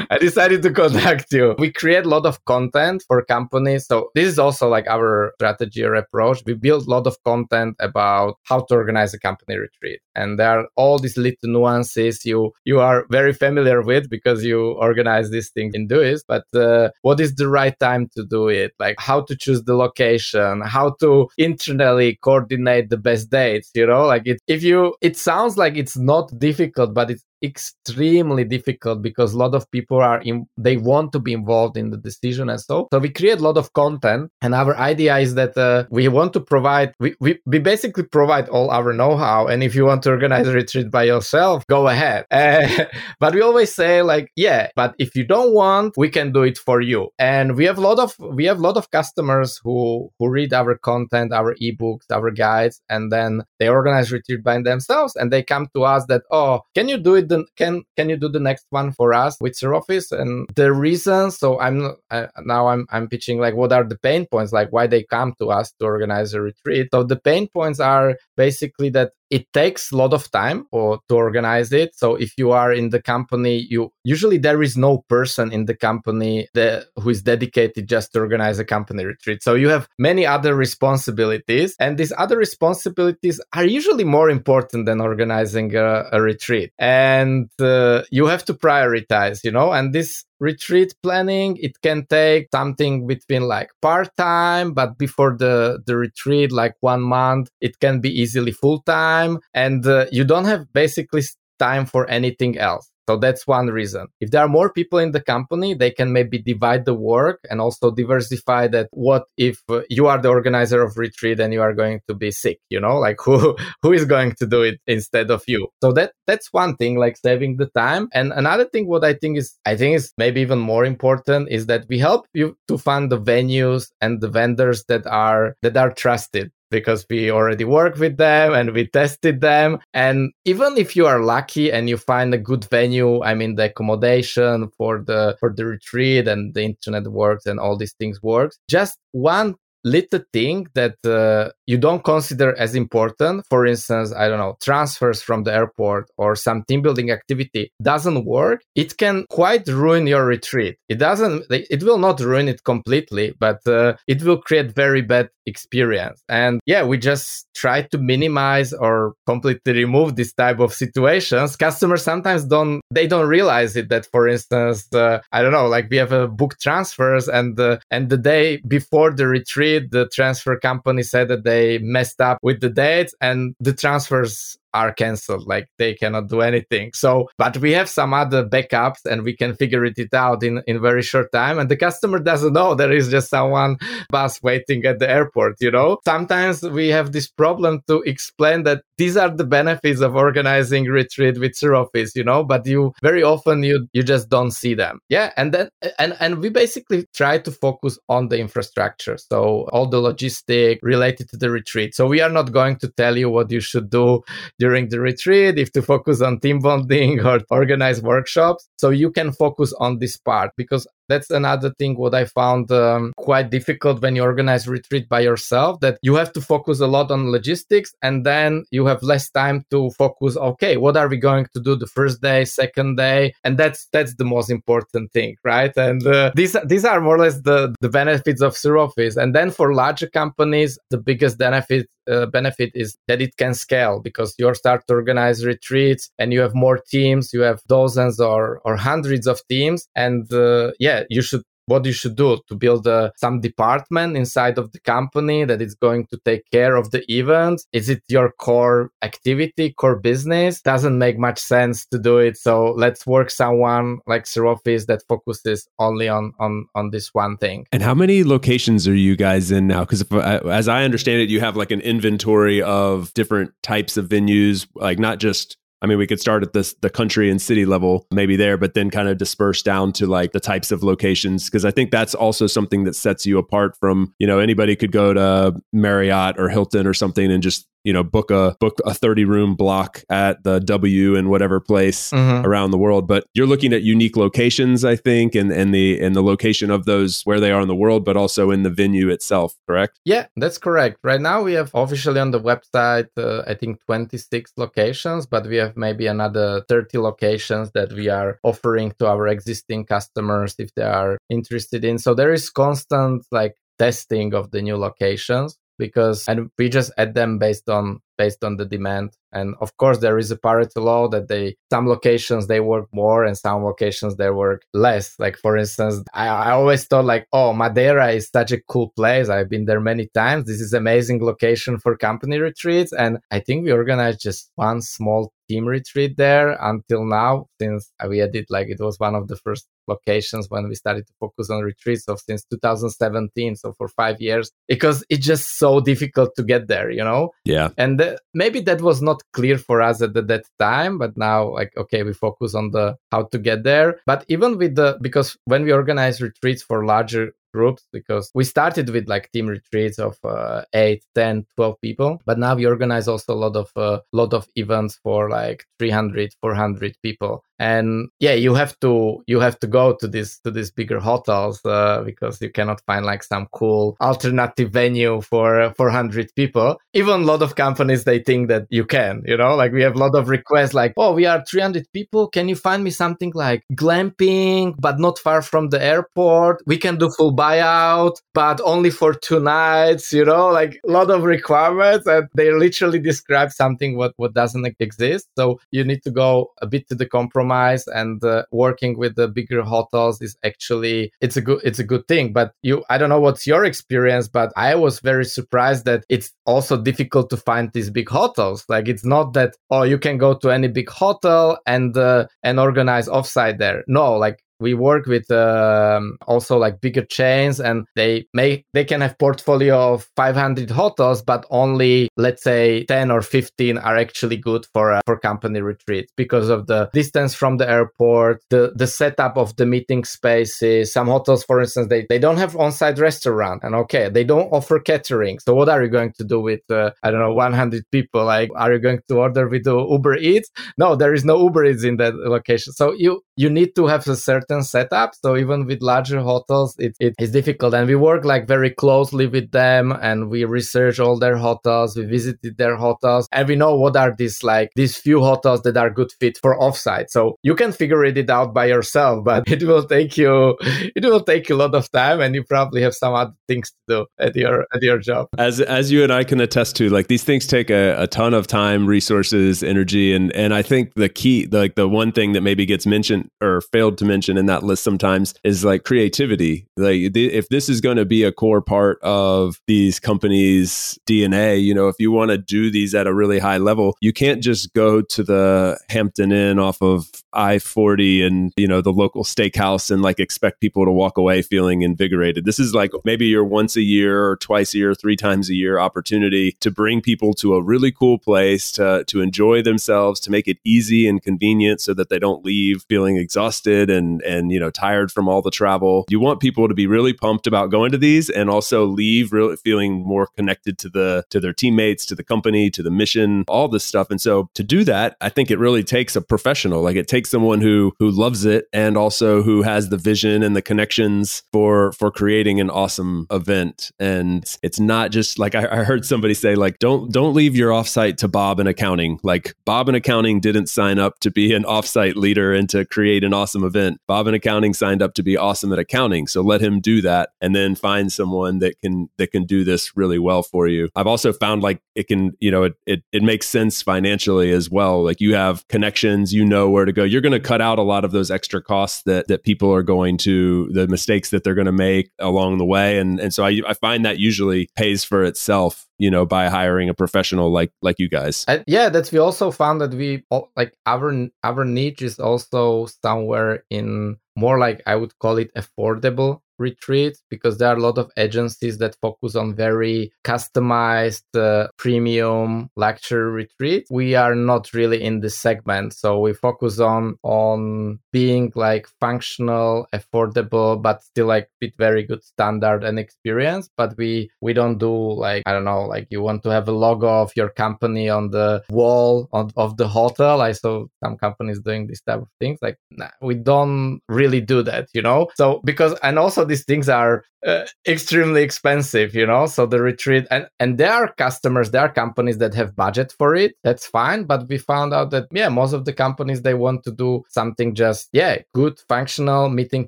I 0.10 0.18
decided 0.20 0.62
to 0.64 0.72
contact 0.72 1.32
you. 1.32 1.56
We 1.58 1.72
create 1.72 2.06
a 2.06 2.10
lot 2.10 2.26
of 2.26 2.44
content 2.46 3.04
for 3.08 3.24
companies. 3.24 3.88
So 3.88 4.10
this 4.16 4.28
is 4.28 4.40
also 4.40 4.68
like 4.68 4.88
our 4.88 5.34
strategy 5.36 5.84
or 5.84 5.96
approach. 5.96 6.42
We 6.46 6.54
build 6.54 6.88
a 6.88 6.90
lot 6.90 7.08
of 7.08 7.22
content 7.24 7.76
about 7.80 8.36
how 8.44 8.62
to 8.62 8.76
organize 8.76 9.14
a 9.14 9.20
company 9.20 9.58
retreat. 9.58 10.00
And 10.16 10.40
there 10.40 10.60
are 10.60 10.68
all 10.76 11.00
these 11.00 11.18
little 11.18 11.50
nuances 11.50 12.26
you 12.26 12.52
you 12.66 12.80
are 12.80 13.06
very 13.10 13.34
familiar 13.34 13.82
with 13.82 14.10
because 14.10 14.44
you 14.44 14.72
organize 14.74 15.30
these 15.30 15.50
things 15.50 15.74
in 15.76 15.88
Doist. 15.88 16.24
But 16.28 16.46
uh, 16.54 16.90
what 17.02 17.20
is 17.20 17.36
the 17.36 17.48
right 17.48 17.78
time 17.80 18.10
to 18.16 18.26
do 18.26 18.48
it? 18.48 18.74
Like 18.80 18.96
how 19.00 19.22
to 19.22 19.36
choose 19.36 19.64
the 19.64 19.76
location, 19.76 20.62
how 20.62 20.96
to 21.02 21.30
internally 21.38 22.18
coordinate 22.22 22.90
the 22.90 22.98
best 22.98 23.30
dates, 23.30 23.72
you 23.74 23.86
know? 23.86 24.06
Like 24.06 24.24
it, 24.26 24.42
if 24.48 24.64
you 24.64 24.96
it's 25.02 25.19
sounds 25.22 25.58
like 25.58 25.78
it's 25.78 25.98
not 25.98 26.32
difficult, 26.40 26.94
but 26.94 27.12
it's 27.12 27.24
extremely 27.44 28.44
difficult 28.44 29.02
because 29.02 29.34
a 29.34 29.38
lot 29.38 29.54
of 29.54 29.70
people 29.72 29.98
are 29.98 30.22
in 30.22 30.48
they 30.58 30.78
want 30.78 31.12
to 31.12 31.20
be 31.20 31.34
involved 31.34 31.78
in 31.78 31.90
the 31.90 31.98
decision 31.98 32.50
and 32.50 32.60
so 32.60 32.88
so 32.92 33.00
we 33.00 33.10
create 33.10 33.40
a 33.40 33.44
lot 33.44 33.58
of 33.58 33.72
content 33.74 34.30
and 34.42 34.56
our 34.56 34.76
idea 34.78 35.18
is 35.18 35.36
that 35.36 35.58
uh, 35.58 35.86
we 35.90 36.08
want 36.08 36.34
to 36.34 36.40
provide 36.40 36.94
we, 37.00 37.16
we, 37.20 37.40
we 37.46 37.60
basically 37.60 38.04
provide 38.04 38.50
all 38.50 38.70
our 38.72 38.94
know-how 38.94 39.48
and 39.48 39.64
if 39.64 39.76
you 39.76 39.86
want 39.86 40.04
to 40.04 40.10
organize 40.10 40.48
a 40.48 40.54
retreat 40.54 40.90
by 40.92 41.04
yourself 41.04 41.66
go 41.68 41.88
ahead. 41.88 42.26
Uh, 42.32 42.86
but 43.20 43.34
we 43.34 43.42
always 43.42 43.74
say 43.74 44.02
like 44.02 44.32
yeah 44.36 44.70
but 44.76 44.96
if 45.00 45.16
you 45.16 45.24
don't 45.24 45.54
want 45.54 45.96
we 45.98 46.10
can 46.10 46.32
do 46.32 46.44
it 46.44 46.58
for 46.58 46.82
you. 46.82 47.10
And 47.20 47.56
we 47.56 47.66
have 47.66 47.78
a 47.78 47.82
lot 47.82 48.00
of 48.00 48.14
we 48.20 48.46
have 48.46 48.60
a 48.60 48.62
lot 48.62 48.78
of 48.78 48.92
customers 48.92 49.60
who 49.64 50.12
who 50.18 50.30
read 50.30 50.54
our 50.54 50.78
content 50.78 51.34
our 51.34 51.56
ebooks 51.56 52.06
our 52.12 52.32
guides 52.32 52.82
and 52.90 53.12
then 53.12 53.44
they 53.60 53.70
organize 53.70 54.12
retreat 54.12 54.44
by 54.44 54.62
themselves 54.62 55.16
and 55.16 55.32
they 55.32 55.44
come 55.44 55.68
to 55.74 55.84
us 55.84 56.06
that 56.08 56.24
oh 56.32 56.62
can 56.76 56.88
you 56.90 56.98
do 56.98 57.16
it 57.16 57.29
the 57.30 57.46
can 57.56 57.84
can 57.96 58.10
you 58.10 58.18
do 58.18 58.30
the 58.30 58.40
next 58.40 58.66
one 58.72 58.92
for 58.92 59.14
us 59.14 59.38
with 59.40 59.62
your 59.62 59.76
office 59.76 60.12
And 60.12 60.50
the 60.56 60.74
reason, 60.74 61.32
so 61.32 61.60
I'm 61.60 61.96
now 62.44 62.68
I'm 62.68 62.86
I'm 62.92 63.08
pitching 63.08 63.40
like 63.40 63.56
what 63.56 63.72
are 63.72 63.84
the 63.84 63.98
pain 63.98 64.26
points, 64.26 64.52
like 64.52 64.72
why 64.72 64.88
they 64.88 65.04
come 65.04 65.34
to 65.40 65.52
us 65.52 65.72
to 65.80 65.86
organize 65.86 66.34
a 66.34 66.42
retreat. 66.42 66.90
So 66.94 67.04
the 67.04 67.16
pain 67.20 67.48
points 67.48 67.80
are 67.80 68.18
basically 68.36 68.90
that 68.92 69.12
it 69.30 69.52
takes 69.54 69.92
a 69.92 69.98
lot 69.98 70.14
of 70.14 70.30
time 70.32 70.66
or 70.72 71.00
to 71.08 71.16
organize 71.16 71.72
it. 71.72 71.96
So 71.96 72.16
if 72.16 72.34
you 72.38 72.52
are 72.52 72.72
in 72.74 72.90
the 72.90 73.02
company 73.02 73.68
you 73.70 73.92
usually 74.04 74.38
there 74.38 74.62
is 74.62 74.78
no 74.78 75.00
person 75.10 75.52
in 75.52 75.66
the 75.66 75.76
company 75.76 76.48
that 76.54 76.86
who 76.96 77.10
is 77.10 77.22
dedicated 77.22 77.88
just 77.88 78.14
to 78.14 78.20
organize 78.20 78.60
a 78.60 78.66
company 78.66 79.06
retreat. 79.06 79.44
So 79.44 79.56
you 79.56 79.70
have 79.70 79.88
many 79.98 80.26
other 80.26 80.56
responsibilities 80.56 81.76
and 81.80 81.98
these 81.98 82.14
other 82.18 82.38
responsibilities 82.38 83.42
are 83.54 83.66
usually 83.66 84.04
more 84.04 84.30
important 84.30 84.86
than 84.86 85.02
organizing 85.02 85.76
a, 85.76 86.06
a 86.12 86.22
retreat. 86.22 86.72
And 86.80 87.50
uh, 87.60 88.04
you 88.12 88.26
have 88.28 88.46
to 88.46 88.54
prioritize 88.54 89.44
you 89.44 89.52
know 89.52 89.72
and 89.72 89.94
this 89.94 90.26
retreat 90.40 90.94
planning 91.04 91.58
it 91.58 91.82
can 91.82 92.06
take 92.08 92.48
something 92.54 93.06
between 93.08 93.44
like 93.44 93.70
part-time 93.82 94.74
but 94.74 94.98
before 94.98 95.36
the 95.38 95.80
the 95.86 95.96
retreat 95.96 96.52
like 96.52 96.76
one 96.82 97.02
month 97.02 97.50
it 97.62 97.80
can 97.80 98.00
be 98.00 98.10
easily 98.10 98.52
full-time 98.52 99.40
and 99.54 99.86
uh, 99.86 100.06
you 100.12 100.24
don't 100.24 100.46
have 100.46 100.72
basically 100.74 101.22
time 101.60 101.86
for 101.86 102.10
anything 102.10 102.58
else 102.58 102.90
so 103.10 103.18
that's 103.18 103.48
one 103.48 103.66
reason. 103.68 104.06
If 104.20 104.30
there 104.30 104.44
are 104.44 104.48
more 104.48 104.72
people 104.72 105.00
in 105.00 105.14
the 105.14 105.20
company, 105.20 105.74
they 105.74 105.90
can 105.90 106.14
maybe 106.14 106.38
divide 106.38 106.86
the 106.86 106.94
work 106.94 107.40
and 107.50 107.60
also 107.60 107.90
diversify 107.90 108.68
that. 108.68 108.90
What 108.92 109.24
if 109.36 109.64
uh, 109.68 109.82
you 109.90 110.06
are 110.06 110.22
the 110.22 110.30
organizer 110.30 110.84
of 110.84 110.96
retreat 110.96 111.40
and 111.40 111.52
you 111.52 111.64
are 111.64 111.74
going 111.74 112.02
to 112.08 112.14
be 112.14 112.30
sick? 112.30 112.60
You 112.70 112.80
know, 112.80 113.00
like 113.00 113.18
who 113.26 113.58
who 113.82 113.94
is 113.94 114.06
going 114.06 114.34
to 114.34 114.46
do 114.46 114.62
it 114.62 114.80
instead 114.86 115.32
of 115.32 115.42
you? 115.48 115.70
So 115.82 115.92
that 115.94 116.14
that's 116.28 116.54
one 116.54 116.76
thing, 116.76 117.00
like 117.00 117.18
saving 117.18 117.58
the 117.58 117.72
time. 117.76 118.10
And 118.14 118.32
another 118.32 118.66
thing, 118.66 118.88
what 118.88 119.04
I 119.04 119.16
think 119.16 119.40
is 119.40 119.58
I 119.66 119.76
think 119.76 119.96
is 119.96 120.14
maybe 120.20 120.42
even 120.42 120.60
more 120.60 120.86
important 120.86 121.50
is 121.50 121.66
that 121.66 121.86
we 121.90 121.98
help 121.98 122.28
you 122.36 122.58
to 122.68 122.78
find 122.78 123.12
the 123.12 123.20
venues 123.20 123.88
and 124.02 124.22
the 124.22 124.30
vendors 124.30 124.86
that 124.88 125.08
are 125.08 125.56
that 125.64 125.76
are 125.76 125.92
trusted 125.92 126.52
because 126.72 127.06
we 127.10 127.32
already 127.32 127.66
work 127.66 127.98
with 127.98 128.18
them 128.18 128.54
and 128.54 128.72
we 128.72 128.88
tested 128.88 129.42
them. 129.42 129.80
And 129.94 130.32
even 130.46 130.78
if 130.78 130.96
you 130.96 131.08
are 131.08 131.22
lucky 131.22 131.72
and 131.72 131.90
you 131.90 131.98
find 131.98 132.34
a 132.34 132.38
good 132.38 132.66
venue, 132.66 133.24
I 133.24 133.34
mean 133.34 133.56
the 133.56 133.66
accommodation 133.66 134.70
for 134.78 135.04
the 135.06 135.36
for 135.40 135.54
the 135.54 135.66
retreat 135.66 136.28
and 136.28 136.54
the 136.54 136.64
internet 136.64 137.08
works 137.08 137.46
and 137.46 137.60
all 137.60 137.78
these 137.78 137.94
things 137.94 138.22
works, 138.22 138.60
just 138.70 138.98
one 139.12 139.56
little 139.84 140.22
thing 140.34 140.68
that 140.74 140.96
uh, 141.06 141.52
you 141.70 141.78
don't 141.78 142.04
consider 142.04 142.50
as 142.58 142.72
important. 142.84 143.36
For 143.50 143.62
instance 143.74 144.08
i 144.22 144.28
don't 144.28 144.42
know 144.44 144.56
transfers 144.70 145.20
from 145.28 145.40
the 145.46 145.54
airport 145.60 146.04
or 146.18 146.30
some 146.36 146.60
team 146.68 146.82
building 146.86 147.10
activity 147.12 147.64
doesn't 147.92 148.26
work 148.26 148.60
it 148.76 148.92
can 148.98 149.26
quite 149.30 149.66
ruin 149.68 150.04
your 150.14 150.26
retreat. 150.26 150.76
It 150.94 151.00
doesn't 151.08 151.38
it 151.50 151.82
will 151.88 152.02
not 152.08 152.18
ruin 152.30 152.48
it 152.54 152.60
completely 152.64 153.26
but 153.46 153.60
uh, 153.68 153.94
it 154.14 154.20
will 154.24 154.42
create 154.48 154.70
very 154.84 155.04
bad 155.14 155.30
experience. 155.46 156.18
And 156.28 156.54
yeah 156.66 156.84
we 156.90 156.96
just 157.12 157.28
try 157.64 157.78
to 157.92 157.98
minimize 158.14 158.72
or 158.86 159.14
completely 159.32 159.74
remove 159.84 160.16
this 160.16 160.34
type 160.34 160.60
of 160.60 160.74
situations. 160.74 161.56
Customers 161.68 162.04
sometimes 162.12 162.42
don't 162.46 162.82
they 162.98 163.08
don't 163.08 163.30
realize 163.38 163.76
it 163.76 163.90
that 163.90 164.06
for 164.14 164.24
instance 164.36 164.80
uh, 164.94 165.20
i 165.32 165.42
don't 165.42 165.56
know 165.58 165.68
like 165.76 165.88
we 165.92 165.98
have 166.04 166.14
a 166.24 166.28
book 166.28 166.54
transfers 166.66 167.26
and 167.38 167.60
uh, 167.60 167.78
and 167.92 168.10
the 168.14 168.22
day 168.34 168.46
before 168.76 169.10
the 169.20 169.28
retreat 169.38 169.82
the 169.92 170.08
transfer 170.18 170.56
company 170.70 171.04
said 171.14 171.28
that 171.28 171.44
they 171.44 171.59
messed 171.82 172.22
up 172.22 172.40
with 172.42 172.60
the 172.62 172.70
dates 172.70 173.14
and 173.22 173.56
the 173.60 173.74
transfers 173.74 174.58
are 174.74 174.94
canceled 174.94 175.48
like 175.48 175.68
they 175.78 175.94
cannot 175.94 176.28
do 176.28 176.42
anything 176.42 176.92
so 176.94 177.30
but 177.38 177.58
we 177.58 177.72
have 177.72 177.90
some 177.90 178.14
other 178.14 178.46
backups 178.46 179.06
and 179.06 179.24
we 179.24 179.36
can 179.36 179.56
figure 179.56 179.86
it 179.86 180.14
out 180.14 180.44
in 180.44 180.62
in 180.68 180.82
very 180.82 181.02
short 181.02 181.32
time 181.32 181.60
and 181.60 181.70
the 181.70 181.78
customer 181.78 182.20
doesn't 182.20 182.54
know 182.54 182.76
there 182.76 182.92
is 182.92 183.10
just 183.10 183.30
someone 183.30 183.78
bus 184.10 184.42
waiting 184.44 184.86
at 184.86 185.00
the 185.00 185.10
airport, 185.10 185.56
you 185.60 185.72
know? 185.72 185.98
Sometimes 186.06 186.62
we 186.62 186.88
have 186.90 187.12
this 187.12 187.28
problem 187.28 187.82
to 187.88 188.02
explain 188.04 188.64
that 188.64 188.84
these 188.98 189.18
are 189.18 189.30
the 189.30 189.46
benefits 189.46 190.02
of 190.02 190.16
organizing 190.16 190.86
retreat 190.86 191.40
with 191.40 191.60
Office, 191.64 192.16
you 192.16 192.24
know, 192.24 192.44
but 192.44 192.66
you 192.66 192.94
very 193.02 193.22
often 193.22 193.64
you 193.64 193.88
you 193.94 194.02
just 194.02 194.30
don't 194.30 194.52
see 194.52 194.74
them. 194.74 195.00
Yeah. 195.10 195.32
And 195.38 195.54
then 195.54 195.70
and 195.98 196.16
and 196.20 196.40
we 196.40 196.50
basically 196.50 197.06
try 197.14 197.38
to 197.38 197.52
focus 197.52 198.00
on 198.08 198.30
the 198.30 198.40
infrastructure. 198.40 199.18
So 199.18 199.68
all 199.72 199.88
the 199.88 199.98
logistic 199.98 200.80
related 200.82 201.30
to 201.30 201.38
the 201.38 201.50
retreat. 201.50 201.96
So 201.96 202.08
we 202.08 202.22
are 202.22 202.30
not 202.30 202.52
going 202.52 202.78
to 202.78 202.88
tell 202.90 203.18
you 203.18 203.30
what 203.30 203.52
you 203.52 203.60
should 203.60 203.90
do 203.90 204.24
during 204.60 204.90
the 204.90 205.00
retreat, 205.00 205.58
if 205.58 205.72
to 205.72 205.82
focus 205.82 206.22
on 206.22 206.40
team 206.40 206.60
bonding 206.60 207.20
or 207.26 207.40
organize 207.50 208.02
workshops. 208.02 208.68
So 208.78 208.90
you 208.90 209.12
can 209.12 209.32
focus 209.32 209.74
on 209.80 210.00
this 210.00 210.18
part 210.18 210.52
because 210.58 210.86
that's 211.10 211.30
another 211.30 211.72
thing 211.80 211.96
what 211.98 212.14
i 212.16 212.24
found 212.26 212.72
um, 212.72 213.14
quite 213.18 213.50
difficult 213.50 214.02
when 214.02 214.16
you 214.16 214.24
organize 214.24 214.68
retreat 214.68 215.10
by 215.10 215.20
yourself 215.20 215.80
that 215.82 215.98
you 216.02 216.16
have 216.16 216.32
to 216.32 216.42
focus 216.42 216.80
a 216.80 216.88
lot 216.88 217.12
on 217.12 217.32
logistics 217.32 217.94
and 218.02 218.26
then 218.26 218.64
you 218.72 218.86
have 218.86 219.02
less 219.04 219.30
time 219.30 219.64
to 219.70 219.90
focus 219.92 220.38
okay 220.38 220.78
what 220.78 220.96
are 220.96 221.08
we 221.08 221.18
going 221.18 221.46
to 221.54 221.60
do 221.60 221.76
the 221.76 221.88
first 221.88 222.22
day 222.22 222.46
second 222.46 222.96
day? 222.96 223.34
And 223.44 223.58
that's 223.58 223.88
that's 223.92 224.16
the 224.16 224.26
most 224.26 224.50
important 224.50 225.12
thing 225.12 225.36
right? 225.44 225.76
And 225.76 226.06
uh, 226.06 226.32
these 226.36 226.56
these 226.66 226.86
are 226.86 227.02
more 227.02 227.16
or 227.16 227.20
less 227.20 227.42
the 227.42 227.76
the 227.82 227.90
benefits 227.90 228.42
of 228.42 228.58
office 228.78 229.16
and 229.18 229.34
then 229.34 229.50
for 229.52 229.74
larger 229.74 230.08
companies 230.08 230.78
the 230.90 230.98
biggest 230.98 231.38
benefit 231.38 231.88
uh, 232.10 232.26
benefit 232.26 232.72
is 232.74 232.98
that 233.08 233.22
it 233.22 233.38
can 233.38 233.54
scale 233.54 234.00
because 234.00 234.34
you 234.38 234.54
start 234.54 234.86
to 234.88 234.94
organize 234.94 235.46
retreats 235.46 236.10
and 236.18 236.34
you 236.34 236.42
have 236.42 236.56
more 236.56 236.78
teams 236.78 237.34
you 237.34 237.42
have 237.42 237.62
dozens 237.68 238.20
or 238.20 238.60
or 238.66 238.76
hundreds 238.76 239.28
of 239.28 239.42
teams. 239.48 239.88
And 239.96 240.32
uh, 240.34 240.72
yeah 240.80 240.99
you 241.10 241.22
should 241.22 241.44
what 241.70 241.86
you 241.86 241.94
should 241.94 242.16
do 242.16 242.40
to 242.48 242.56
build 242.56 242.88
uh, 242.88 243.12
some 243.16 243.40
department 243.40 244.18
inside 244.18 244.58
of 244.58 244.72
the 244.72 244.80
company 244.80 245.46
that 245.46 245.62
is 245.62 245.76
going 245.76 246.08
to 246.08 246.18
take 246.26 246.50
care 246.52 246.76
of 246.76 246.90
the 246.92 247.04
events 247.14 247.68
is 247.72 247.90
it 247.90 248.02
your 248.10 248.32
core 248.32 248.92
activity 249.04 249.72
core 249.74 250.00
business? 250.00 250.62
Doesn't 250.62 250.98
make 250.98 251.18
much 251.20 251.40
sense 251.40 251.86
to 251.88 252.00
do 252.00 252.18
it 252.18 252.38
so 252.38 252.72
let's 252.72 253.06
work 253.06 253.30
someone 253.30 254.00
like 254.08 254.26
Office 254.40 254.86
that 254.86 255.04
focuses 255.08 255.68
only 255.80 256.08
on 256.08 256.34
on 256.40 256.66
on 256.74 256.90
this 256.92 257.14
one 257.14 257.38
thing. 257.38 257.66
And 257.72 257.84
how 257.84 257.94
many 257.94 258.24
locations 258.24 258.88
are 258.88 258.96
you 258.96 259.16
guys 259.16 259.52
in 259.52 259.68
now? 259.68 259.82
Because 259.82 260.10
uh, 260.12 260.40
as 260.46 260.68
i 260.68 260.84
understand 260.84 261.22
it 261.22 261.30
you 261.30 261.40
have 261.40 261.56
like 261.56 261.72
an 261.72 261.82
inventory 261.82 262.62
of 262.62 263.14
different 263.14 263.52
types 263.62 263.98
of 263.98 264.08
venues 264.08 264.68
like 264.76 264.98
not 264.98 265.20
just 265.20 265.59
I 265.82 265.88
mean, 265.88 265.98
we 265.98 266.08
could 266.08 266.20
start 266.20 266.44
at 266.44 266.54
this 266.54 266.74
the 266.82 266.90
country 266.90 267.30
and 267.30 267.42
city 267.42 267.66
level, 267.66 268.06
maybe 268.12 268.36
there, 268.36 268.58
but 268.58 268.74
then 268.74 268.90
kind 268.90 269.08
of 269.08 269.18
disperse 269.18 269.62
down 269.62 269.94
to 269.94 270.08
like 270.08 270.34
the 270.34 270.40
types 270.40 270.72
of 270.72 270.84
locations 270.84 271.46
because 271.46 271.64
I 271.64 271.72
think 271.72 271.92
that's 271.92 272.14
also 272.14 272.48
something 272.48 272.84
that 272.84 272.96
sets 272.96 273.26
you 273.26 273.38
apart 273.38 273.78
from 273.80 274.14
you 274.20 274.28
know 274.28 274.40
anybody 274.40 274.76
could 274.76 274.92
go 274.92 275.14
to 275.14 275.56
Marriott 275.72 276.38
or 276.38 276.50
Hilton 276.50 276.86
or 276.86 276.94
something 276.94 277.32
and 277.32 277.42
just 277.42 277.69
you 277.84 277.94
know 277.94 278.04
book 278.04 278.32
a 278.32 278.56
book 278.60 278.80
a 278.86 278.94
30 278.94 279.26
room 279.26 279.56
block 279.56 280.04
at 280.10 280.44
the 280.44 280.60
W 280.60 281.16
in 281.16 281.30
whatever 281.30 281.60
place 281.60 282.12
mm-hmm. 282.12 282.46
around 282.46 282.72
the 282.72 282.78
world. 282.78 283.08
But 283.08 283.26
you're 283.34 283.48
looking 283.48 283.74
at 283.74 283.84
unique 283.84 284.18
locations 284.18 284.84
I 284.84 284.96
think 284.96 285.36
and 285.36 285.52
and 285.52 285.74
the 285.74 286.00
and 286.02 286.16
the 286.16 286.24
location 286.24 286.72
of 286.72 286.86
those 286.86 287.22
where 287.24 287.40
they 287.40 287.52
are 287.52 287.62
in 287.62 287.68
the 287.68 287.76
world 287.76 288.06
but 288.06 288.18
also 288.18 288.52
in 288.52 288.64
the 288.64 288.70
venue 288.70 289.10
itself 289.10 289.54
correct? 289.68 290.00
Yeah 290.06 290.28
that's 290.36 290.58
correct. 290.58 290.98
Right 291.04 291.22
now 291.22 291.42
we 291.42 291.54
have 291.54 291.72
officially 291.74 292.20
on 292.20 292.32
the 292.32 292.42
website 292.42 293.10
uh, 293.18 293.44
I 293.48 293.54
think 293.54 293.80
26 293.86 294.54
locations 294.58 295.26
but 295.26 295.48
we 295.48 295.58
have 295.58 295.78
maybe 295.78 296.08
another 296.08 296.64
30 296.68 296.98
locations 296.98 297.72
that 297.72 297.92
we 297.94 298.10
are 298.10 298.40
offering 298.44 298.94
to 299.00 299.08
our 299.08 299.28
existing 299.28 299.86
customers 299.86 300.56
if 300.58 300.74
they 300.76 300.84
are 300.84 301.18
interested 301.30 301.86
in. 301.86 302.00
So 302.00 302.14
there 302.14 302.34
is 302.34 302.50
constant 302.50 303.26
like 303.32 303.56
testing 303.78 304.34
of 304.34 304.52
the 304.52 304.62
new 304.62 304.76
locations 304.76 305.58
because 305.80 306.28
and 306.28 306.52
we 306.60 306.70
just 306.70 306.92
add 306.98 307.16
them 307.16 307.40
based 307.40 307.68
on 307.70 308.02
based 308.20 308.44
on 308.44 308.58
the 308.58 308.66
demand. 308.66 309.12
And 309.32 309.56
of 309.62 309.76
course 309.78 310.00
there 310.00 310.18
is 310.20 310.30
a 310.30 310.38
Pareto 310.38 310.84
law 310.84 311.08
that 311.08 311.30
they 311.30 311.56
some 311.72 311.88
locations 311.88 312.48
they 312.48 312.60
work 312.60 312.88
more 312.92 313.24
and 313.24 313.38
some 313.38 313.64
locations 313.64 314.18
they 314.18 314.30
work 314.30 314.62
less. 314.74 315.16
Like 315.18 315.38
for 315.38 315.58
instance 315.58 316.04
I, 316.14 316.28
I 316.28 316.52
always 316.52 316.86
thought 316.86 317.06
like 317.06 317.28
oh 317.34 317.54
madeira 317.54 318.12
is 318.12 318.30
such 318.30 318.52
a 318.52 318.62
cool 318.62 318.90
place. 318.96 319.30
I've 319.30 319.50
been 319.50 319.66
there 319.66 319.80
many 319.80 320.10
times. 320.14 320.46
This 320.46 320.62
is 320.62 320.74
amazing 320.74 321.24
location 321.24 321.80
for 321.80 321.98
company 321.98 322.38
retreats. 322.38 322.94
And 322.94 323.18
i 323.32 323.40
think 323.40 323.64
we 323.64 323.72
organized 323.72 324.22
just 324.22 324.52
one 324.56 324.82
small 324.82 325.32
team 325.50 325.66
retreat 325.66 326.16
there 326.18 326.58
until 326.62 327.04
now 327.06 327.48
since 327.60 327.92
we 328.08 328.18
did 328.28 328.46
like 328.50 328.68
it 328.68 328.80
was 328.80 329.00
one 329.00 329.16
of 329.16 329.28
the 329.28 329.38
first 329.38 329.68
locations 329.94 330.50
when 330.50 330.70
we 330.70 330.76
started 330.76 331.06
to 331.08 331.14
focus 331.20 331.50
on 331.50 331.62
retreats 331.62 332.08
of 332.08 332.20
since 332.20 332.44
2017 332.46 333.56
so 333.56 333.74
for 333.78 333.88
five 333.88 334.22
years 334.22 334.52
because 334.68 335.04
it's 335.10 335.26
just 335.26 335.58
so 335.58 335.80
difficult 335.80 336.30
to 336.36 336.44
get 336.44 336.68
there 336.68 336.90
you 336.92 337.04
know? 337.04 337.32
Yeah. 337.46 337.70
And 337.78 338.00
th- 338.00 338.20
maybe 338.34 338.62
that 338.62 338.82
was 338.82 339.02
not 339.02 339.22
clear 339.34 339.58
for 339.58 339.82
us 339.82 340.02
at 340.02 340.14
the, 340.14 340.22
that 340.24 340.46
time 340.60 340.98
but 340.98 341.18
now 341.18 341.54
like 341.54 341.76
okay 341.76 342.04
we 342.04 342.14
focus 342.14 342.56
on 342.56 342.72
the 342.72 342.96
how 343.12 343.24
to 343.24 343.40
get 343.40 343.64
there. 343.64 344.00
But 344.06 344.26
even 344.28 344.58
with 344.58 344.76
the 344.76 344.98
because 345.02 345.38
when 345.46 345.64
we 345.64 345.72
organize 345.72 346.22
retreats 346.22 346.62
for 346.64 346.86
larger 346.86 347.34
groups 347.54 347.84
because 347.92 348.30
we 348.36 348.44
started 348.44 348.90
with 348.90 349.10
like 349.10 349.32
team 349.32 349.48
retreats 349.48 349.98
of 349.98 350.18
uh, 350.24 350.64
8 350.74 351.04
10 351.16 351.48
12 351.56 351.82
people 351.82 352.22
but 352.24 352.38
now 352.38 352.54
we 352.56 352.66
organize 352.66 353.08
also 353.08 353.34
a 353.34 353.42
lot 353.46 353.56
of 353.56 353.72
uh, 353.76 354.00
lot 354.14 354.34
of 354.34 354.48
events 354.56 355.00
for 355.02 355.32
like 355.32 355.66
300 355.80 356.32
400 356.42 356.96
people 357.02 357.44
and 357.60 358.08
yeah 358.20 358.34
you 358.34 358.56
have 358.56 358.80
to 358.80 359.22
you 359.28 359.40
have 359.40 359.60
to 359.60 359.68
go 359.68 359.94
to 359.94 360.08
this 360.08 360.40
to 360.40 360.50
these 360.50 360.72
bigger 360.72 361.00
hotels 361.00 361.64
uh, 361.66 362.02
because 362.06 362.42
you 362.42 362.50
cannot 362.50 362.82
find 362.86 363.06
like 363.06 363.24
some 363.24 363.48
cool 363.52 363.98
alternative 364.02 364.72
venue 364.72 365.22
for 365.22 365.74
400 365.78 366.34
people. 366.36 366.78
Even 366.94 367.22
a 367.22 367.26
lot 367.26 367.42
of 367.42 367.56
companies 367.56 368.06
they 368.06 368.20
think 368.20 368.48
that 368.48 368.66
you 368.70 368.86
can 368.86 369.22
you 369.26 369.38
know? 369.38 369.56
Like 369.56 369.74
we 369.74 369.84
have 369.84 369.96
a 369.96 370.00
lot 370.00 370.16
of 370.16 370.30
requests 370.30 370.74
like 370.74 370.94
oh 370.98 371.14
we 371.14 371.26
are 371.26 371.44
300 371.44 371.86
people. 371.94 372.28
Can 372.30 372.48
you 372.48 372.56
find 372.56 372.84
me 372.84 372.92
something 372.92 373.32
like 373.36 373.64
glamping 373.74 374.76
but 374.80 375.00
not 375.00 375.20
far 375.20 375.42
from 375.42 375.70
the 375.70 375.84
airport? 375.84 376.62
We 376.66 376.78
can 376.78 376.98
do 376.98 377.10
full 377.12 377.36
buyout 377.36 378.16
but 378.34 378.62
only 378.64 378.90
for 378.90 379.14
two 379.14 379.40
nights 379.40 380.14
you 380.14 380.24
know? 380.24 380.48
Like 380.48 380.80
a 380.88 380.92
lot 380.92 381.12
of 381.12 381.24
requirements 381.24 382.08
and 382.08 382.28
they 382.36 382.52
literally 382.52 383.00
describe 383.00 383.52
something 383.52 383.98
what 383.98 384.14
what 384.16 384.34
doesn't 384.34 384.66
exist. 384.80 385.28
So 385.38 385.60
you 385.72 385.84
need 385.84 386.04
to 386.04 386.12
go 386.12 386.52
a 386.62 386.68
bit 386.68 386.88
to 386.88 386.96
the 386.96 387.06
compromise 387.06 387.49
compromise 387.50 387.88
and 387.88 388.24
uh, 388.24 388.44
working 388.52 388.98
with 388.98 389.16
the 389.16 389.28
bigger 389.28 389.62
hotels 389.62 390.22
is 390.22 390.38
actually 390.44 391.12
it's 391.22 391.38
a 391.38 391.42
good 391.42 391.62
it's 391.64 391.80
a 391.80 391.84
good 391.84 392.08
thing. 392.08 392.34
But 392.34 392.54
you 392.62 392.84
i 392.90 392.98
don't 392.98 393.10
know 393.10 393.20
what's 393.20 393.48
your 393.48 393.66
experience 393.66 394.28
but 394.28 394.52
i 394.56 394.76
was 394.76 395.00
very 395.00 395.26
surprised 395.26 395.86
that 395.86 396.04
it's 396.10 396.32
also 396.46 396.78
difficult 396.82 397.30
to 397.30 397.38
find 397.38 397.72
these 397.74 397.90
big 397.90 398.10
hotels. 398.10 398.66
Like 398.70 398.88
it's 398.88 399.06
not 399.06 399.34
that 399.34 399.56
oh 399.70 399.84
you 399.84 399.98
can 399.98 400.18
go 400.18 400.34
to 400.36 400.50
any 400.50 400.68
big 400.68 400.90
hotel 400.90 401.60
and 401.66 401.96
uh, 401.98 402.26
and 402.44 402.60
organize 402.60 403.08
offsite 403.08 403.58
there. 403.58 403.84
No 403.88 404.18
like 404.18 404.44
we 404.60 404.74
work 404.74 405.06
with 405.06 405.30
um, 405.32 406.18
also 406.28 406.58
like 406.58 406.82
bigger 406.82 407.06
chains 407.06 407.60
and 407.60 407.86
they 407.96 408.26
make 408.34 408.66
they 408.74 408.84
can 408.84 409.02
have 409.02 409.18
portfolio 409.18 409.94
of 409.94 410.08
500 410.16 410.70
hotels 410.70 411.22
but 411.22 411.46
only 411.50 412.10
let's 412.18 412.44
say 412.44 412.86
10 412.86 413.12
or 413.12 413.22
15 413.22 413.78
are 413.78 413.98
actually 413.98 414.38
good 414.38 414.66
for 414.74 414.92
uh, 414.94 415.02
for 415.06 415.18
company 415.18 415.62
retreats 415.62 416.12
because 416.16 416.50
of 416.50 416.68
the 416.68 416.90
distance 416.94 417.34
from 417.34 417.58
the 417.58 417.70
airport 417.70 418.42
the 418.50 418.74
the 418.76 418.88
setup 418.88 419.38
of 419.38 419.56
the 419.56 419.66
meeting 419.66 420.04
spaces. 420.04 420.92
Some 420.92 421.08
hotels 421.08 421.44
for 421.44 421.62
instance 421.62 421.88
they, 421.88 422.06
they 422.10 422.20
don't 422.20 422.38
have 422.38 422.56
on-site 422.56 423.00
restaurant 423.00 423.64
and 423.64 423.76
okay 423.76 424.10
they 424.10 424.24
don't 424.24 424.50
offer 424.52 424.80
catering. 424.80 425.40
So 425.40 425.54
what 425.54 425.70
are 425.70 425.82
you 425.82 425.90
going 425.90 426.14
to 426.14 426.24
do 426.24 426.40
with 426.40 426.62
uh, 426.70 426.92
i 427.04 427.12
don't 427.12 427.20
know 427.20 427.34
100 427.34 427.84
people? 427.92 428.26
Like 428.26 428.50
are 428.56 428.74
you 428.74 428.80
going 428.80 429.02
to 429.08 429.18
order 429.18 429.48
with 429.48 429.66
uber 429.66 430.16
eats? 430.16 430.50
No 430.78 430.96
there 430.96 431.14
is 431.14 431.24
no 431.24 431.40
uber 431.40 431.66
eats 431.66 431.84
in 431.84 431.98
that 431.98 432.16
location. 432.16 432.74
So 432.74 432.94
you 432.94 433.24
you 433.36 433.50
need 433.50 433.76
to 433.76 433.88
have 433.88 434.08
a 434.08 434.16
certain 434.16 434.49
certain 434.50 434.64
setup. 434.64 435.14
So 435.24 435.38
even 435.38 435.66
with 435.66 435.82
larger 435.82 436.20
hotels, 436.20 436.76
it, 436.80 436.96
it 437.00 437.16
is 437.20 437.32
difficult. 437.32 437.74
And 437.74 437.88
we 437.88 437.96
work 437.96 438.26
like 438.26 438.48
very 438.48 438.70
closely 438.70 439.28
with 439.28 439.52
them 439.52 439.92
and 440.02 440.30
we 440.30 440.46
research 440.46 441.00
all 441.00 441.18
their 441.18 441.38
hotels. 441.38 441.96
We 441.96 442.06
visited 442.06 442.58
their 442.58 442.76
hotels 442.76 443.28
and 443.32 443.48
we 443.48 443.56
know 443.56 443.76
what 443.76 443.96
are 443.96 444.16
these 444.18 444.44
like 444.44 444.72
these 444.76 444.98
few 444.98 445.22
hotels 445.22 445.62
that 445.64 445.78
are 445.78 445.90
good 445.90 446.12
fit 446.20 446.38
for 446.42 446.58
offsite. 446.58 447.10
So 447.10 447.38
you 447.44 447.56
can 447.56 447.72
figure 447.72 448.04
it 448.04 448.30
out 448.30 448.54
by 448.54 448.66
yourself, 448.66 449.24
but 449.30 449.50
it 449.50 449.64
will 449.64 449.86
take 449.86 450.18
you 450.18 450.58
it 450.62 451.04
will 451.04 451.24
take 451.24 451.50
a 451.50 451.56
lot 451.56 451.76
of 451.76 451.92
time 451.92 452.22
and 452.22 452.36
you 452.36 452.44
probably 452.44 452.82
have 452.82 452.96
some 452.96 453.14
other 453.14 453.34
things 453.48 453.72
to 453.72 453.78
do 453.88 454.06
at 454.18 454.36
your 454.36 454.66
at 454.74 454.82
your 454.82 454.98
job. 454.98 455.28
As 455.38 455.62
as 455.62 455.92
you 455.92 456.04
and 456.04 456.12
I 456.12 456.24
can 456.24 456.40
attest 456.42 456.76
to, 456.78 456.90
like 456.90 457.08
these 457.08 457.24
things 457.24 457.46
take 457.46 457.70
a, 457.70 458.02
a 458.02 458.08
ton 458.08 458.34
of 458.34 458.48
time, 458.48 458.88
resources, 458.88 459.64
energy, 459.64 460.14
and 460.14 460.32
and 460.34 460.54
I 460.54 460.62
think 460.62 460.94
the 460.96 461.10
key 461.10 461.48
like 461.52 461.76
the 461.76 461.88
one 461.88 462.12
thing 462.12 462.34
that 462.34 462.42
maybe 462.42 462.66
gets 462.66 462.86
mentioned 462.86 463.30
or 463.42 463.62
failed 463.62 463.98
to 464.00 464.06
mention 464.06 464.39
in 464.40 464.48
that 464.48 464.64
list 464.64 464.84
sometimes 464.84 465.36
is 465.44 465.64
like 465.64 465.84
creativity. 465.84 466.66
Like 466.78 467.16
if 467.16 467.50
this 467.50 467.70
is 467.70 467.82
going 467.82 467.98
to 467.98 468.06
be 468.06 468.24
a 468.24 468.32
core 468.32 468.62
part 468.62 469.00
of 469.04 469.60
these 469.68 470.00
companies' 470.00 470.98
DNA, 471.08 471.62
you 471.62 471.74
know, 471.74 471.88
if 471.88 471.98
you 472.00 472.12
want 472.12 472.32
to 472.32 472.38
do 472.38 472.72
these 472.72 472.96
at 472.96 473.06
a 473.06 473.14
really 473.14 473.40
high 473.40 473.58
level, 473.58 473.96
you 474.02 474.14
can't 474.14 474.42
just 474.42 474.74
go 474.74 475.02
to 475.02 475.24
the 475.24 475.78
Hampton 475.90 476.32
Inn 476.32 476.58
off 476.58 476.82
of 476.82 477.06
I 477.34 477.60
40 477.60 478.24
and, 478.24 478.54
you 478.58 478.68
know, 478.68 478.82
the 478.82 478.94
local 478.94 479.24
steakhouse 479.24 479.92
and 479.92 480.02
like 480.02 480.20
expect 480.20 480.62
people 480.62 480.86
to 480.86 480.92
walk 480.92 481.18
away 481.18 481.42
feeling 481.42 481.84
invigorated. 481.84 482.46
This 482.46 482.60
is 482.60 482.74
like 482.74 482.92
maybe 483.04 483.28
your 483.28 483.44
once 483.44 483.76
a 483.76 483.82
year 483.82 484.26
or 484.26 484.38
twice 484.38 484.74
a 484.74 484.78
year, 484.78 484.96
three 484.96 485.16
times 485.16 485.50
a 485.50 485.54
year 485.54 485.80
opportunity 485.80 486.54
to 486.62 486.72
bring 486.72 487.02
people 487.02 487.34
to 487.36 487.54
a 487.56 487.62
really 487.62 487.92
cool 487.92 488.18
place 488.18 488.72
to, 488.74 489.04
to 489.08 489.22
enjoy 489.22 489.62
themselves, 489.62 490.20
to 490.22 490.32
make 490.32 490.48
it 490.48 490.58
easy 490.64 491.08
and 491.08 491.22
convenient 491.22 491.82
so 491.82 491.94
that 491.94 492.10
they 492.10 492.20
don't 492.20 492.44
leave 492.44 492.84
feeling 492.90 493.18
exhausted 493.18 493.90
and, 493.90 494.22
and, 494.30 494.52
you 494.52 494.60
know, 494.60 494.70
tired 494.70 495.12
from 495.12 495.28
all 495.28 495.42
the 495.42 495.52
travel. 495.52 496.06
You 496.10 496.20
want 496.20 496.40
people 496.40 496.68
to 496.68 496.74
be 496.74 496.88
really 496.88 497.14
pumped 497.14 497.48
about 497.48 497.72
going 497.72 497.92
to 497.92 497.98
these 497.98 498.30
and 498.30 498.50
also 498.50 498.86
leave 498.86 499.34
really 499.34 499.58
feeling 499.58 500.06
more 500.06 500.28
connected 500.38 500.78
to 500.80 500.90
the, 500.90 501.26
to 501.30 501.40
their 501.40 501.54
teammates, 501.54 502.06
to 502.08 502.16
the 502.16 502.24
company, 502.24 502.70
to 502.70 502.84
the 502.84 502.92
mission, 502.92 503.44
all 503.48 503.68
this 503.68 503.84
stuff. 503.84 504.10
And 504.10 504.22
so 504.22 504.50
to 504.54 504.64
do 504.64 504.84
that, 504.86 505.18
I 505.20 505.30
think 505.30 505.52
it 505.52 505.60
really 505.60 505.84
takes 505.84 506.16
a 506.16 506.22
professional. 506.22 506.82
Like 506.82 506.96
it 506.96 507.08
takes 507.08 507.30
someone 507.30 507.62
who 507.62 507.94
who 508.00 508.12
loves 508.12 508.46
it 508.46 508.68
and 508.72 508.98
also 508.98 509.42
who 509.42 509.64
has 509.64 509.90
the 509.90 509.98
vision 509.98 510.44
and 510.44 510.56
the 510.56 510.62
connections 510.62 511.44
for 511.52 511.92
for 511.94 512.12
creating 512.12 512.60
an 512.60 512.70
awesome 512.70 513.28
event. 513.32 513.92
And 514.00 514.46
it's 514.62 514.80
not 514.80 515.12
just 515.12 515.40
like 515.40 515.56
I, 515.56 515.82
I 515.82 515.84
heard 515.84 516.06
somebody 516.06 516.34
say, 516.34 516.56
like, 516.56 516.80
don't 516.80 517.12
don't 517.12 517.34
leave 517.34 517.56
your 517.56 517.72
offsite 517.72 518.18
to 518.18 518.28
Bob 518.28 518.60
in 518.60 518.68
accounting. 518.68 519.20
Like 519.24 519.56
Bob 519.66 519.90
in 519.90 519.96
accounting 519.96 520.40
didn't 520.40 520.68
sign 520.68 521.00
up 521.00 521.20
to 521.20 521.32
be 521.32 521.54
an 521.54 521.64
offsite 521.80 522.16
leader 522.16 522.54
and 522.54 522.70
to 522.70 522.86
create 522.86 523.24
an 523.24 523.34
awesome 523.34 523.64
event. 523.64 524.00
Bob 524.08 524.19
in 524.28 524.34
accounting 524.34 524.74
signed 524.74 525.02
up 525.02 525.14
to 525.16 525.24
be 525.24 525.38
awesome 525.38 525.74
at 525.74 525.80
accounting. 525.80 526.28
So 526.28 526.42
let 526.42 526.62
him 526.62 526.80
do 526.80 527.02
that 527.02 527.30
and 527.42 527.56
then 527.56 527.76
find 527.76 528.12
someone 528.12 528.60
that 528.60 528.80
can 528.82 529.10
that 529.18 529.32
can 529.32 529.46
do 529.46 529.64
this 529.64 529.96
really 529.96 530.20
well 530.20 530.44
for 530.44 530.68
you. 530.68 530.90
I've 530.96 531.08
also 531.08 531.34
found 531.34 531.62
like 531.62 531.82
it 531.96 532.08
can, 532.08 532.34
you 532.40 532.52
know, 532.52 532.64
it 532.64 532.74
it, 532.86 533.04
it 533.12 533.24
makes 533.24 533.48
sense 533.48 533.82
financially 533.82 534.52
as 534.52 534.70
well. 534.70 535.04
Like 535.04 535.22
you 535.22 535.36
have 535.36 535.68
connections, 535.68 536.34
you 536.34 536.46
know 536.46 536.70
where 536.70 536.86
to 536.86 536.94
go. 536.94 537.04
You're 537.04 537.22
going 537.22 537.32
to 537.34 537.40
cut 537.40 537.62
out 537.62 537.80
a 537.80 537.84
lot 537.84 538.06
of 538.06 538.12
those 538.12 538.32
extra 538.32 538.62
costs 538.62 539.04
that 539.04 539.28
that 539.28 539.44
people 539.44 539.74
are 539.74 539.84
going 539.84 540.18
to 540.20 540.70
the 540.72 540.88
mistakes 540.88 541.30
that 541.32 541.44
they're 541.44 541.56
going 541.56 541.66
to 541.66 541.72
make 541.72 542.12
along 542.20 542.58
the 542.58 542.66
way. 542.66 542.98
And 543.00 543.20
and 543.20 543.34
so 543.34 543.44
I, 543.44 543.62
I 543.68 543.74
find 543.74 544.06
that 544.06 544.20
usually 544.20 544.70
pays 544.76 545.04
for 545.04 545.24
itself 545.24 545.89
you 546.00 546.10
know 546.10 546.26
by 546.26 546.50
hiring 546.50 546.90
a 546.90 546.94
professional 546.94 547.52
like 547.52 547.72
like 547.82 548.00
you 548.00 548.10
guys. 548.10 548.46
Yeah 548.66 548.90
that's 548.90 549.12
we 549.12 549.20
also 549.20 549.52
found 549.52 549.82
that 549.82 549.94
we 549.94 550.24
like 550.56 550.74
our 550.86 551.30
our 551.44 551.66
niche 551.66 552.02
is 552.02 552.20
also 552.20 552.88
somewhere 553.04 553.64
in 553.70 554.18
more 554.36 554.58
like 554.58 554.82
i 554.88 554.96
would 554.96 555.18
call 555.20 555.38
it 555.38 555.54
affordable 555.54 556.42
retreats 556.60 557.22
because 557.30 557.58
there 557.58 557.70
are 557.70 557.78
a 557.78 557.82
lot 557.82 557.98
of 557.98 558.12
agencies 558.18 558.78
that 558.80 558.96
focus 559.02 559.36
on 559.36 559.56
very 559.56 560.12
customized 560.24 561.24
uh, 561.36 561.68
premium 561.78 562.70
lecture 562.76 563.32
retreat. 563.32 563.88
We 563.90 564.16
are 564.16 564.36
not 564.36 564.74
really 564.74 565.02
in 565.02 565.22
this 565.22 565.38
segment 565.38 565.94
so 565.94 566.20
we 566.20 566.34
focus 566.34 566.80
on 566.80 567.18
on 567.24 568.00
being 568.12 568.52
like 568.56 568.88
functional 569.00 569.88
affordable 569.94 570.82
but 570.82 571.04
still 571.04 571.28
like 571.28 571.50
with 571.62 571.76
very 571.78 572.04
good 572.04 572.24
standard 572.24 572.84
and 572.84 573.00
experience. 573.00 573.70
But 573.78 573.98
we 573.98 574.30
we 574.42 574.54
don't 574.54 574.78
do 574.78 574.94
like 575.14 575.44
i 575.46 575.52
don't 575.52 575.66
know 575.66 575.86
like 575.86 576.08
you 576.10 576.22
want 576.22 576.44
to 576.44 576.50
have 576.50 576.68
a 576.68 576.72
logo 576.72 577.08
of 577.08 577.32
your 577.36 577.50
company 577.50 578.10
on 578.10 578.32
the 578.32 578.64
wall 578.70 579.30
of, 579.34 579.52
of 579.58 579.78
the 579.78 579.88
hotel. 579.88 580.42
I 580.42 580.54
saw 580.54 580.86
some 581.04 581.18
companies 581.18 581.60
doing 581.60 581.88
this 581.88 582.02
type 582.02 582.22
of 582.22 582.28
things. 582.40 582.60
Like 582.62 582.78
nah, 582.92 583.10
we 583.22 583.36
don't 583.36 584.02
really 584.08 584.42
do 584.42 584.62
that 584.64 584.90
you 584.94 585.02
know? 585.02 585.28
So 585.36 585.62
because 585.64 585.94
and 586.04 586.20
also 586.20 586.46
these 586.50 586.66
things 586.66 586.90
are 586.90 587.24
uh, 587.46 587.66
extremely 587.88 588.44
expensive 588.44 589.16
you 589.16 589.26
know? 589.26 589.46
So 589.46 589.66
the 589.66 589.82
retreat 589.82 590.28
and 590.30 590.48
and 590.60 590.78
there 590.78 590.92
are 590.92 591.14
customers 591.14 591.72
there 591.72 591.82
are 591.82 591.94
companies 591.94 592.38
that 592.40 592.54
have 592.56 592.76
budget 592.76 593.14
for 593.18 593.36
it. 593.36 593.54
That's 593.64 593.86
fine. 593.88 594.26
But 594.26 594.50
we 594.50 594.58
found 594.58 594.94
out 594.94 595.12
that 595.12 595.28
yeah 595.32 595.50
most 595.50 595.74
of 595.74 595.86
the 595.86 595.94
companies 595.94 596.42
they 596.42 596.54
want 596.54 596.84
to 596.84 596.92
do 596.92 597.24
something 597.30 597.76
just 597.76 598.10
yeah 598.12 598.40
good 598.54 598.80
functional 598.90 599.50
meeting 599.50 599.88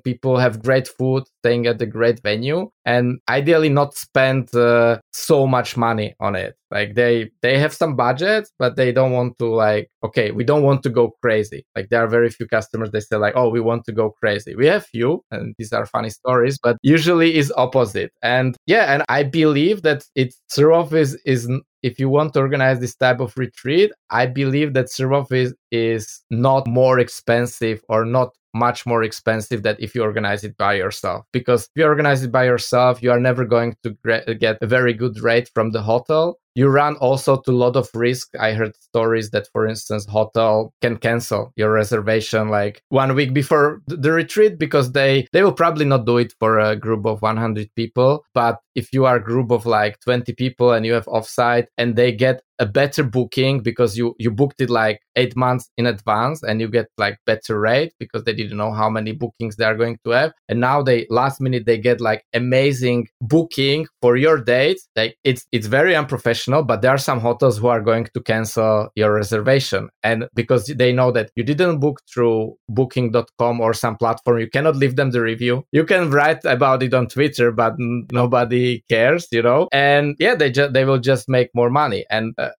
people 0.00 0.38
have 0.38 0.62
great 0.62 0.88
food 0.88 1.24
staying 1.40 1.66
at 1.66 1.82
a 1.82 1.86
great 1.86 2.22
venue 2.22 2.70
and 2.84 3.20
ideally 3.28 3.68
not 3.68 3.94
spend 3.94 4.54
uh, 4.54 4.98
so 5.12 5.46
much 5.46 5.76
money 5.76 6.14
on 6.20 6.36
it 6.36 6.56
like 6.72 6.94
they 6.94 7.30
they 7.42 7.58
have 7.58 7.72
some 7.72 7.94
budget 7.94 8.48
but 8.58 8.76
they 8.76 8.90
don't 8.92 9.12
want 9.12 9.38
to 9.38 9.46
like 9.46 9.90
okay 10.02 10.30
we 10.30 10.44
don't 10.44 10.62
want 10.62 10.82
to 10.82 10.90
go 10.90 11.12
crazy. 11.22 11.64
Like 11.76 11.88
there 11.90 12.02
are 12.02 12.08
very 12.08 12.30
few 12.30 12.46
customers 12.46 12.90
they 12.90 13.00
say 13.00 13.16
like 13.16 13.34
oh 13.36 13.48
we 13.48 13.60
want 13.60 13.84
to 13.84 13.92
go 13.92 14.10
crazy. 14.10 14.54
We 14.56 14.66
have 14.66 14.86
few 14.86 15.24
and 15.30 15.54
these 15.58 15.72
are 15.72 15.86
funny 15.86 16.10
stories 16.10 16.58
but 16.62 16.76
usually 16.82 17.36
is 17.36 17.52
opposite. 17.56 18.10
And 18.22 18.56
yeah 18.66 18.92
and 18.92 19.02
i 19.08 19.22
believe 19.22 19.82
that 19.82 20.04
it's 20.14 20.40
Surf 20.48 20.92
is 20.92 21.20
is 21.24 21.48
if 21.82 21.98
you 21.98 22.08
want 22.08 22.32
to 22.32 22.40
organize 22.40 22.78
this 22.80 22.94
type 22.94 23.20
of 23.20 23.36
retreat, 23.36 23.90
I 24.10 24.26
believe 24.26 24.74
that 24.74 24.90
Surf 24.90 25.32
is, 25.32 25.54
is 25.70 26.22
not 26.30 26.66
more 26.66 26.98
expensive 26.98 27.82
or 27.88 28.04
not 28.04 28.30
much 28.54 28.84
more 28.86 29.02
expensive 29.02 29.62
than 29.62 29.76
if 29.78 29.94
you 29.94 30.02
organize 30.02 30.44
it 30.44 30.56
by 30.58 30.74
yourself. 30.74 31.24
Because 31.32 31.62
if 31.62 31.80
you 31.80 31.84
organize 31.84 32.22
it 32.22 32.30
by 32.30 32.44
yourself, 32.44 33.02
you 33.02 33.10
are 33.10 33.20
never 33.20 33.44
going 33.44 33.76
to 33.82 34.34
get 34.34 34.58
a 34.60 34.66
very 34.66 34.92
good 34.92 35.20
rate 35.20 35.50
from 35.54 35.70
the 35.70 35.82
hotel 35.82 36.38
you 36.54 36.68
run 36.68 36.96
also 36.96 37.40
to 37.40 37.50
a 37.50 37.52
lot 37.52 37.76
of 37.76 37.88
risk. 37.94 38.28
I 38.38 38.52
heard 38.52 38.76
stories 38.80 39.30
that 39.30 39.48
for 39.52 39.66
instance 39.66 40.06
hotel 40.06 40.72
can 40.82 40.96
cancel 40.96 41.52
your 41.56 41.72
reservation 41.72 42.48
like 42.48 42.82
one 42.88 43.14
week 43.14 43.32
before 43.32 43.80
the 43.86 44.12
retreat 44.12 44.58
because 44.58 44.92
they 44.92 45.26
they 45.32 45.42
will 45.42 45.52
probably 45.52 45.84
not 45.84 46.06
do 46.06 46.18
it 46.18 46.34
for 46.38 46.58
a 46.58 46.76
group 46.76 47.06
of 47.06 47.22
100 47.22 47.68
people. 47.76 48.24
But 48.34 48.58
if 48.74 48.92
you 48.92 49.04
are 49.04 49.16
a 49.16 49.22
group 49.22 49.50
of 49.50 49.66
like 49.66 50.00
20 50.00 50.32
people 50.34 50.72
and 50.72 50.86
you 50.86 50.92
have 50.94 51.06
offsite 51.06 51.66
and 51.78 51.96
they 51.96 52.12
get 52.12 52.42
a 52.58 52.66
better 52.66 53.02
booking 53.02 53.60
because 53.60 53.98
you 53.98 54.14
you 54.18 54.30
booked 54.30 54.60
it 54.60 54.70
like 54.70 55.00
eight 55.16 55.34
months 55.36 55.68
in 55.76 55.86
advance 55.86 56.42
and 56.42 56.60
you 56.60 56.68
get 56.68 56.86
like 56.96 57.18
better 57.26 57.58
rate 57.58 57.92
because 57.98 58.22
they 58.24 58.32
didn't 58.32 58.56
know 58.56 58.72
how 58.72 58.88
many 58.88 59.12
bookings 59.12 59.56
they 59.56 59.64
are 59.64 59.76
going 59.76 59.98
to 60.04 60.10
have. 60.10 60.32
And 60.48 60.60
now 60.60 60.82
they 60.82 61.06
last 61.10 61.40
minute 61.40 61.66
they 61.66 61.78
get 61.78 62.00
like 62.00 62.22
amazing 62.34 63.08
booking 63.20 63.86
for 64.00 64.16
your 64.16 64.38
date. 64.38 64.78
Like 64.94 65.16
it's 65.24 65.44
it's 65.50 65.66
very 65.66 65.96
unprofessional 65.96 66.41
but 66.62 66.82
there 66.82 66.90
are 66.90 66.98
some 66.98 67.20
hotels 67.20 67.58
who 67.58 67.68
are 67.68 67.80
going 67.80 68.06
to 68.14 68.20
cancel 68.20 68.88
your 68.94 69.12
reservation. 69.14 69.88
And 70.02 70.28
because 70.34 70.66
they 70.66 70.92
know 70.92 71.10
that 71.12 71.30
you 71.36 71.44
didn't 71.44 71.80
book 71.80 72.00
through 72.12 72.56
booking.com 72.68 73.60
or 73.60 73.74
some 73.74 73.96
platform 73.96 74.38
you 74.38 74.48
cannot 74.48 74.76
leave 74.76 74.96
them 74.96 75.10
the 75.10 75.20
review. 75.20 75.64
You 75.72 75.84
can 75.84 76.10
write 76.10 76.44
about 76.44 76.82
it 76.82 76.94
on 76.94 77.06
twitter 77.06 77.52
but 77.52 77.74
nobody 77.78 78.82
cares 78.88 79.28
you 79.30 79.42
know? 79.42 79.68
And 79.72 80.16
yeah 80.18 80.34
they 80.34 80.50
just 80.50 80.72
they 80.72 80.84
will 80.84 80.98
just 80.98 81.28
make 81.28 81.50
more 81.54 81.70
money. 81.70 82.04
And 82.10 82.34
uh, 82.38 82.50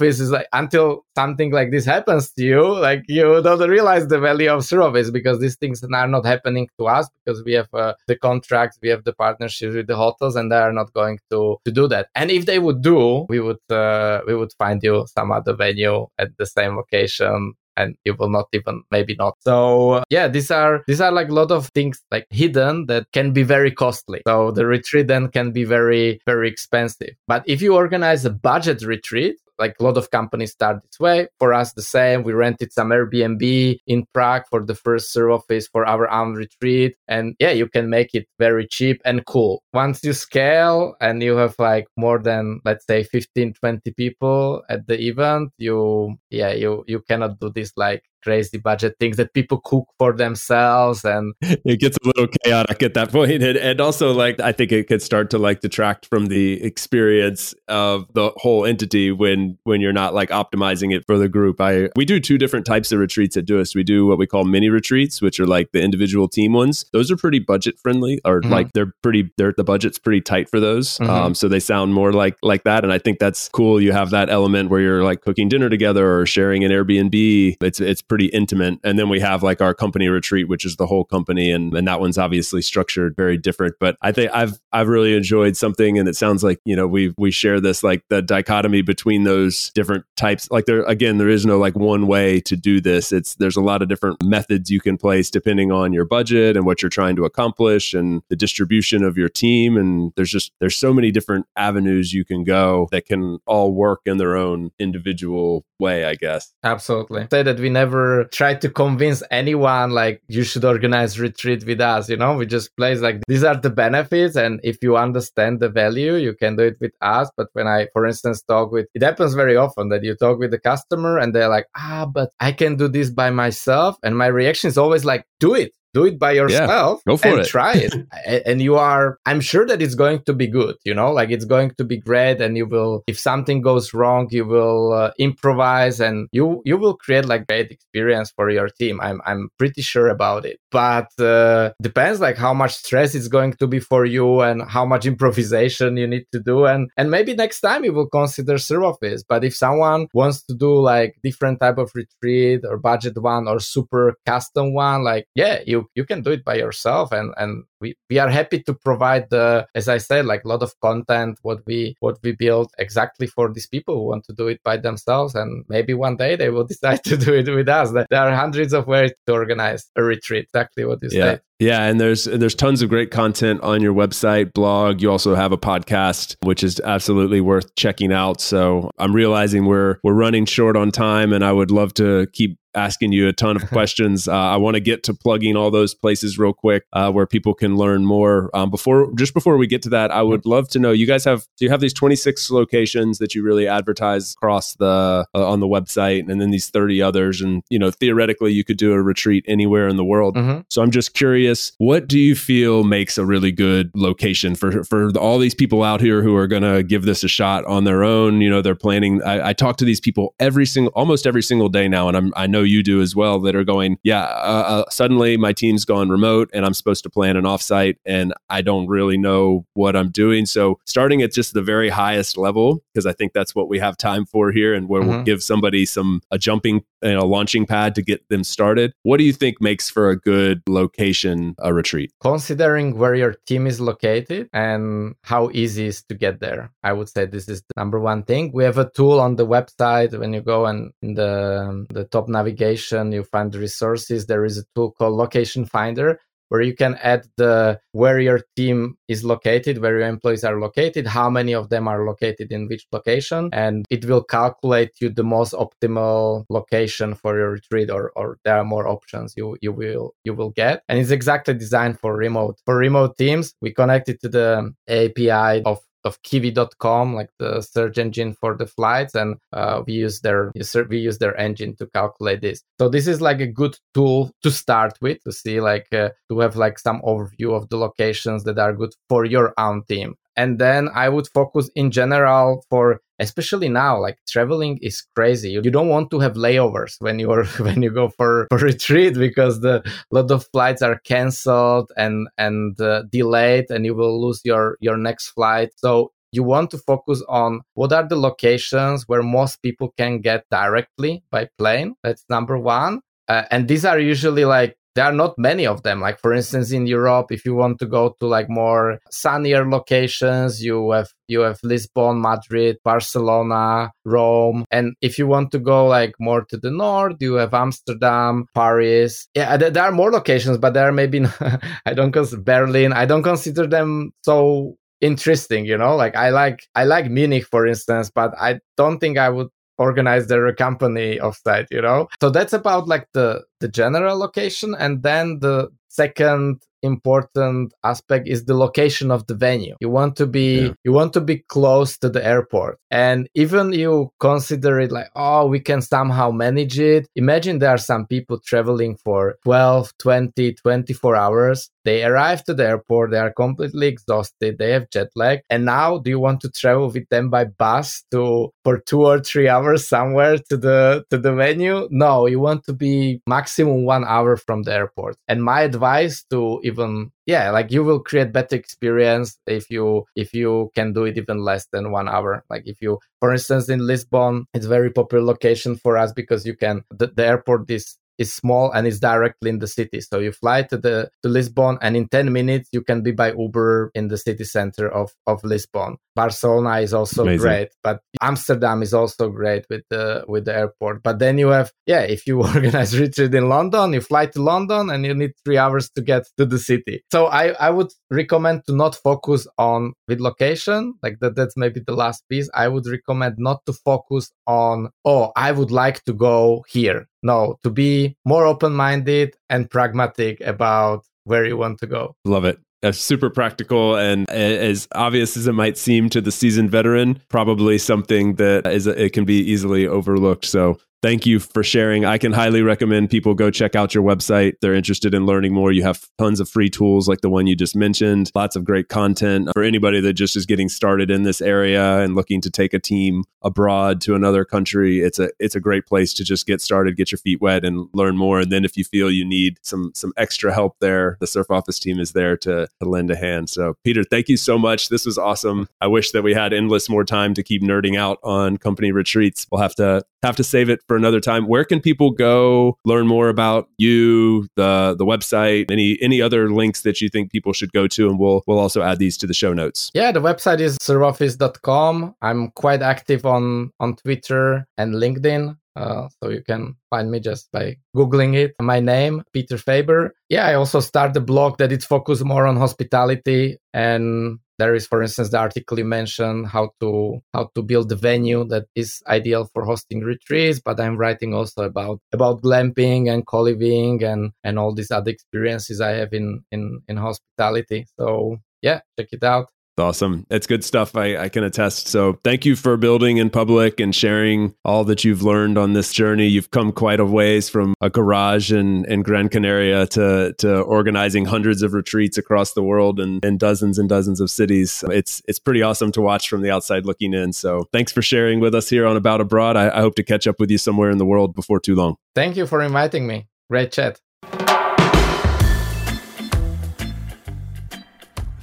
is 0.00 0.30
like 0.30 0.48
until 0.52 1.04
something 1.16 1.52
like 1.52 1.70
this 1.70 1.84
happens 1.84 2.30
to 2.32 2.44
you, 2.44 2.62
like 2.78 3.02
you 3.08 3.42
don't 3.42 3.68
realize 3.68 4.06
the 4.08 4.20
value 4.20 4.50
of 4.50 4.64
Surf 4.64 4.84
Office 4.84 5.10
because 5.10 5.40
these 5.40 5.56
things 5.56 5.82
are 5.82 6.08
not 6.08 6.24
happening 6.24 6.68
to 6.78 6.86
us 6.86 7.08
because 7.24 7.42
we 7.44 7.52
have 7.52 7.68
uh, 7.74 7.94
the 8.06 8.16
contracts, 8.16 8.78
we 8.82 8.88
have 8.88 9.04
the 9.04 9.12
partnerships 9.12 9.74
with 9.74 9.86
the 9.86 9.96
hotels, 9.96 10.36
and 10.36 10.50
they 10.50 10.56
are 10.56 10.72
not 10.72 10.92
going 10.92 11.18
to 11.30 11.56
to 11.64 11.70
do 11.72 11.88
that. 11.88 12.08
And 12.14 12.30
if 12.30 12.46
they 12.46 12.58
would 12.58 12.82
do, 12.82 13.26
we 13.28 13.40
would 13.40 13.64
uh, 13.70 14.20
we 14.26 14.34
would 14.34 14.52
find 14.58 14.82
you 14.82 15.06
some 15.16 15.30
other 15.32 15.54
venue 15.54 16.06
at 16.18 16.36
the 16.38 16.46
same 16.46 16.76
location 16.76 17.54
and 17.76 17.94
you 18.04 18.14
will 18.18 18.28
not 18.28 18.46
even 18.52 18.82
maybe 18.90 19.14
not. 19.18 19.34
So 19.40 20.02
yeah 20.10 20.28
these 20.28 20.50
are 20.50 20.82
these 20.86 21.00
are 21.00 21.12
like 21.12 21.28
a 21.28 21.34
lot 21.34 21.50
of 21.50 21.68
things 21.68 22.00
like 22.10 22.26
hidden 22.30 22.86
that 22.86 23.06
can 23.12 23.32
be 23.32 23.42
very 23.42 23.70
costly. 23.70 24.22
So 24.26 24.50
the 24.50 24.66
retreat 24.66 25.06
then 25.06 25.28
can 25.28 25.52
be 25.52 25.64
very 25.64 26.20
very 26.26 26.48
expensive. 26.48 27.14
But 27.26 27.44
if 27.46 27.62
you 27.62 27.74
organize 27.74 28.24
a 28.24 28.30
budget 28.30 28.82
retreat 28.82 29.36
like 29.58 29.76
a 29.78 29.82
lot 29.82 29.96
of 29.96 30.10
companies 30.10 30.52
start 30.52 30.82
this 30.82 31.00
way. 31.00 31.28
For 31.38 31.52
us, 31.52 31.72
the 31.72 31.82
same. 31.82 32.22
We 32.22 32.32
rented 32.32 32.72
some 32.72 32.90
Airbnb 32.90 33.78
in 33.86 34.06
Prague 34.12 34.44
for 34.50 34.64
the 34.64 34.74
first 34.74 35.12
Surf 35.12 35.32
Office 35.32 35.68
for 35.68 35.86
our 35.86 36.10
own 36.10 36.34
retreat. 36.34 36.96
And 37.08 37.34
yeah, 37.38 37.50
you 37.50 37.68
can 37.68 37.90
make 37.90 38.14
it 38.14 38.26
very 38.38 38.66
cheap 38.66 39.00
and 39.04 39.24
cool. 39.26 39.62
Once 39.72 40.02
you 40.04 40.12
scale 40.12 40.94
and 41.00 41.22
you 41.22 41.36
have 41.36 41.54
like 41.58 41.86
more 41.96 42.18
than, 42.18 42.60
let's 42.64 42.86
say 42.86 43.02
15, 43.02 43.54
20 43.54 43.92
people 43.92 44.62
at 44.68 44.86
the 44.86 45.00
event, 45.00 45.50
you, 45.58 46.16
yeah, 46.30 46.52
you, 46.52 46.84
you 46.86 47.00
cannot 47.00 47.40
do 47.40 47.50
this 47.50 47.72
like 47.76 48.02
crazy 48.22 48.58
budget 48.58 48.96
things 48.98 49.16
that 49.16 49.32
people 49.34 49.60
cook 49.64 49.86
for 49.98 50.12
themselves 50.12 51.04
and 51.04 51.34
it 51.42 51.80
gets 51.80 51.96
a 52.02 52.06
little 52.06 52.28
chaotic 52.44 52.82
at 52.82 52.94
that 52.94 53.10
point. 53.10 53.42
And, 53.42 53.56
and 53.56 53.80
also 53.80 54.12
like 54.12 54.40
i 54.40 54.52
think 54.52 54.72
it 54.72 54.88
could 54.88 55.02
start 55.02 55.30
to 55.30 55.38
like 55.38 55.60
detract 55.60 56.06
from 56.06 56.26
the 56.26 56.62
experience 56.62 57.54
of 57.68 58.06
the 58.14 58.32
whole 58.36 58.64
entity 58.64 59.10
when 59.12 59.58
when 59.64 59.80
you're 59.80 59.92
not 59.92 60.14
like 60.14 60.30
optimizing 60.30 60.94
it 60.94 61.04
for 61.06 61.18
the 61.18 61.28
group. 61.28 61.60
I 61.60 61.88
we 61.96 62.04
do 62.04 62.20
two 62.20 62.38
different 62.38 62.66
types 62.66 62.92
of 62.92 62.98
retreats 62.98 63.36
at 63.36 63.46
Doist 63.46 63.74
we 63.74 63.82
do 63.82 64.06
what 64.06 64.18
we 64.18 64.26
call 64.26 64.44
mini 64.44 64.68
retreats 64.68 65.20
which 65.20 65.38
are 65.40 65.46
like 65.46 65.72
the 65.72 65.82
individual 65.82 66.28
team 66.28 66.52
ones. 66.52 66.84
Those 66.92 67.10
are 67.10 67.16
pretty 67.16 67.38
budget 67.38 67.78
friendly 67.78 68.20
or 68.24 68.40
mm-hmm. 68.40 68.52
like 68.52 68.72
they're 68.72 68.92
pretty 69.02 69.30
they're 69.36 69.54
the 69.56 69.64
budget's 69.64 69.98
pretty 69.98 70.20
tight 70.20 70.48
for 70.48 70.60
those. 70.60 70.98
Mm-hmm. 70.98 71.10
um, 71.10 71.34
so 71.34 71.48
they 71.48 71.60
sound 71.60 71.94
more 71.94 72.12
like 72.12 72.36
like 72.42 72.64
that. 72.64 72.84
And 72.84 72.92
i 72.92 72.98
think 72.98 73.18
that's 73.18 73.48
cool. 73.48 73.80
You 73.80 73.92
have 73.92 74.10
that 74.10 74.30
element 74.30 74.70
where 74.70 74.80
you're 74.80 75.04
like 75.04 75.22
cooking 75.22 75.48
dinner 75.48 75.68
together 75.68 76.18
or 76.18 76.26
sharing 76.26 76.64
an 76.64 76.70
airbnb. 76.72 77.56
It's 77.60 77.80
it's 77.80 78.02
pretty 78.08 78.26
intimate. 78.26 78.78
And 78.82 78.98
then 78.98 79.08
we 79.08 79.20
have 79.20 79.42
like 79.42 79.60
our 79.60 79.74
company 79.74 80.08
retreat, 80.08 80.48
which 80.48 80.64
is 80.64 80.76
the 80.76 80.86
whole 80.86 81.04
company. 81.04 81.50
And, 81.50 81.74
and 81.74 81.86
that 81.86 82.00
one's 82.00 82.18
obviously 82.18 82.62
structured 82.62 83.16
very 83.16 83.36
different. 83.36 83.74
But 83.78 83.96
I 84.02 84.12
think 84.12 84.30
I've, 84.34 84.58
I've 84.72 84.88
really 84.88 85.16
enjoyed 85.16 85.56
something. 85.56 85.98
And 85.98 86.08
it 86.08 86.16
sounds 86.16 86.42
like, 86.42 86.60
you 86.64 86.74
know, 86.74 86.86
we, 86.86 87.14
we 87.18 87.30
share 87.30 87.60
this, 87.60 87.82
like 87.82 88.02
the 88.08 88.22
dichotomy 88.22 88.82
between 88.82 89.24
those 89.24 89.70
different 89.74 90.04
types. 90.16 90.50
Like 90.50 90.66
there, 90.66 90.82
again, 90.84 91.18
there 91.18 91.28
is 91.28 91.44
no 91.44 91.58
like 91.58 91.76
one 91.76 92.06
way 92.06 92.40
to 92.42 92.56
do 92.56 92.80
this. 92.80 93.12
It's, 93.12 93.34
there's 93.36 93.56
a 93.56 93.62
lot 93.62 93.82
of 93.82 93.88
different 93.88 94.22
methods 94.24 94.70
you 94.70 94.80
can 94.80 94.96
place 94.96 95.30
depending 95.30 95.70
on 95.70 95.92
your 95.92 96.04
budget 96.04 96.56
and 96.56 96.64
what 96.64 96.82
you're 96.82 96.88
trying 96.88 97.16
to 97.16 97.24
accomplish 97.24 97.94
and 97.94 98.22
the 98.28 98.36
distribution 98.36 99.04
of 99.04 99.16
your 99.16 99.28
team. 99.28 99.76
And 99.76 100.12
there's 100.16 100.30
just, 100.30 100.52
there's 100.60 100.76
so 100.76 100.92
many 100.92 101.10
different 101.10 101.46
avenues 101.56 102.12
you 102.12 102.24
can 102.24 102.44
go 102.44 102.88
that 102.90 103.06
can 103.06 103.38
all 103.46 103.72
work 103.72 104.00
in 104.06 104.16
their 104.18 104.36
own 104.36 104.70
individual 104.78 105.64
way, 105.78 106.04
I 106.04 106.14
guess. 106.14 106.52
Absolutely. 106.64 107.26
Say 107.30 107.42
that 107.42 107.58
we 107.58 107.68
never 107.68 107.97
try 108.32 108.54
to 108.54 108.68
convince 108.68 109.22
anyone 109.30 109.90
like 109.90 110.22
you 110.28 110.42
should 110.44 110.64
organize 110.64 111.18
retreat 111.18 111.64
with 111.66 111.80
us. 111.80 112.08
You 112.08 112.16
know, 112.16 112.36
we 112.36 112.46
just 112.46 112.76
place 112.76 113.00
like 113.00 113.22
these 113.28 113.44
are 113.44 113.56
the 113.56 113.70
benefits, 113.70 114.36
and 114.36 114.60
if 114.62 114.78
you 114.82 114.96
understand 114.96 115.60
the 115.60 115.68
value, 115.68 116.14
you 116.16 116.34
can 116.34 116.56
do 116.56 116.64
it 116.64 116.76
with 116.80 116.92
us. 117.00 117.30
But 117.36 117.48
when 117.52 117.66
I, 117.66 117.88
for 117.92 118.06
instance, 118.06 118.42
talk 118.42 118.72
with 118.72 118.86
it 118.94 119.02
happens 119.02 119.34
very 119.34 119.56
often 119.56 119.88
that 119.90 120.04
you 120.04 120.14
talk 120.14 120.38
with 120.38 120.50
the 120.50 120.58
customer 120.60 121.18
and 121.18 121.34
they're 121.34 121.48
like, 121.48 121.66
ah, 121.76 122.06
but 122.06 122.30
I 122.40 122.52
can 122.52 122.76
do 122.76 122.88
this 122.88 123.10
by 123.10 123.30
myself, 123.30 123.96
and 124.02 124.16
my 124.16 124.26
reaction 124.26 124.68
is 124.68 124.78
always 124.78 125.04
like, 125.04 125.26
do 125.40 125.54
it 125.54 125.72
do 125.94 126.04
it 126.04 126.18
by 126.18 126.32
yourself 126.32 127.00
yeah, 127.06 127.10
go 127.12 127.16
for 127.16 127.28
and 127.28 127.40
it. 127.40 127.46
try 127.46 127.74
it. 127.74 127.94
And 128.46 128.60
you 128.60 128.76
are 128.76 129.18
i'm 129.26 129.40
sure 129.40 129.66
that 129.66 129.80
it's 129.82 129.94
going 129.94 130.22
to 130.24 130.32
be 130.32 130.46
good 130.46 130.76
you 130.84 130.94
know? 130.94 131.12
Like 131.12 131.30
it's 131.30 131.44
going 131.44 131.72
to 131.78 131.84
be 131.84 131.96
great 131.96 132.40
and 132.40 132.56
you 132.56 132.66
will 132.66 133.02
if 133.06 133.18
something 133.18 133.62
goes 133.62 133.94
wrong 133.94 134.28
you 134.30 134.44
will 134.44 134.92
uh, 134.92 135.12
improvise 135.18 136.00
and 136.00 136.28
you 136.32 136.62
you 136.64 136.76
will 136.76 136.96
create 136.96 137.26
like 137.26 137.46
great 137.46 137.70
experience 137.70 138.32
for 138.34 138.50
your 138.50 138.68
team. 138.68 139.00
I'm 139.00 139.20
i'm 139.24 139.50
pretty 139.58 139.82
sure 139.82 140.08
about 140.08 140.44
it 140.44 140.60
but 140.70 141.08
uh, 141.20 141.72
depends 141.80 142.20
like 142.20 142.36
how 142.36 142.54
much 142.54 142.74
stress 142.74 143.14
it's 143.14 143.28
going 143.28 143.52
to 143.54 143.66
be 143.66 143.80
for 143.80 144.04
you 144.04 144.40
and 144.40 144.62
how 144.68 144.84
much 144.84 145.06
improvisation 145.06 145.96
you 145.96 146.06
need 146.06 146.26
to 146.32 146.40
do. 146.40 146.66
And 146.66 146.90
and 146.96 147.10
maybe 147.10 147.34
next 147.34 147.60
time 147.60 147.84
you 147.84 147.92
will 147.92 148.08
consider 148.08 148.58
Surf 148.58 148.84
Office 148.84 149.22
but 149.28 149.44
if 149.44 149.54
someone 149.54 150.08
wants 150.12 150.42
to 150.44 150.54
do 150.54 150.74
like 150.80 151.16
different 151.22 151.60
type 151.60 151.78
of 151.78 151.90
retreat 151.94 152.64
or 152.64 152.78
budget 152.78 153.20
one 153.20 153.48
or 153.48 153.60
super 153.60 154.16
custom 154.26 154.74
one 154.74 155.04
like 155.04 155.26
yeah 155.34 155.60
you 155.66 155.88
you 155.94 156.04
can 156.04 156.22
do 156.22 156.30
it 156.30 156.44
by 156.44 156.54
yourself 156.54 157.12
and 157.12 157.32
and 157.36 157.64
we, 157.80 157.94
we 158.10 158.18
are 158.18 158.28
happy 158.28 158.62
to 158.62 158.74
provide 158.74 159.28
the 159.30 159.66
as 159.74 159.88
i 159.88 159.98
said 159.98 160.24
like 160.26 160.44
a 160.44 160.48
lot 160.48 160.62
of 160.62 160.72
content 160.80 161.38
what 161.42 161.60
we 161.66 161.94
what 162.00 162.18
we 162.22 162.32
build 162.32 162.70
exactly 162.78 163.26
for 163.26 163.52
these 163.52 163.66
people 163.66 163.94
who 163.96 164.06
want 164.06 164.24
to 164.24 164.32
do 164.32 164.48
it 164.48 164.62
by 164.62 164.76
themselves. 164.76 165.34
And 165.34 165.64
maybe 165.68 165.94
one 165.94 166.16
day 166.16 166.36
they 166.36 166.50
will 166.50 166.64
decide 166.74 167.04
to 167.04 167.16
do 167.16 167.34
it 167.34 167.48
with 167.48 167.68
us. 167.68 167.92
There 167.92 168.20
are 168.20 168.34
hundreds 168.34 168.72
of 168.72 168.86
ways 168.86 169.12
to 169.26 169.32
organize 169.32 169.90
a 169.96 170.02
retreat 170.02 170.44
exactly 170.44 170.84
what 170.84 171.02
you 171.02 171.10
yeah. 171.12 171.24
said 171.24 171.42
yeah, 171.58 171.84
and 171.84 172.00
there's 172.00 172.24
there's 172.24 172.54
tons 172.54 172.82
of 172.82 172.88
great 172.88 173.10
content 173.10 173.60
on 173.62 173.82
your 173.82 173.92
website, 173.92 174.52
blog. 174.52 175.02
You 175.02 175.10
also 175.10 175.34
have 175.34 175.50
a 175.50 175.58
podcast, 175.58 176.36
which 176.44 176.62
is 176.62 176.80
absolutely 176.80 177.40
worth 177.40 177.74
checking 177.74 178.12
out. 178.12 178.40
So 178.40 178.90
I'm 178.98 179.14
realizing 179.14 179.64
we're 179.64 179.98
we're 180.04 180.14
running 180.14 180.46
short 180.46 180.76
on 180.76 180.92
time, 180.92 181.32
and 181.32 181.44
I 181.44 181.52
would 181.52 181.70
love 181.70 181.94
to 181.94 182.28
keep 182.32 182.58
asking 182.78 183.12
you 183.12 183.28
a 183.28 183.32
ton 183.32 183.56
of 183.56 183.68
questions. 183.72 184.28
Uh, 184.28 184.34
I 184.34 184.56
want 184.56 184.74
to 184.74 184.80
get 184.80 185.02
to 185.04 185.14
plugging 185.14 185.56
all 185.56 185.70
those 185.70 185.94
places 185.94 186.38
real 186.38 186.52
quick 186.52 186.84
uh, 186.92 187.10
where 187.10 187.26
people 187.26 187.54
can 187.54 187.76
learn 187.76 188.04
more. 188.04 188.50
Um, 188.54 188.70
before, 188.70 189.12
just 189.16 189.34
before 189.34 189.56
we 189.56 189.66
get 189.66 189.82
to 189.82 189.88
that, 189.90 190.10
I 190.10 190.22
would 190.22 190.46
love 190.46 190.68
to 190.70 190.78
know. 190.78 190.92
You 190.92 191.06
guys 191.06 191.24
have 191.24 191.46
do 191.56 191.64
you 191.64 191.70
have 191.70 191.80
these 191.80 191.92
26 191.92 192.50
locations 192.50 193.18
that 193.18 193.34
you 193.34 193.42
really 193.42 193.66
advertise 193.66 194.34
across 194.34 194.74
the 194.74 195.26
uh, 195.34 195.50
on 195.50 195.60
the 195.60 195.66
website, 195.66 196.30
and 196.30 196.40
then 196.40 196.50
these 196.50 196.70
30 196.70 197.02
others, 197.02 197.40
and 197.40 197.62
you 197.68 197.78
know 197.78 197.90
theoretically 197.90 198.52
you 198.52 198.64
could 198.64 198.78
do 198.78 198.92
a 198.92 199.02
retreat 199.02 199.44
anywhere 199.48 199.88
in 199.88 199.96
the 199.96 200.04
world. 200.04 200.36
Mm-hmm. 200.36 200.60
So 200.70 200.82
I'm 200.82 200.90
just 200.90 201.14
curious, 201.14 201.47
what 201.78 202.08
do 202.08 202.18
you 202.18 202.34
feel 202.34 202.84
makes 202.84 203.18
a 203.18 203.24
really 203.24 203.52
good 203.52 203.90
location 203.94 204.54
for 204.54 204.84
for 204.84 205.10
all 205.18 205.38
these 205.38 205.54
people 205.54 205.82
out 205.82 206.00
here 206.00 206.22
who 206.22 206.34
are 206.36 206.46
going 206.46 206.62
to 206.62 206.82
give 206.82 207.02
this 207.02 207.24
a 207.24 207.28
shot 207.28 207.64
on 207.66 207.84
their 207.84 208.04
own? 208.04 208.40
You 208.40 208.50
know, 208.50 208.62
they're 208.62 208.74
planning. 208.74 209.22
I, 209.22 209.48
I 209.48 209.52
talk 209.52 209.76
to 209.78 209.84
these 209.84 210.00
people 210.00 210.34
every 210.38 210.66
single, 210.66 210.92
almost 210.94 211.26
every 211.26 211.42
single 211.42 211.68
day 211.68 211.88
now, 211.88 212.08
and 212.08 212.16
I'm 212.16 212.32
I 212.36 212.46
know 212.46 212.62
you 212.62 212.82
do 212.82 213.00
as 213.00 213.14
well 213.14 213.40
that 213.40 213.54
are 213.54 213.64
going, 213.64 213.98
yeah, 214.02 214.24
uh, 214.24 214.84
uh, 214.86 214.90
suddenly 214.90 215.36
my 215.36 215.52
team's 215.52 215.84
gone 215.84 216.08
remote 216.08 216.50
and 216.52 216.64
I'm 216.64 216.74
supposed 216.74 217.02
to 217.04 217.10
plan 217.10 217.36
an 217.36 217.44
offsite 217.44 217.96
and 218.04 218.32
I 218.48 218.62
don't 218.62 218.86
really 218.86 219.18
know 219.18 219.66
what 219.74 219.96
I'm 219.96 220.10
doing. 220.10 220.46
So 220.46 220.78
starting 220.84 221.22
at 221.22 221.32
just 221.32 221.54
the 221.54 221.62
very 221.62 221.88
highest 221.88 222.36
level, 222.36 222.82
because 222.92 223.06
I 223.06 223.12
think 223.12 223.32
that's 223.32 223.54
what 223.54 223.68
we 223.68 223.78
have 223.78 223.96
time 223.96 224.26
for 224.26 224.52
here 224.52 224.74
and 224.74 224.88
where 224.88 225.02
mm-hmm. 225.02 225.10
we'll 225.10 225.22
give 225.22 225.42
somebody 225.42 225.86
some 225.86 226.20
a 226.30 226.38
jumping 226.38 226.84
and 227.02 227.14
a 227.14 227.24
launching 227.24 227.66
pad 227.66 227.94
to 227.94 228.02
get 228.02 228.28
them 228.28 228.44
started. 228.44 228.92
What 229.02 229.18
do 229.18 229.24
you 229.24 229.32
think 229.32 229.60
makes 229.60 229.88
for 229.90 230.10
a 230.10 230.16
good 230.16 230.62
location 230.68 231.54
a 231.58 231.72
retreat? 231.72 232.12
Considering 232.20 232.98
where 232.98 233.14
your 233.14 233.34
team 233.46 233.66
is 233.66 233.80
located 233.80 234.48
and 234.52 235.14
how 235.22 235.50
easy 235.52 235.86
it 235.86 235.88
is 235.88 236.02
to 236.04 236.14
get 236.14 236.40
there, 236.40 236.70
I 236.82 236.92
would 236.92 237.08
say 237.08 237.26
this 237.26 237.48
is 237.48 237.62
the 237.62 237.74
number 237.76 238.00
one 238.00 238.22
thing. 238.22 238.52
We 238.52 238.64
have 238.64 238.78
a 238.78 238.90
tool 238.90 239.20
on 239.20 239.36
the 239.36 239.46
website 239.46 240.18
when 240.18 240.32
you 240.32 240.40
go 240.40 240.66
and 240.66 240.92
in 241.02 241.14
the 241.14 241.86
the 241.90 242.04
top 242.04 242.28
navigation 242.28 243.12
you 243.12 243.24
find 243.24 243.52
the 243.52 243.58
resources. 243.58 244.26
There 244.26 244.44
is 244.44 244.58
a 244.58 244.64
tool 244.74 244.92
called 244.92 245.14
Location 245.14 245.64
Finder 245.64 246.20
where 246.48 246.60
you 246.60 246.74
can 246.74 246.94
add 247.02 247.26
the 247.36 247.78
where 247.92 248.20
your 248.20 248.40
team 248.56 248.96
is 249.08 249.24
located, 249.24 249.78
where 249.78 249.98
your 249.98 250.08
employees 250.08 250.44
are 250.44 250.60
located, 250.60 251.06
how 251.06 251.30
many 251.30 251.54
of 251.54 251.68
them 251.70 251.88
are 251.88 252.06
located 252.06 252.52
in 252.52 252.68
which 252.68 252.86
location, 252.92 253.50
and 253.52 253.86
it 253.90 254.04
will 254.04 254.22
calculate 254.22 254.92
you 255.00 255.08
the 255.10 255.24
most 255.24 255.52
optimal 255.54 256.44
location 256.48 257.14
for 257.14 257.38
your 257.38 257.50
retreat 257.52 257.90
or, 257.90 258.12
or 258.16 258.38
there 258.44 258.56
are 258.56 258.64
more 258.64 258.88
options 258.88 259.34
you 259.36 259.56
you 259.60 259.72
will 259.72 260.14
you 260.24 260.34
will 260.34 260.50
get. 260.50 260.82
And 260.88 260.98
it's 260.98 261.10
exactly 261.10 261.54
designed 261.54 261.98
for 261.98 262.16
remote. 262.16 262.58
For 262.64 262.76
remote 262.76 263.16
teams, 263.18 263.54
we 263.60 263.72
connected 263.72 264.20
to 264.20 264.28
the 264.28 264.72
API 264.88 265.62
of 265.64 265.80
of 266.04 266.22
Kiwi.com, 266.22 267.14
like 267.14 267.30
the 267.38 267.60
search 267.60 267.98
engine 267.98 268.32
for 268.34 268.56
the 268.56 268.66
flights, 268.66 269.14
and 269.14 269.36
uh, 269.52 269.82
we 269.86 269.94
use 269.94 270.20
their 270.20 270.52
we 270.88 270.98
use 270.98 271.18
their 271.18 271.36
engine 271.36 271.76
to 271.76 271.86
calculate 271.86 272.40
this. 272.40 272.62
So 272.80 272.88
this 272.88 273.06
is 273.06 273.20
like 273.20 273.40
a 273.40 273.46
good 273.46 273.76
tool 273.94 274.30
to 274.42 274.50
start 274.50 274.98
with 275.00 275.22
to 275.24 275.32
see 275.32 275.60
like 275.60 275.86
uh, 275.92 276.10
to 276.30 276.40
have 276.40 276.56
like 276.56 276.78
some 276.78 277.00
overview 277.02 277.54
of 277.54 277.68
the 277.68 277.76
locations 277.76 278.44
that 278.44 278.58
are 278.58 278.72
good 278.72 278.94
for 279.08 279.24
your 279.24 279.54
own 279.58 279.84
team. 279.88 280.14
And 280.36 280.60
then 280.60 280.88
I 280.94 281.08
would 281.08 281.26
focus 281.34 281.68
in 281.74 281.90
general 281.90 282.64
for 282.70 283.00
especially 283.18 283.68
now 283.68 284.00
like 284.00 284.18
traveling 284.28 284.78
is 284.82 285.02
crazy. 285.14 285.50
You 285.50 285.62
don't 285.62 285.88
want 285.88 286.10
to 286.10 286.20
have 286.20 286.34
layovers 286.34 286.96
when 287.00 287.18
you're 287.18 287.44
when 287.66 287.82
you 287.82 287.90
go 287.90 288.08
for, 288.08 288.46
for 288.50 288.58
retreat 288.58 289.14
because 289.14 289.60
the 289.60 289.82
lot 290.10 290.30
of 290.30 290.46
flights 290.52 290.82
are 290.82 290.98
canceled 291.00 291.92
and 291.96 292.28
and 292.38 292.80
uh, 292.80 293.02
delayed 293.10 293.66
and 293.70 293.84
you 293.84 293.94
will 293.94 294.20
lose 294.20 294.40
your 294.44 294.76
your 294.80 294.96
next 294.96 295.28
flight. 295.28 295.70
So 295.76 296.12
you 296.32 296.42
want 296.42 296.70
to 296.70 296.78
focus 296.78 297.22
on 297.28 297.62
what 297.74 297.92
are 297.92 298.06
the 298.06 298.16
locations 298.16 299.08
where 299.08 299.22
most 299.22 299.62
people 299.62 299.94
can 299.96 300.20
get 300.20 300.44
directly 300.50 301.24
by 301.30 301.48
plane. 301.58 301.94
That's 302.02 302.24
number 302.28 302.58
one. 302.58 303.00
Uh, 303.28 303.44
and 303.50 303.68
these 303.68 303.84
are 303.84 303.98
usually 303.98 304.44
like 304.44 304.76
there 304.98 305.06
are 305.06 305.12
not 305.12 305.38
many 305.38 305.64
of 305.64 305.84
them. 305.84 306.00
Like 306.00 306.18
for 306.18 306.32
instance 306.34 306.72
in 306.72 306.88
europe 306.88 307.30
if 307.30 307.44
you 307.44 307.54
want 307.54 307.78
to 307.78 307.86
go 307.86 308.16
to 308.18 308.26
like 308.26 308.50
more 308.50 308.98
sunnier 309.10 309.64
locations 309.64 310.60
you 310.60 310.90
have 310.90 311.10
you 311.28 311.40
have 311.40 311.60
lisbon 311.62 312.20
madrid 312.20 312.78
barcelona 312.82 313.92
rome. 314.04 314.64
And 314.72 314.94
if 315.00 315.16
you 315.16 315.28
want 315.28 315.52
to 315.52 315.60
go 315.60 315.86
like 315.86 316.14
more 316.18 316.44
to 316.50 316.56
the 316.56 316.72
north 316.72 317.18
you 317.20 317.34
have 317.34 317.54
amsterdam 317.54 318.46
paris. 318.56 319.28
Yeah 319.34 319.56
there 319.56 319.84
are 319.84 319.92
more 319.92 320.10
locations 320.10 320.58
but 320.58 320.74
there 320.74 320.88
are 320.88 320.92
maybe 321.00 321.22
i 321.86 321.94
don't 321.94 322.10
consider 322.10 322.42
berlin. 322.42 322.92
I 322.92 323.06
don't 323.06 323.22
consider 323.22 323.68
them 323.68 324.10
so 324.24 324.74
interesting 325.00 325.64
you 325.64 325.78
know? 325.78 325.94
Like 325.94 326.16
i 326.16 326.30
like 326.30 326.66
i 326.74 326.82
like 326.82 327.08
munich 327.08 327.46
for 327.46 327.68
instance 327.68 328.10
but 328.12 328.32
i 328.40 328.58
don't 328.76 328.98
think 328.98 329.16
i 329.16 329.28
would 329.28 329.50
organize 329.78 330.26
their 330.26 330.52
company 330.54 331.18
offsite 331.18 331.66
you 331.70 331.80
know? 331.80 332.08
So 332.20 332.30
that's 332.30 332.52
about 332.52 332.88
like 332.88 333.08
the 333.12 333.44
the 333.60 333.68
general 333.68 334.18
location 334.18 334.74
and 334.78 335.02
then 335.02 335.38
the 335.40 335.68
second 335.88 336.62
important 336.82 337.72
aspect 337.84 338.28
is 338.28 338.44
the 338.44 338.54
location 338.54 339.10
of 339.10 339.26
the 339.26 339.34
venue. 339.34 339.74
You 339.80 339.90
want 339.90 340.16
to 340.16 340.26
be 340.26 340.60
yeah. 340.60 340.72
you 340.84 340.92
want 340.92 341.12
to 341.14 341.20
be 341.20 341.38
close 341.48 341.98
to 341.98 342.08
the 342.08 342.24
airport. 342.24 342.78
And 342.90 343.28
even 343.34 343.72
you 343.72 344.12
consider 344.20 344.80
it 344.80 344.92
like 344.92 345.10
oh 345.14 345.46
we 345.46 345.60
can 345.60 345.82
somehow 345.82 346.30
manage 346.30 346.78
it. 346.78 347.08
Imagine 347.16 347.58
there 347.58 347.70
are 347.70 347.78
some 347.78 348.06
people 348.06 348.38
traveling 348.38 348.96
for 348.96 349.36
12 349.44 349.92
20 349.98 350.54
24 350.54 351.16
hours. 351.16 351.70
They 351.84 352.04
arrive 352.04 352.44
to 352.44 352.54
the 352.54 352.66
airport 352.66 353.10
they 353.10 353.18
are 353.18 353.32
completely 353.32 353.88
exhausted 353.88 354.58
they 354.58 354.70
have 354.72 354.90
jet 354.90 355.08
lag. 355.16 355.40
And 355.50 355.64
now 355.64 355.98
do 355.98 356.10
you 356.10 356.20
want 356.20 356.40
to 356.42 356.50
travel 356.50 356.90
with 356.90 357.08
them 357.08 357.30
by 357.30 357.44
bus 357.44 358.04
to 358.10 358.50
for 358.64 358.78
2 358.78 359.00
or 359.02 359.20
3 359.20 359.48
hours 359.54 359.88
somewhere 359.88 360.38
to 360.50 360.56
the 360.56 361.04
to 361.10 361.18
the 361.18 361.32
venue? 361.32 361.88
No 361.90 362.26
you 362.26 362.40
want 362.40 362.64
to 362.64 362.72
be 362.72 363.20
maximum 363.26 363.84
1 363.84 364.04
hour 364.04 364.36
from 364.36 364.62
the 364.62 364.72
airport. 364.72 365.16
And 365.28 365.42
my 365.42 365.62
advice 365.62 366.24
to 366.30 366.60
even 366.68 367.10
yeah 367.26 367.50
like 367.50 367.70
you 367.70 367.82
will 367.82 368.00
create 368.00 368.32
better 368.32 368.56
experience 368.56 369.38
if 369.46 369.68
you 369.70 370.04
if 370.14 370.32
you 370.32 370.70
can 370.74 370.92
do 370.92 371.04
it 371.04 371.18
even 371.18 371.38
less 371.50 371.66
than 371.72 371.90
one 371.90 372.08
hour 372.08 372.44
like 372.50 372.62
if 372.66 372.80
you 372.80 372.98
for 373.20 373.32
instance 373.32 373.68
in 373.68 373.86
lisbon 373.86 374.46
it's 374.54 374.66
very 374.66 374.90
popular 374.90 375.24
location 375.24 375.76
for 375.76 375.96
us 375.96 376.12
because 376.12 376.46
you 376.46 376.54
can 376.54 376.82
the, 376.90 377.08
the 377.08 377.26
airport 377.26 377.70
is 377.70 377.96
is 378.18 378.32
small 378.32 378.70
and 378.72 378.86
is 378.86 379.00
directly 379.00 379.48
in 379.48 379.60
the 379.60 379.66
city. 379.66 380.00
So 380.00 380.18
you 380.18 380.32
fly 380.32 380.62
to 380.64 380.76
the 380.76 381.10
to 381.22 381.28
Lisbon 381.28 381.78
and 381.80 381.96
in 381.96 382.08
10 382.08 382.32
minutes 382.32 382.68
you 382.72 382.82
can 382.82 383.02
be 383.02 383.12
by 383.12 383.32
Uber 383.32 383.92
in 383.94 384.08
the 384.08 384.18
city 384.18 384.44
center 384.44 384.88
of, 384.88 385.12
of 385.26 385.42
Lisbon. 385.44 385.96
Barcelona 386.18 386.80
is 386.80 386.92
also 386.92 387.22
Amazing. 387.22 387.38
great, 387.38 387.68
but 387.84 388.00
Amsterdam 388.20 388.82
is 388.82 388.92
also 388.92 389.28
great 389.28 389.64
with 389.70 389.84
the 389.88 390.24
with 390.26 390.46
the 390.46 390.54
airport. 390.62 391.04
But 391.04 391.20
then 391.20 391.38
you 391.38 391.48
have 391.48 391.70
yeah, 391.86 392.00
if 392.00 392.26
you 392.26 392.42
organize 392.54 392.98
retreat 392.98 393.32
in 393.32 393.48
London, 393.48 393.92
you 393.92 394.00
fly 394.00 394.26
to 394.26 394.42
London 394.42 394.90
and 394.90 395.06
you 395.06 395.14
need 395.14 395.32
three 395.44 395.58
hours 395.58 395.90
to 395.90 396.02
get 396.02 396.24
to 396.36 396.44
the 396.44 396.58
city. 396.58 397.04
So 397.12 397.26
I, 397.26 397.44
I 397.66 397.70
would 397.70 397.92
recommend 398.10 398.66
to 398.66 398.74
not 398.74 398.96
focus 398.96 399.46
on 399.58 399.92
with 400.08 400.18
location. 400.18 400.94
Like 401.04 401.20
that 401.20 401.36
that's 401.36 401.56
maybe 401.56 401.80
the 401.86 401.94
last 401.94 402.28
piece. 402.28 402.50
I 402.52 402.66
would 402.66 402.88
recommend 402.88 403.36
not 403.38 403.64
to 403.66 403.72
focus 403.72 404.32
on, 404.48 404.88
oh, 405.04 405.30
I 405.36 405.52
would 405.52 405.70
like 405.70 406.02
to 406.04 406.12
go 406.12 406.64
here. 406.68 407.06
No, 407.22 407.58
to 407.62 407.70
be 407.70 408.16
more 408.24 408.44
open 408.44 408.72
minded 408.74 409.36
and 409.48 409.70
pragmatic 409.70 410.40
about 410.40 411.04
where 411.22 411.44
you 411.44 411.56
want 411.56 411.78
to 411.80 411.86
go. 411.86 412.16
Love 412.24 412.44
it 412.44 412.58
super 412.92 413.30
practical 413.30 413.96
and 413.96 414.28
as 414.30 414.88
obvious 414.94 415.36
as 415.36 415.46
it 415.46 415.52
might 415.52 415.76
seem 415.76 416.08
to 416.10 416.20
the 416.20 416.32
seasoned 416.32 416.70
veteran, 416.70 417.20
probably 417.28 417.78
something 417.78 418.34
that 418.34 418.66
is 418.66 418.86
it 418.86 419.12
can 419.12 419.24
be 419.24 419.40
easily 419.40 419.86
overlooked. 419.86 420.44
So 420.44 420.78
Thank 421.00 421.26
you 421.26 421.38
for 421.38 421.62
sharing. 421.62 422.04
I 422.04 422.18
can 422.18 422.32
highly 422.32 422.60
recommend 422.60 423.08
people 423.08 423.32
go 423.32 423.52
check 423.52 423.76
out 423.76 423.94
your 423.94 424.02
website. 424.02 424.54
They're 424.60 424.74
interested 424.74 425.14
in 425.14 425.26
learning 425.26 425.54
more. 425.54 425.70
You 425.70 425.84
have 425.84 426.04
tons 426.18 426.40
of 426.40 426.48
free 426.48 426.68
tools 426.68 427.08
like 427.08 427.20
the 427.20 427.30
one 427.30 427.46
you 427.46 427.54
just 427.54 427.76
mentioned, 427.76 428.32
lots 428.34 428.56
of 428.56 428.64
great 428.64 428.88
content 428.88 429.48
for 429.54 429.62
anybody 429.62 430.00
that 430.00 430.14
just 430.14 430.34
is 430.34 430.44
getting 430.44 430.68
started 430.68 431.08
in 431.08 431.22
this 431.22 431.40
area 431.40 432.00
and 432.00 432.16
looking 432.16 432.40
to 432.40 432.50
take 432.50 432.74
a 432.74 432.80
team 432.80 433.22
abroad 433.42 434.00
to 434.00 434.16
another 434.16 434.44
country. 434.44 434.98
It's 434.98 435.20
a 435.20 435.30
it's 435.38 435.54
a 435.54 435.60
great 435.60 435.86
place 435.86 436.12
to 436.14 436.24
just 436.24 436.48
get 436.48 436.60
started, 436.60 436.96
get 436.96 437.12
your 437.12 437.20
feet 437.20 437.40
wet 437.40 437.64
and 437.64 437.88
learn 437.94 438.16
more. 438.16 438.40
And 438.40 438.50
then 438.50 438.64
if 438.64 438.76
you 438.76 438.82
feel 438.82 439.08
you 439.08 439.24
need 439.24 439.58
some 439.62 439.92
some 439.94 440.12
extra 440.16 440.52
help 440.52 440.80
there, 440.80 441.16
the 441.20 441.28
Surf 441.28 441.46
Office 441.48 441.78
team 441.78 442.00
is 442.00 442.10
there 442.10 442.36
to, 442.38 442.66
to 442.80 442.88
lend 442.88 443.12
a 443.12 443.16
hand. 443.16 443.50
So 443.50 443.74
Peter, 443.84 444.02
thank 444.02 444.28
you 444.28 444.36
so 444.36 444.58
much. 444.58 444.88
This 444.88 445.06
was 445.06 445.16
awesome. 445.16 445.68
I 445.80 445.86
wish 445.86 446.10
that 446.10 446.22
we 446.22 446.34
had 446.34 446.52
endless 446.52 446.88
more 446.88 447.04
time 447.04 447.34
to 447.34 447.44
keep 447.44 447.62
nerding 447.62 447.96
out 447.96 448.18
on 448.24 448.56
company 448.56 448.90
retreats. 448.90 449.46
We'll 449.52 449.60
have 449.60 449.76
to 449.76 450.02
have 450.22 450.36
to 450.36 450.44
save 450.44 450.68
it 450.68 450.80
for 450.88 450.96
another 450.96 451.20
time. 451.20 451.46
Where 451.46 451.64
can 451.64 451.80
people 451.80 452.10
go 452.10 452.78
learn 452.84 453.06
more 453.06 453.28
about 453.28 453.68
you, 453.78 454.46
the 454.56 454.94
the 454.98 455.04
website, 455.04 455.70
any 455.70 455.98
any 456.02 456.20
other 456.20 456.50
links 456.50 456.82
that 456.82 457.00
you 457.00 457.08
think 457.08 457.30
people 457.30 457.52
should 457.52 457.72
go 457.72 457.86
to 457.88 458.08
and 458.08 458.18
we'll 458.18 458.42
we'll 458.46 458.58
also 458.58 458.82
add 458.82 458.98
these 458.98 459.16
to 459.18 459.26
the 459.26 459.34
show 459.34 459.52
notes. 459.52 459.90
Yeah, 459.94 460.12
the 460.12 460.20
website 460.20 460.60
is 460.60 460.76
surfoffice.com. 460.78 462.14
I'm 462.22 462.50
quite 462.52 462.82
active 462.82 463.24
on 463.26 463.70
on 463.80 463.96
Twitter 463.96 464.66
and 464.76 464.94
LinkedIn. 464.94 465.56
Uh, 465.76 466.08
so 466.20 466.28
you 466.28 466.42
can 466.42 466.74
find 466.90 467.08
me 467.08 467.20
just 467.20 467.52
by 467.52 467.76
googling 467.96 468.34
it. 468.34 468.52
My 468.60 468.80
name, 468.80 469.22
Peter 469.32 469.56
Fabor. 469.56 470.12
Yeah, 470.28 470.44
I 470.44 470.54
also 470.54 470.80
start 470.80 471.16
a 471.16 471.20
blog 471.20 471.58
that 471.58 471.70
it's 471.70 471.84
focused 471.84 472.24
more 472.24 472.48
on 472.48 472.56
hospitality 472.56 473.58
and 473.72 474.40
there 474.58 474.74
is 474.74 474.86
for 474.86 475.02
instance 475.02 475.30
the 475.30 475.38
article 475.38 475.78
you 475.78 475.84
mentioned 475.84 476.46
how 476.48 476.70
to 476.80 477.20
how 477.32 477.50
to 477.54 477.62
build 477.62 477.90
a 477.92 477.96
venue 477.96 478.44
that 478.44 478.66
is 478.74 479.02
ideal 479.06 479.48
for 479.52 479.64
hosting 479.64 480.00
retreats 480.00 480.60
but 480.64 480.80
i'm 480.80 480.96
writing 480.96 481.34
also 481.34 481.62
about 481.64 482.00
about 482.12 482.42
glamping 482.42 483.12
and 483.12 483.26
co-living 483.26 484.02
and 484.02 484.32
and 484.44 484.58
all 484.58 484.74
these 484.74 484.90
other 484.90 485.10
experiences 485.10 485.80
i 485.80 485.90
have 485.90 486.12
in 486.12 486.42
in 486.50 486.80
in 486.88 486.96
hospitality. 486.96 487.86
So 487.98 488.38
yeah 488.62 488.80
check 488.98 489.08
it 489.12 489.22
out 489.22 489.48
Awesome. 489.78 490.26
It's 490.30 490.46
good 490.46 490.64
stuff. 490.64 490.96
I, 490.96 491.16
I, 491.16 491.28
can 491.28 491.44
attest. 491.44 491.88
So 491.88 492.18
thank 492.24 492.44
you 492.44 492.56
for 492.56 492.76
building 492.76 493.18
in 493.18 493.30
public 493.30 493.80
and 493.80 493.94
sharing 493.94 494.54
all 494.64 494.84
that 494.84 495.04
you've 495.04 495.22
learned 495.22 495.58
on 495.58 495.72
this 495.72 495.92
journey. 495.92 496.26
You've 496.26 496.50
come 496.50 496.72
quite 496.72 497.00
a 497.00 497.04
ways 497.04 497.48
from 497.48 497.74
a 497.80 497.90
garage 497.90 498.52
in, 498.52 498.84
in 498.86 499.02
Gran 499.02 499.28
Canaria 499.28 499.86
to, 499.88 500.34
to 500.38 500.60
organizing 500.60 501.24
hundreds 501.24 501.62
of 501.62 501.72
retreats 501.72 502.18
across 502.18 502.52
the 502.52 502.62
world 502.62 503.00
and, 503.00 503.24
and 503.24 503.38
dozens 503.38 503.78
and 503.78 503.88
dozens 503.88 504.20
of 504.20 504.30
cities. 504.30 504.84
It's, 504.88 505.22
it's 505.28 505.38
pretty 505.38 505.62
awesome 505.62 505.92
to 505.92 506.00
watch 506.00 506.28
from 506.28 506.42
the 506.42 506.50
outside 506.50 506.86
looking 506.86 507.14
in. 507.14 507.32
So 507.32 507.68
thanks 507.72 507.92
for 507.92 508.02
sharing 508.02 508.40
with 508.40 508.54
us 508.54 508.68
here 508.68 508.86
on 508.86 508.96
About 508.96 509.20
Abroad. 509.20 509.56
I, 509.56 509.68
I 509.68 509.80
hope 509.80 509.94
to 509.96 510.02
catch 510.02 510.26
up 510.26 510.40
with 510.40 510.50
you 510.50 510.58
somewhere 510.58 510.90
in 510.90 510.98
the 510.98 511.06
world 511.06 511.34
before 511.34 511.60
too 511.60 511.74
long. 511.74 511.96
Thank 512.14 512.36
you 512.36 512.46
for 512.46 512.62
inviting 512.62 513.06
me. 513.06 513.28
Great 513.48 513.72
chat. 513.72 514.00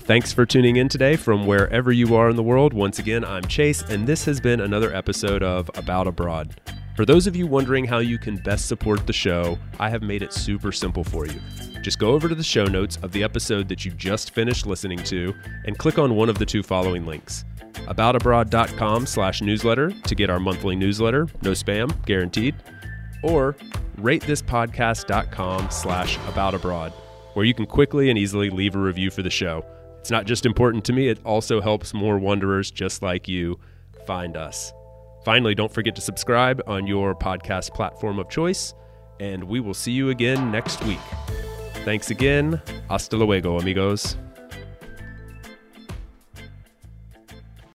Thanks 0.06 0.32
for 0.32 0.46
tuning 0.46 0.76
in 0.76 0.88
today 0.88 1.16
from 1.16 1.48
wherever 1.48 1.92
you 1.92 2.16
are 2.16 2.30
in 2.30 2.36
the 2.36 2.44
world. 2.44 2.74
Once 2.74 3.00
again, 3.00 3.26
I'm 3.26 3.44
Chase, 3.46 3.82
and 3.82 4.06
this 4.06 4.24
has 4.26 4.40
been 4.40 4.60
another 4.60 4.94
episode 4.94 5.42
of 5.42 5.68
About 5.74 6.06
Abroad. 6.06 6.62
For 6.96 7.06
those 7.08 7.26
of 7.26 7.36
you 7.36 7.48
wondering 7.48 7.86
how 7.86 7.98
you 7.98 8.20
can 8.20 8.38
best 8.38 8.68
support 8.68 9.08
the 9.08 9.14
show, 9.14 9.58
I 9.80 9.90
have 9.90 10.04
made 10.04 10.22
it 10.22 10.32
super 10.32 10.72
simple 10.72 11.04
for 11.04 11.26
you. 11.26 11.40
Just 11.82 11.98
go 11.98 12.12
over 12.12 12.30
to 12.30 12.36
the 12.36 12.44
show 12.44 12.66
notes 12.66 13.00
of 13.02 13.14
the 13.14 13.24
episode 13.24 13.68
that 13.70 13.84
you 13.84 13.90
just 13.94 14.30
finished 14.30 14.68
listening 14.68 15.00
to 15.06 15.34
and 15.66 15.76
click 15.76 15.98
on 15.98 16.16
one 16.16 16.30
of 16.30 16.38
the 16.38 16.46
two 16.46 16.62
following 16.62 17.08
links. 17.08 17.44
Aboutabroad.com 17.74 19.08
slash 19.08 19.42
newsletter 19.42 19.90
to 19.90 20.14
get 20.14 20.30
our 20.30 20.40
monthly 20.40 20.76
newsletter, 20.76 21.28
no 21.42 21.52
spam, 21.54 21.92
guaranteed, 22.06 22.54
or 23.24 23.56
ratethispodcast.com 23.98 25.72
slash 25.72 26.20
aboutabroad, 26.20 26.92
where 27.34 27.46
you 27.46 27.56
can 27.56 27.66
quickly 27.66 28.12
and 28.12 28.20
easily 28.20 28.52
leave 28.52 28.76
a 28.76 28.80
review 28.80 29.10
for 29.10 29.24
the 29.24 29.32
show. 29.32 29.66
It's 30.06 30.12
not 30.12 30.28
just 30.28 30.46
important 30.46 30.86
to 30.86 30.94
me, 30.94 31.08
it 31.08 31.18
also 31.26 31.60
helps 31.60 31.92
more 31.92 32.20
wanderers 32.20 32.70
just 32.70 33.02
like 33.02 33.28
you 33.28 33.60
find 34.06 34.38
us. 34.38 34.72
Finally, 35.26 35.56
don't 35.56 35.74
forget 35.74 35.96
to 35.96 36.02
subscribe 36.02 36.62
on 36.68 36.86
your 36.86 37.16
podcast 37.16 37.74
platform 37.74 38.20
of 38.20 38.30
choice, 38.30 38.76
and 39.20 39.44
we 39.44 39.60
will 39.60 39.74
see 39.74 39.94
you 39.94 40.12
again 40.12 40.52
next 40.52 40.84
week. 40.84 41.00
Thanks 41.86 42.12
again. 42.12 42.62
Hasta 42.88 43.18
luego, 43.18 43.58
amigos. 43.58 44.16